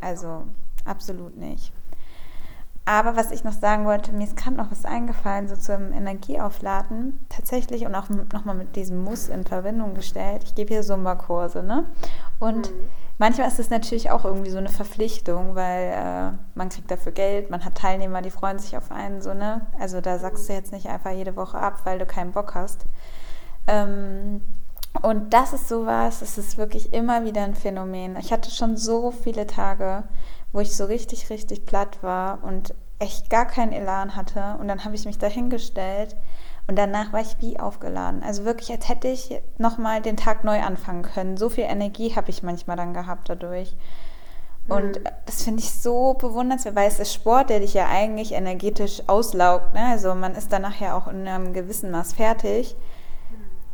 Also 0.03 0.47
absolut 0.85 1.35
nicht. 1.39 1.73
Aber 2.85 3.17
was 3.17 3.31
ich 3.31 3.43
noch 3.43 3.53
sagen 3.53 3.87
wollte, 3.87 4.13
mir 4.13 4.25
ist 4.25 4.37
gerade 4.37 4.57
noch 4.57 4.71
was 4.71 4.85
eingefallen, 4.85 5.49
so 5.49 5.57
zum 5.57 5.95
Energieaufladen. 5.95 7.25
Tatsächlich 7.31 7.87
und 7.87 7.95
auch 7.95 8.11
nochmal 8.11 8.57
mit 8.57 8.77
diesem 8.77 9.03
Muss 9.03 9.31
in 9.31 9.45
Verbindung 9.45 9.95
gestellt. 9.95 10.43
Ich 10.45 10.55
gebe 10.55 10.75
hier 10.75 10.83
Zumba-Kurse, 10.83 11.63
ne? 11.63 11.87
Und 12.39 12.71
mhm. 12.71 12.89
Manchmal 13.23 13.47
ist 13.47 13.61
es 13.61 13.71
natürlich 13.71 14.11
auch 14.11 14.25
irgendwie 14.25 14.51
so 14.51 14.59
eine 14.59 14.69
Verpflichtung, 14.69 15.55
weil 15.55 15.93
äh, 15.93 16.33
man 16.57 16.71
kriegt 16.71 16.91
dafür 16.91 17.13
Geld, 17.13 17.51
man 17.51 17.65
hat 17.65 17.77
Teilnehmer, 17.77 18.21
die 18.21 18.33
freuen 18.33 18.59
sich 18.59 18.77
auf 18.77 18.91
einen, 18.91 19.23
so, 19.23 19.33
ne? 19.33 19.65
Also 19.79 20.01
da 20.01 20.19
sagst 20.19 20.49
du 20.49 20.53
jetzt 20.53 20.73
nicht 20.73 20.89
einfach 20.89 21.13
jede 21.13 21.37
Woche 21.37 21.57
ab, 21.57 21.83
weil 21.85 22.01
du 22.01 22.05
keinen 22.05 22.33
Bock 22.33 22.57
hast. 22.57 22.85
Ähm, 23.69 24.41
und 25.03 25.33
das 25.33 25.53
ist 25.53 25.69
sowas, 25.69 26.21
es 26.21 26.37
ist 26.37 26.59
wirklich 26.59 26.93
immer 26.93 27.25
wieder 27.25 27.45
ein 27.45 27.55
Phänomen. 27.55 28.17
Ich 28.17 28.33
hatte 28.33 28.51
schon 28.51 28.77
so 28.77 29.13
viele 29.13 29.47
Tage, 29.47 30.03
wo 30.51 30.59
ich 30.59 30.77
so 30.77 30.87
richtig, 30.87 31.31
richtig 31.31 31.65
platt 31.65 32.03
war 32.03 32.43
und 32.43 32.75
echt 32.99 33.31
gar 33.31 33.47
keinen 33.47 33.73
Elan 33.73 34.17
hatte. 34.17 34.57
Und 34.59 34.67
dann 34.67 34.85
habe 34.85 34.97
ich 34.97 35.05
mich 35.05 35.19
dahingestellt 35.19 36.17
und 36.69 36.77
danach 36.77 37.13
war 37.13 37.21
ich 37.21 37.37
wie 37.41 37.59
aufgeladen. 37.59 38.23
Also 38.23 38.45
wirklich, 38.45 38.71
als 38.71 38.89
hätte 38.89 39.09
ich 39.09 39.41
nochmal 39.59 40.01
den 40.01 40.17
Tag 40.17 40.45
neu 40.45 40.61
anfangen 40.61 41.03
können. 41.03 41.37
So 41.37 41.49
viel 41.49 41.65
Energie 41.65 42.15
habe 42.15 42.31
ich 42.31 42.43
manchmal 42.43 42.77
dann 42.77 42.95
gehabt 42.95 43.29
dadurch. 43.29 43.77
Und 44.69 45.01
mhm. 45.01 45.05
das 45.27 45.43
finde 45.43 45.61
ich 45.61 45.73
so 45.75 46.15
bewundernswert, 46.15 46.77
weil 46.77 46.89
es 46.89 47.01
ist 47.01 47.13
Sport, 47.13 47.51
der 47.51 47.61
dich 47.61 47.75
ja 47.75 47.89
eigentlich 47.89 48.33
energetisch 48.33 49.03
auslaugt. 49.09 49.75
Ne? 49.75 49.85
Also 49.85 50.15
man 50.15 50.35
ist 50.35 50.53
danach 50.53 50.81
ja 50.81 50.97
auch 50.97 51.09
in 51.09 51.27
einem 51.27 51.53
gewissen 51.53 51.91
Maß 51.91 52.13
fertig. 52.13 52.77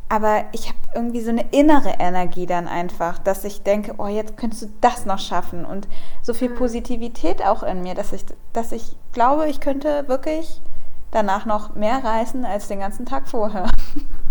Aber 0.08 0.44
ich 0.52 0.68
habe 0.68 0.78
irgendwie 0.94 1.20
so 1.20 1.28
eine 1.28 1.44
innere 1.50 1.96
Energie 1.98 2.46
dann 2.46 2.66
einfach, 2.66 3.18
dass 3.18 3.44
ich 3.44 3.62
denke, 3.62 3.96
oh, 3.98 4.06
jetzt 4.06 4.38
könntest 4.38 4.62
du 4.62 4.68
das 4.80 5.04
noch 5.04 5.18
schaffen. 5.18 5.66
Und 5.66 5.86
so 6.22 6.32
viel 6.32 6.48
mhm. 6.48 6.54
Positivität 6.56 7.44
auch 7.44 7.62
in 7.62 7.82
mir, 7.82 7.94
dass 7.94 8.14
ich, 8.14 8.24
dass 8.54 8.72
ich 8.72 8.96
glaube, 9.12 9.46
ich 9.50 9.60
könnte 9.60 10.08
wirklich 10.08 10.62
danach 11.10 11.46
noch 11.46 11.74
mehr 11.74 12.02
reißen 12.02 12.44
als 12.44 12.68
den 12.68 12.80
ganzen 12.80 13.06
Tag 13.06 13.28
vorher. 13.28 13.70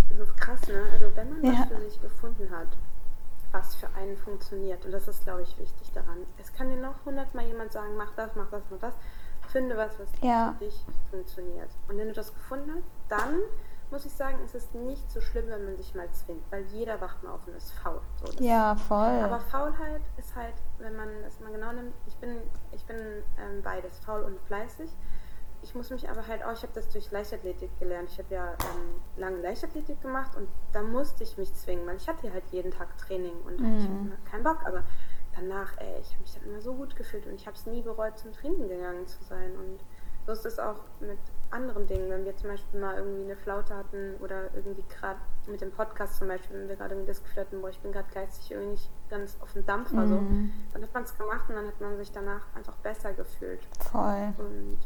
Das 0.10 0.28
ist 0.28 0.38
krass, 0.38 0.68
ne? 0.68 0.82
Also 0.92 1.06
wenn 1.16 1.42
man 1.42 1.54
ja. 1.54 1.60
was 1.62 1.68
für 1.68 1.90
sich 1.90 2.02
gefunden 2.02 2.50
hat, 2.52 2.68
was 3.52 3.76
für 3.76 3.88
einen 3.96 4.18
funktioniert, 4.18 4.86
und 4.86 4.92
das 4.92 5.08
ist, 5.08 5.24
glaube 5.24 5.42
ich, 5.42 5.58
wichtig 5.58 5.92
daran. 5.94 6.18
Es 6.38 6.52
kann 6.54 6.70
dir 6.70 6.78
noch 6.78 7.06
hundertmal 7.06 7.46
jemand 7.46 7.72
sagen, 7.72 7.96
mach 7.98 8.12
das, 8.16 8.36
mach 8.36 8.50
das, 8.50 8.64
mach 8.70 8.80
das. 8.80 8.94
Finde 9.48 9.78
was, 9.78 9.92
was 10.00 10.10
ja. 10.22 10.54
für 10.58 10.66
dich 10.66 10.86
funktioniert. 11.10 11.70
Und 11.88 11.98
wenn 11.98 12.08
du 12.08 12.14
das 12.14 12.34
gefunden 12.34 12.72
hast, 12.76 12.84
dann 13.08 13.40
muss 13.90 14.06
ich 14.06 14.12
sagen, 14.14 14.38
es 14.44 14.54
ist 14.54 14.76
nicht 14.76 15.10
so 15.10 15.22
schlimm, 15.22 15.46
wenn 15.48 15.64
man 15.64 15.78
sich 15.78 15.96
mal 15.96 16.12
zwingt, 16.12 16.44
weil 16.52 16.64
jeder 16.74 17.00
wacht 17.00 17.24
mal 17.24 17.32
auf 17.32 17.40
und 17.48 17.56
ist 17.56 17.72
faul. 17.72 18.02
So, 18.22 18.44
ja, 18.44 18.76
voll. 18.76 19.22
Aber 19.24 19.40
Faulheit 19.40 20.02
ist 20.18 20.36
halt, 20.36 20.56
wenn 20.80 20.96
man 20.96 21.08
das 21.24 21.40
mal 21.40 21.52
genau 21.52 21.72
nimmt, 21.72 21.94
ich 22.06 22.16
bin, 22.18 22.42
ich 22.74 22.84
bin 22.86 22.98
ähm, 22.98 23.62
beides, 23.64 24.00
faul 24.00 24.24
und 24.24 24.40
fleißig. 24.42 24.90
Ich 25.62 25.76
muss 25.76 25.90
mich 25.90 26.10
aber 26.10 26.26
halt 26.28 26.44
auch, 26.44 26.54
ich 26.54 26.62
habe 26.62 26.74
das 26.74 26.90
durch 26.90 27.12
Leichtathletik 27.12 27.70
gelernt. 27.80 28.10
Ich 28.12 28.20
habe 28.20 28.34
ja 28.34 28.52
ähm, 28.52 29.02
lange 29.18 29.42
Leichtathletik 29.42 30.02
gemacht 30.02 30.36
und 30.36 30.48
da 30.72 30.82
musste 30.82 31.24
ich 31.24 31.38
mich 31.38 31.54
zwingen, 31.54 31.86
weil 31.88 31.98
ich 31.98 32.08
hatte 32.08 32.32
halt 32.32 32.46
jeden 32.52 32.72
Tag 32.72 32.98
Training 32.98 33.36
und 33.46 33.60
mhm. 33.60 33.78
ich 33.78 33.84
hatte 33.84 34.22
keinen 34.30 34.44
Bock, 34.44 34.66
aber 34.66 34.84
danach, 35.36 35.78
ey, 35.78 36.00
ich 36.02 36.12
habe 36.14 36.22
mich 36.22 36.34
dann 36.34 36.44
immer 36.50 36.62
so 36.62 36.74
gut 36.74 36.96
gefühlt 36.96 37.26
und 37.26 37.34
ich 37.34 37.48
habe 37.48 37.58
es 37.58 37.66
nie 37.66 37.82
bereut, 37.82 38.18
zum 38.18 38.34
Training 38.34 38.68
gegangen 38.68 39.08
zu 39.08 39.24
sein 39.24 39.56
und 39.58 39.80
so 40.28 40.34
ist 40.34 40.46
es 40.46 40.60
auch 40.60 40.82
mit 41.00 41.18
anderen 41.52 41.88
Dingen. 41.88 42.10
Wenn 42.10 42.26
wir 42.26 42.36
zum 42.36 42.50
Beispiel 42.50 42.82
mal 42.82 42.98
irgendwie 42.98 43.24
eine 43.24 43.38
Flaute 43.38 43.74
hatten 43.76 44.16
oder 44.20 44.54
irgendwie 44.54 44.84
gerade 44.90 45.20
mit 45.48 45.62
dem 45.62 45.72
Podcast 45.72 46.18
zum 46.18 46.28
Beispiel, 46.28 46.60
wenn 46.60 46.68
wir 46.68 46.76
gerade 46.76 46.96
irgendwie 46.96 47.08
das 47.08 47.24
Gefühl 47.24 47.44
hatten, 47.44 47.62
boah, 47.62 47.70
ich 47.70 47.80
bin 47.80 47.94
gerade 47.94 48.10
geistig 48.14 48.52
irgendwie 48.52 48.72
nicht 48.72 48.90
ganz 49.10 49.38
auf 49.40 49.54
dem 49.54 49.66
Dampfer, 49.66 50.06
mhm. 50.06 50.10
so, 50.10 50.74
dann 50.74 50.84
hat 50.84 50.94
man 50.94 51.04
es 51.04 51.18
gemacht 51.18 51.50
und 51.50 51.56
dann 51.56 51.68
hat 51.68 51.80
man 51.80 51.98
sich 51.98 52.12
danach 52.12 52.42
einfach 52.54 52.76
besser 52.78 53.14
gefühlt. 53.14 53.66
Voll. 53.90 54.34
Und 54.38 54.80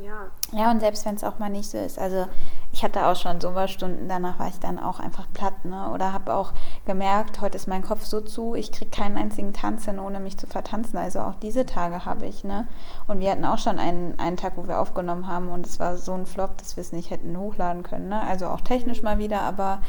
ja. 0.00 0.30
Ja, 0.52 0.70
und 0.70 0.80
selbst 0.80 1.04
wenn 1.04 1.14
es 1.14 1.24
auch 1.24 1.38
mal 1.38 1.50
nicht 1.50 1.70
so 1.70 1.78
ist. 1.78 1.98
Also 1.98 2.26
ich 2.72 2.82
hatte 2.82 3.06
auch 3.06 3.16
schon 3.16 3.40
so 3.40 3.52
Stunden, 3.66 4.08
danach 4.08 4.38
war 4.38 4.48
ich 4.48 4.58
dann 4.58 4.78
auch 4.78 5.00
einfach 5.00 5.26
platt, 5.32 5.64
ne? 5.64 5.90
Oder 5.92 6.12
habe 6.12 6.34
auch 6.34 6.52
gemerkt, 6.86 7.40
heute 7.40 7.56
ist 7.56 7.68
mein 7.68 7.82
Kopf 7.82 8.04
so 8.04 8.20
zu, 8.20 8.54
ich 8.54 8.72
kriege 8.72 8.90
keinen 8.90 9.16
einzigen 9.16 9.52
Tanz 9.52 9.84
hin, 9.84 9.98
ohne 9.98 10.20
mich 10.20 10.38
zu 10.38 10.46
vertanzen. 10.46 10.98
Also 10.98 11.20
auch 11.20 11.34
diese 11.34 11.66
Tage 11.66 12.04
habe 12.04 12.26
ich, 12.26 12.44
ne? 12.44 12.66
Und 13.06 13.20
wir 13.20 13.30
hatten 13.30 13.44
auch 13.44 13.58
schon 13.58 13.78
einen, 13.78 14.18
einen 14.18 14.36
Tag, 14.36 14.56
wo 14.56 14.66
wir 14.66 14.80
aufgenommen 14.80 15.26
haben 15.26 15.48
und 15.48 15.66
es 15.66 15.78
war 15.78 15.96
so 15.96 16.12
ein 16.14 16.26
Flop, 16.26 16.56
dass 16.58 16.76
wir 16.76 16.82
es 16.82 16.92
nicht 16.92 17.10
hätten 17.10 17.36
hochladen 17.36 17.82
können, 17.82 18.08
ne? 18.08 18.22
Also 18.22 18.46
auch 18.46 18.60
technisch 18.60 19.02
mal 19.02 19.18
wieder, 19.18 19.42
aber 19.42 19.80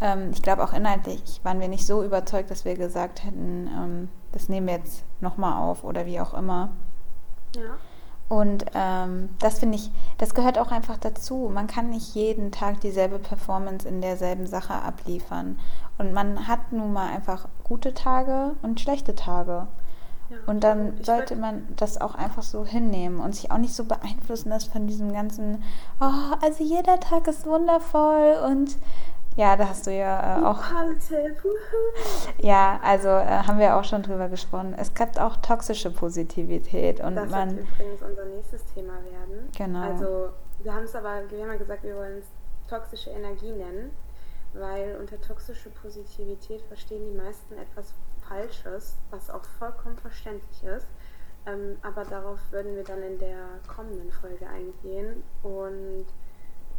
ähm, 0.00 0.30
ich 0.32 0.42
glaube 0.42 0.62
auch 0.64 0.72
inhaltlich 0.72 1.40
waren 1.42 1.60
wir 1.60 1.68
nicht 1.68 1.86
so 1.86 2.02
überzeugt, 2.02 2.50
dass 2.50 2.64
wir 2.64 2.76
gesagt 2.76 3.24
hätten, 3.24 3.68
ähm, 3.68 4.08
das 4.32 4.48
nehmen 4.48 4.68
wir 4.68 4.74
jetzt 4.74 5.04
nochmal 5.20 5.60
auf 5.60 5.84
oder 5.84 6.06
wie 6.06 6.20
auch 6.20 6.34
immer. 6.34 6.70
Ja. 7.56 7.78
Und 8.30 8.66
ähm, 8.74 9.30
das 9.40 9.58
finde 9.58 9.74
ich, 9.74 9.90
das 10.18 10.34
gehört 10.34 10.56
auch 10.56 10.70
einfach 10.70 10.96
dazu. 10.96 11.50
Man 11.52 11.66
kann 11.66 11.90
nicht 11.90 12.14
jeden 12.14 12.52
Tag 12.52 12.80
dieselbe 12.80 13.18
Performance 13.18 13.88
in 13.88 14.00
derselben 14.00 14.46
Sache 14.46 14.72
abliefern. 14.72 15.58
Und 15.98 16.12
man 16.12 16.46
hat 16.46 16.70
nun 16.70 16.92
mal 16.92 17.08
einfach 17.12 17.48
gute 17.64 17.92
Tage 17.92 18.52
und 18.62 18.80
schlechte 18.80 19.16
Tage. 19.16 19.66
Ja, 20.30 20.36
und 20.46 20.62
dann 20.62 21.02
sollte 21.02 21.34
man 21.34 21.66
das 21.74 22.00
auch 22.00 22.14
einfach 22.14 22.44
so 22.44 22.64
hinnehmen 22.64 23.18
und 23.18 23.34
sich 23.34 23.50
auch 23.50 23.58
nicht 23.58 23.74
so 23.74 23.82
beeinflussen 23.82 24.50
lassen 24.50 24.70
von 24.70 24.86
diesem 24.86 25.12
ganzen, 25.12 25.64
oh, 26.00 26.36
also 26.40 26.62
jeder 26.62 27.00
Tag 27.00 27.26
ist 27.26 27.46
wundervoll 27.46 28.36
und 28.46 28.76
ja, 29.40 29.56
da 29.56 29.70
hast 29.70 29.86
du 29.86 29.90
ja 29.90 30.38
äh, 30.38 30.44
auch. 30.44 30.62
ja, 32.38 32.78
also 32.82 33.08
äh, 33.08 33.24
haben 33.24 33.58
wir 33.58 33.74
auch 33.74 33.84
schon 33.84 34.02
drüber 34.02 34.28
gesprochen. 34.28 34.74
Es 34.76 34.92
gibt 34.92 35.18
auch 35.18 35.38
toxische 35.38 35.90
Positivität 35.90 37.00
und 37.00 37.16
das 37.16 37.30
man. 37.30 37.56
wird 37.56 37.66
übrigens 37.66 38.02
unser 38.02 38.26
nächstes 38.26 38.66
Thema 38.66 38.92
werden. 39.02 39.48
Genau. 39.56 39.80
Also 39.80 40.28
wir 40.62 40.74
haben 40.74 40.84
es 40.84 40.94
aber, 40.94 41.22
wir 41.30 41.40
haben 41.40 41.52
ja 41.52 41.56
gesagt, 41.56 41.82
wir 41.84 41.96
wollen 41.96 42.18
es 42.18 42.26
toxische 42.68 43.10
Energie 43.10 43.52
nennen, 43.52 43.92
weil 44.52 44.98
unter 45.00 45.18
toxische 45.18 45.70
Positivität 45.70 46.60
verstehen 46.68 47.10
die 47.10 47.16
meisten 47.16 47.56
etwas 47.56 47.94
Falsches, 48.28 48.98
was 49.10 49.30
auch 49.30 49.44
vollkommen 49.58 49.96
verständlich 49.96 50.62
ist. 50.64 50.86
Ähm, 51.46 51.78
aber 51.80 52.04
darauf 52.04 52.38
würden 52.50 52.76
wir 52.76 52.84
dann 52.84 53.02
in 53.02 53.18
der 53.18 53.46
kommenden 53.74 54.12
Folge 54.12 54.46
eingehen 54.46 55.22
und 55.42 56.04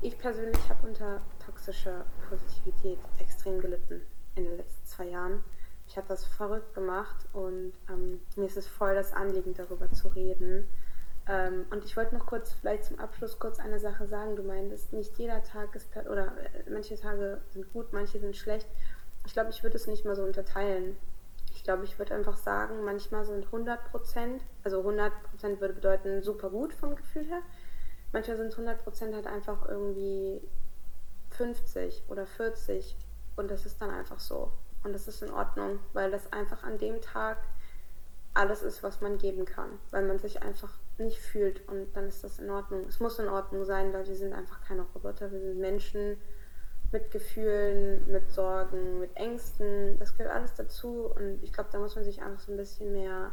ich 0.02 0.18
persönlich 0.18 0.68
habe 0.70 0.88
unter 0.88 1.22
toxischer 1.46 2.06
Positivität 2.28 3.00
extrem 3.20 3.60
gelitten 3.60 4.02
in 4.36 4.46
den 4.46 4.58
letzten 4.58 4.86
zwei 4.88 5.06
Jahren. 5.06 5.44
Ich 5.88 5.98
habe 5.98 6.08
das 6.08 6.26
verrückt 6.26 6.74
gemacht 6.74 7.28
und 7.34 7.74
ähm, 7.90 8.22
mir 8.36 8.46
ist 8.46 8.58
es 8.58 8.68
voll 8.68 8.96
das 8.96 9.14
Anliegen, 9.14 9.54
darüber 9.54 9.92
zu 9.92 10.08
reden. 10.10 10.68
Ähm, 11.28 11.66
und 11.70 11.86
ich 11.86 11.96
wollte 11.98 12.16
noch 12.16 12.26
kurz, 12.26 12.54
vielleicht 12.54 12.86
zum 12.86 13.00
Abschluss 13.00 13.38
kurz 13.38 13.60
eine 13.60 13.80
Sache 13.80 14.08
sagen. 14.08 14.36
Du 14.36 14.44
meintest, 14.44 14.92
nicht 14.94 15.18
jeder 15.18 15.44
Tag 15.44 15.76
ist, 15.76 15.90
oder 16.10 16.34
äh, 16.38 16.70
manche 16.72 16.98
Tage 16.98 17.42
sind 17.54 17.72
gut, 17.72 17.94
manche 17.94 18.20
sind 18.20 18.36
schlecht. 18.36 18.68
Ich 19.28 19.34
glaube, 19.34 19.52
ich 19.52 19.62
würde 19.62 19.76
es 19.76 19.86
nicht 19.86 20.06
mal 20.06 20.16
so 20.16 20.24
unterteilen. 20.24 20.98
Ich 21.54 21.64
glaube, 21.64 21.84
ich 21.84 22.00
würde 22.00 22.16
einfach 22.16 22.38
sagen, 22.38 22.84
manchmal 22.84 23.26
sind 23.26 23.46
100 23.46 23.92
Prozent, 23.92 24.42
also 24.64 24.80
100 24.80 25.12
Prozent 25.24 25.62
würde 25.62 25.76
bedeuten 25.76 26.24
super 26.24 26.50
gut 26.50 26.74
vom 26.74 26.96
Gefühl 26.96 27.26
her 27.26 27.42
manchmal 28.12 28.38
sind 28.38 28.54
100% 28.54 29.13
halt 29.13 29.28
einfach 29.28 29.67
irgendwie 29.67 30.41
50 31.32 32.04
oder 32.10 32.26
40 32.26 32.95
und 33.36 33.50
das 33.50 33.65
ist 33.65 33.82
dann 33.82 33.89
einfach 33.89 34.19
so. 34.19 34.52
Und 34.84 34.93
das 34.93 35.08
ist 35.08 35.21
in 35.21 35.32
Ordnung, 35.32 35.80
weil 35.93 36.12
das 36.12 36.32
einfach 36.34 36.63
an 36.63 36.78
dem 36.78 37.02
Tag 37.02 37.38
alles 38.34 38.62
ist, 38.62 38.82
was 38.82 39.02
man 39.02 39.17
geben 39.17 39.45
kann, 39.45 39.80
weil 39.91 40.06
man 40.06 40.17
sich 40.17 40.41
einfach 40.41 40.74
nicht 40.97 41.19
fühlt 41.19 41.67
und 41.67 41.93
dann 41.95 42.08
ist 42.08 42.24
das 42.24 42.39
in 42.39 42.50
Ordnung. 42.50 42.86
Es 42.88 43.00
muss 43.00 43.19
in 43.19 43.28
Ordnung 43.28 43.65
sein, 43.65 43.93
weil 43.93 44.08
wir 44.08 44.15
sind 44.15 44.34
einfach 44.34 44.62
keine 44.62 44.84
Roboter, 44.93 45.32
wir 45.32 45.39
sind 45.39 45.60
Menschen 45.60 46.17
mit 46.91 47.12
Gefühlen, 47.12 48.06
mit 48.08 48.30
Sorgen, 48.32 49.00
mit 49.00 49.15
Ängsten, 49.15 49.97
das 50.00 50.17
gehört 50.17 50.36
alles 50.36 50.54
dazu 50.56 51.12
und 51.15 51.41
ich 51.43 51.54
glaube, 51.54 51.69
da 51.71 51.80
muss 51.80 51.95
man 51.95 52.04
sich 52.04 52.21
einfach 52.21 52.41
so 52.41 52.52
ein 52.52 52.58
bisschen 52.58 52.91
mehr 52.91 53.32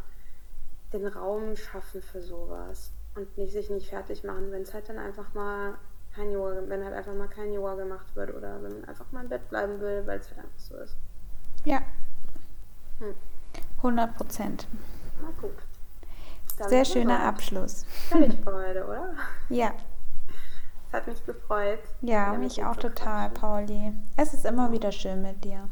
den 0.92 1.06
Raum 1.06 1.56
schaffen 1.56 2.00
für 2.00 2.22
sowas 2.22 2.92
und 3.18 3.36
nicht, 3.36 3.52
sich 3.52 3.68
nicht 3.68 3.88
fertig 3.88 4.24
machen, 4.24 4.50
wenn 4.52 4.62
es 4.62 4.72
halt 4.72 4.88
dann 4.88 4.98
einfach 4.98 5.34
mal 5.34 5.74
kein 6.14 6.30
Yoga, 6.32 6.62
wenn 6.66 6.84
halt 6.84 6.94
einfach 6.94 7.14
mal 7.14 7.28
kein 7.28 7.52
Yoga 7.52 7.74
gemacht 7.74 8.14
wird 8.14 8.34
oder 8.34 8.62
wenn 8.62 8.80
man 8.80 8.84
einfach 8.86 9.10
mal 9.12 9.22
im 9.22 9.28
Bett 9.28 9.48
bleiben 9.50 9.80
will, 9.80 10.06
weil 10.06 10.20
es 10.20 10.28
halt 10.30 10.38
einfach 10.38 10.58
so 10.58 10.76
ist. 10.76 10.96
Ja. 11.64 11.82
Hm. 12.98 13.14
100 13.78 14.16
Prozent. 14.16 14.66
Na 15.20 15.28
gut. 15.40 15.54
Dann 16.56 16.68
Sehr 16.68 16.84
schöner 16.84 17.20
Abschluss. 17.20 17.84
Fertig 18.08 18.38
für 18.42 18.52
heute, 18.52 18.84
oder? 18.84 19.14
Ja. 19.48 19.74
Es 20.88 20.94
hat 20.94 21.06
mich 21.06 21.26
gefreut. 21.26 21.80
Ja, 22.00 22.32
mich 22.32 22.64
auch 22.64 22.76
total, 22.76 23.28
Pauli. 23.28 23.92
Es 24.16 24.32
ist 24.32 24.46
immer 24.46 24.72
wieder 24.72 24.90
schön 24.90 25.20
mit 25.20 25.44
dir. 25.44 25.68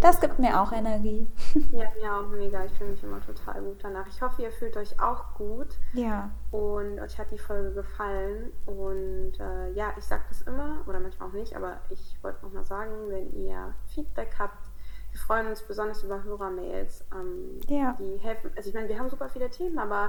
Das 0.00 0.20
gibt 0.20 0.38
mir 0.38 0.58
auch 0.60 0.72
Energie. 0.72 1.28
Ja, 1.70 1.86
mir 2.00 2.16
auch 2.16 2.28
mega. 2.28 2.64
Ich 2.64 2.72
fühle 2.72 2.90
mich 2.92 3.02
immer 3.02 3.20
total 3.20 3.60
gut 3.60 3.76
danach. 3.82 4.06
Ich 4.08 4.22
hoffe, 4.22 4.40
ihr 4.40 4.50
fühlt 4.50 4.76
euch 4.78 4.98
auch 5.00 5.34
gut. 5.34 5.68
Ja. 5.92 6.30
Und 6.50 6.98
euch 6.98 7.18
hat 7.18 7.30
die 7.30 7.38
Folge 7.38 7.72
gefallen. 7.72 8.52
Und 8.64 9.34
äh, 9.38 9.70
ja, 9.72 9.92
ich 9.98 10.04
sage 10.04 10.22
das 10.30 10.42
immer, 10.42 10.82
oder 10.86 10.98
manchmal 10.98 11.28
auch 11.28 11.34
nicht, 11.34 11.54
aber 11.54 11.80
ich 11.90 12.16
wollte 12.22 12.42
nochmal 12.44 12.64
sagen, 12.64 12.90
wenn 13.08 13.32
ihr 13.34 13.74
Feedback 13.94 14.34
habt, 14.38 14.70
wir 15.10 15.20
freuen 15.20 15.46
uns 15.46 15.62
besonders 15.62 16.02
über 16.02 16.24
Hörermails. 16.24 17.04
Ähm, 17.12 17.60
ja. 17.68 17.98
Die 17.98 18.16
helfen. 18.16 18.50
Also 18.56 18.70
ich 18.70 18.74
meine, 18.74 18.88
wir 18.88 18.98
haben 18.98 19.10
super 19.10 19.28
viele 19.28 19.50
Themen, 19.50 19.78
aber 19.78 20.08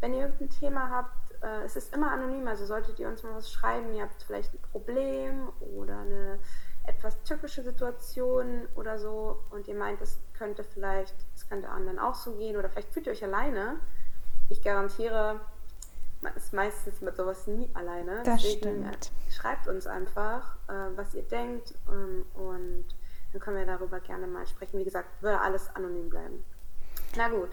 wenn 0.00 0.12
ihr 0.12 0.26
irgendein 0.26 0.50
Thema 0.50 0.90
habt, 0.90 1.31
äh, 1.42 1.64
es 1.64 1.76
ist 1.76 1.94
immer 1.94 2.10
anonym, 2.12 2.46
also 2.46 2.66
solltet 2.66 2.98
ihr 2.98 3.08
uns 3.08 3.22
mal 3.22 3.34
was 3.34 3.50
schreiben, 3.50 3.94
ihr 3.94 4.02
habt 4.02 4.22
vielleicht 4.22 4.52
ein 4.54 4.60
Problem 4.70 5.48
oder 5.60 5.98
eine 6.00 6.38
etwas 6.84 7.22
typische 7.22 7.62
Situation 7.62 8.66
oder 8.74 8.98
so 8.98 9.42
und 9.50 9.68
ihr 9.68 9.74
meint, 9.74 10.00
es 10.00 10.18
könnte 10.34 10.64
vielleicht, 10.64 11.14
es 11.34 11.48
könnte 11.48 11.68
anderen 11.68 11.98
auch 11.98 12.14
so 12.14 12.32
gehen 12.32 12.56
oder 12.56 12.68
vielleicht 12.68 12.92
fühlt 12.92 13.06
ihr 13.06 13.12
euch 13.12 13.22
alleine. 13.22 13.76
Ich 14.48 14.62
garantiere, 14.62 15.40
man 16.20 16.34
ist 16.34 16.52
meistens 16.52 17.00
mit 17.00 17.16
sowas 17.16 17.46
nie 17.46 17.70
alleine. 17.74 18.22
Das 18.24 18.42
Deswegen 18.42 18.84
äh, 18.84 18.88
stimmt. 18.88 19.12
schreibt 19.30 19.68
uns 19.68 19.86
einfach, 19.86 20.56
äh, 20.68 20.96
was 20.96 21.14
ihr 21.14 21.22
denkt 21.22 21.74
ähm, 21.88 22.26
und 22.34 22.86
dann 23.32 23.40
können 23.40 23.56
wir 23.56 23.66
darüber 23.66 24.00
gerne 24.00 24.26
mal 24.26 24.46
sprechen. 24.46 24.78
Wie 24.78 24.84
gesagt, 24.84 25.22
würde 25.22 25.40
alles 25.40 25.74
anonym 25.74 26.10
bleiben. 26.10 26.44
Na 27.16 27.28
gut. 27.28 27.50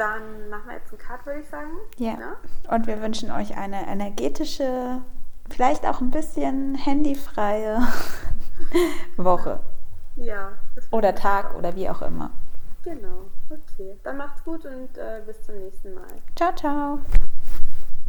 Dann 0.00 0.48
machen 0.48 0.62
wir 0.68 0.76
jetzt 0.76 0.90
einen 0.92 0.98
Cut, 0.98 1.26
würde 1.26 1.40
ich 1.40 1.48
sagen. 1.50 1.72
Ja. 1.98 2.12
ja. 2.12 2.74
Und 2.74 2.86
wir 2.86 3.02
wünschen 3.02 3.30
euch 3.30 3.58
eine 3.58 3.86
energetische, 3.86 5.02
vielleicht 5.50 5.84
auch 5.84 6.00
ein 6.00 6.10
bisschen 6.10 6.74
handyfreie 6.74 7.82
Woche. 9.18 9.60
Ja. 10.16 10.52
Oder 10.90 11.14
Tag 11.14 11.54
oder 11.54 11.76
wie 11.76 11.90
auch 11.90 12.00
immer. 12.00 12.30
Genau. 12.82 13.26
Okay. 13.50 13.98
Dann 14.02 14.16
macht's 14.16 14.42
gut 14.42 14.64
und 14.64 14.96
äh, 14.96 15.20
bis 15.26 15.42
zum 15.44 15.58
nächsten 15.58 15.92
Mal. 15.92 16.06
Ciao, 16.34 16.54
ciao. 16.54 17.00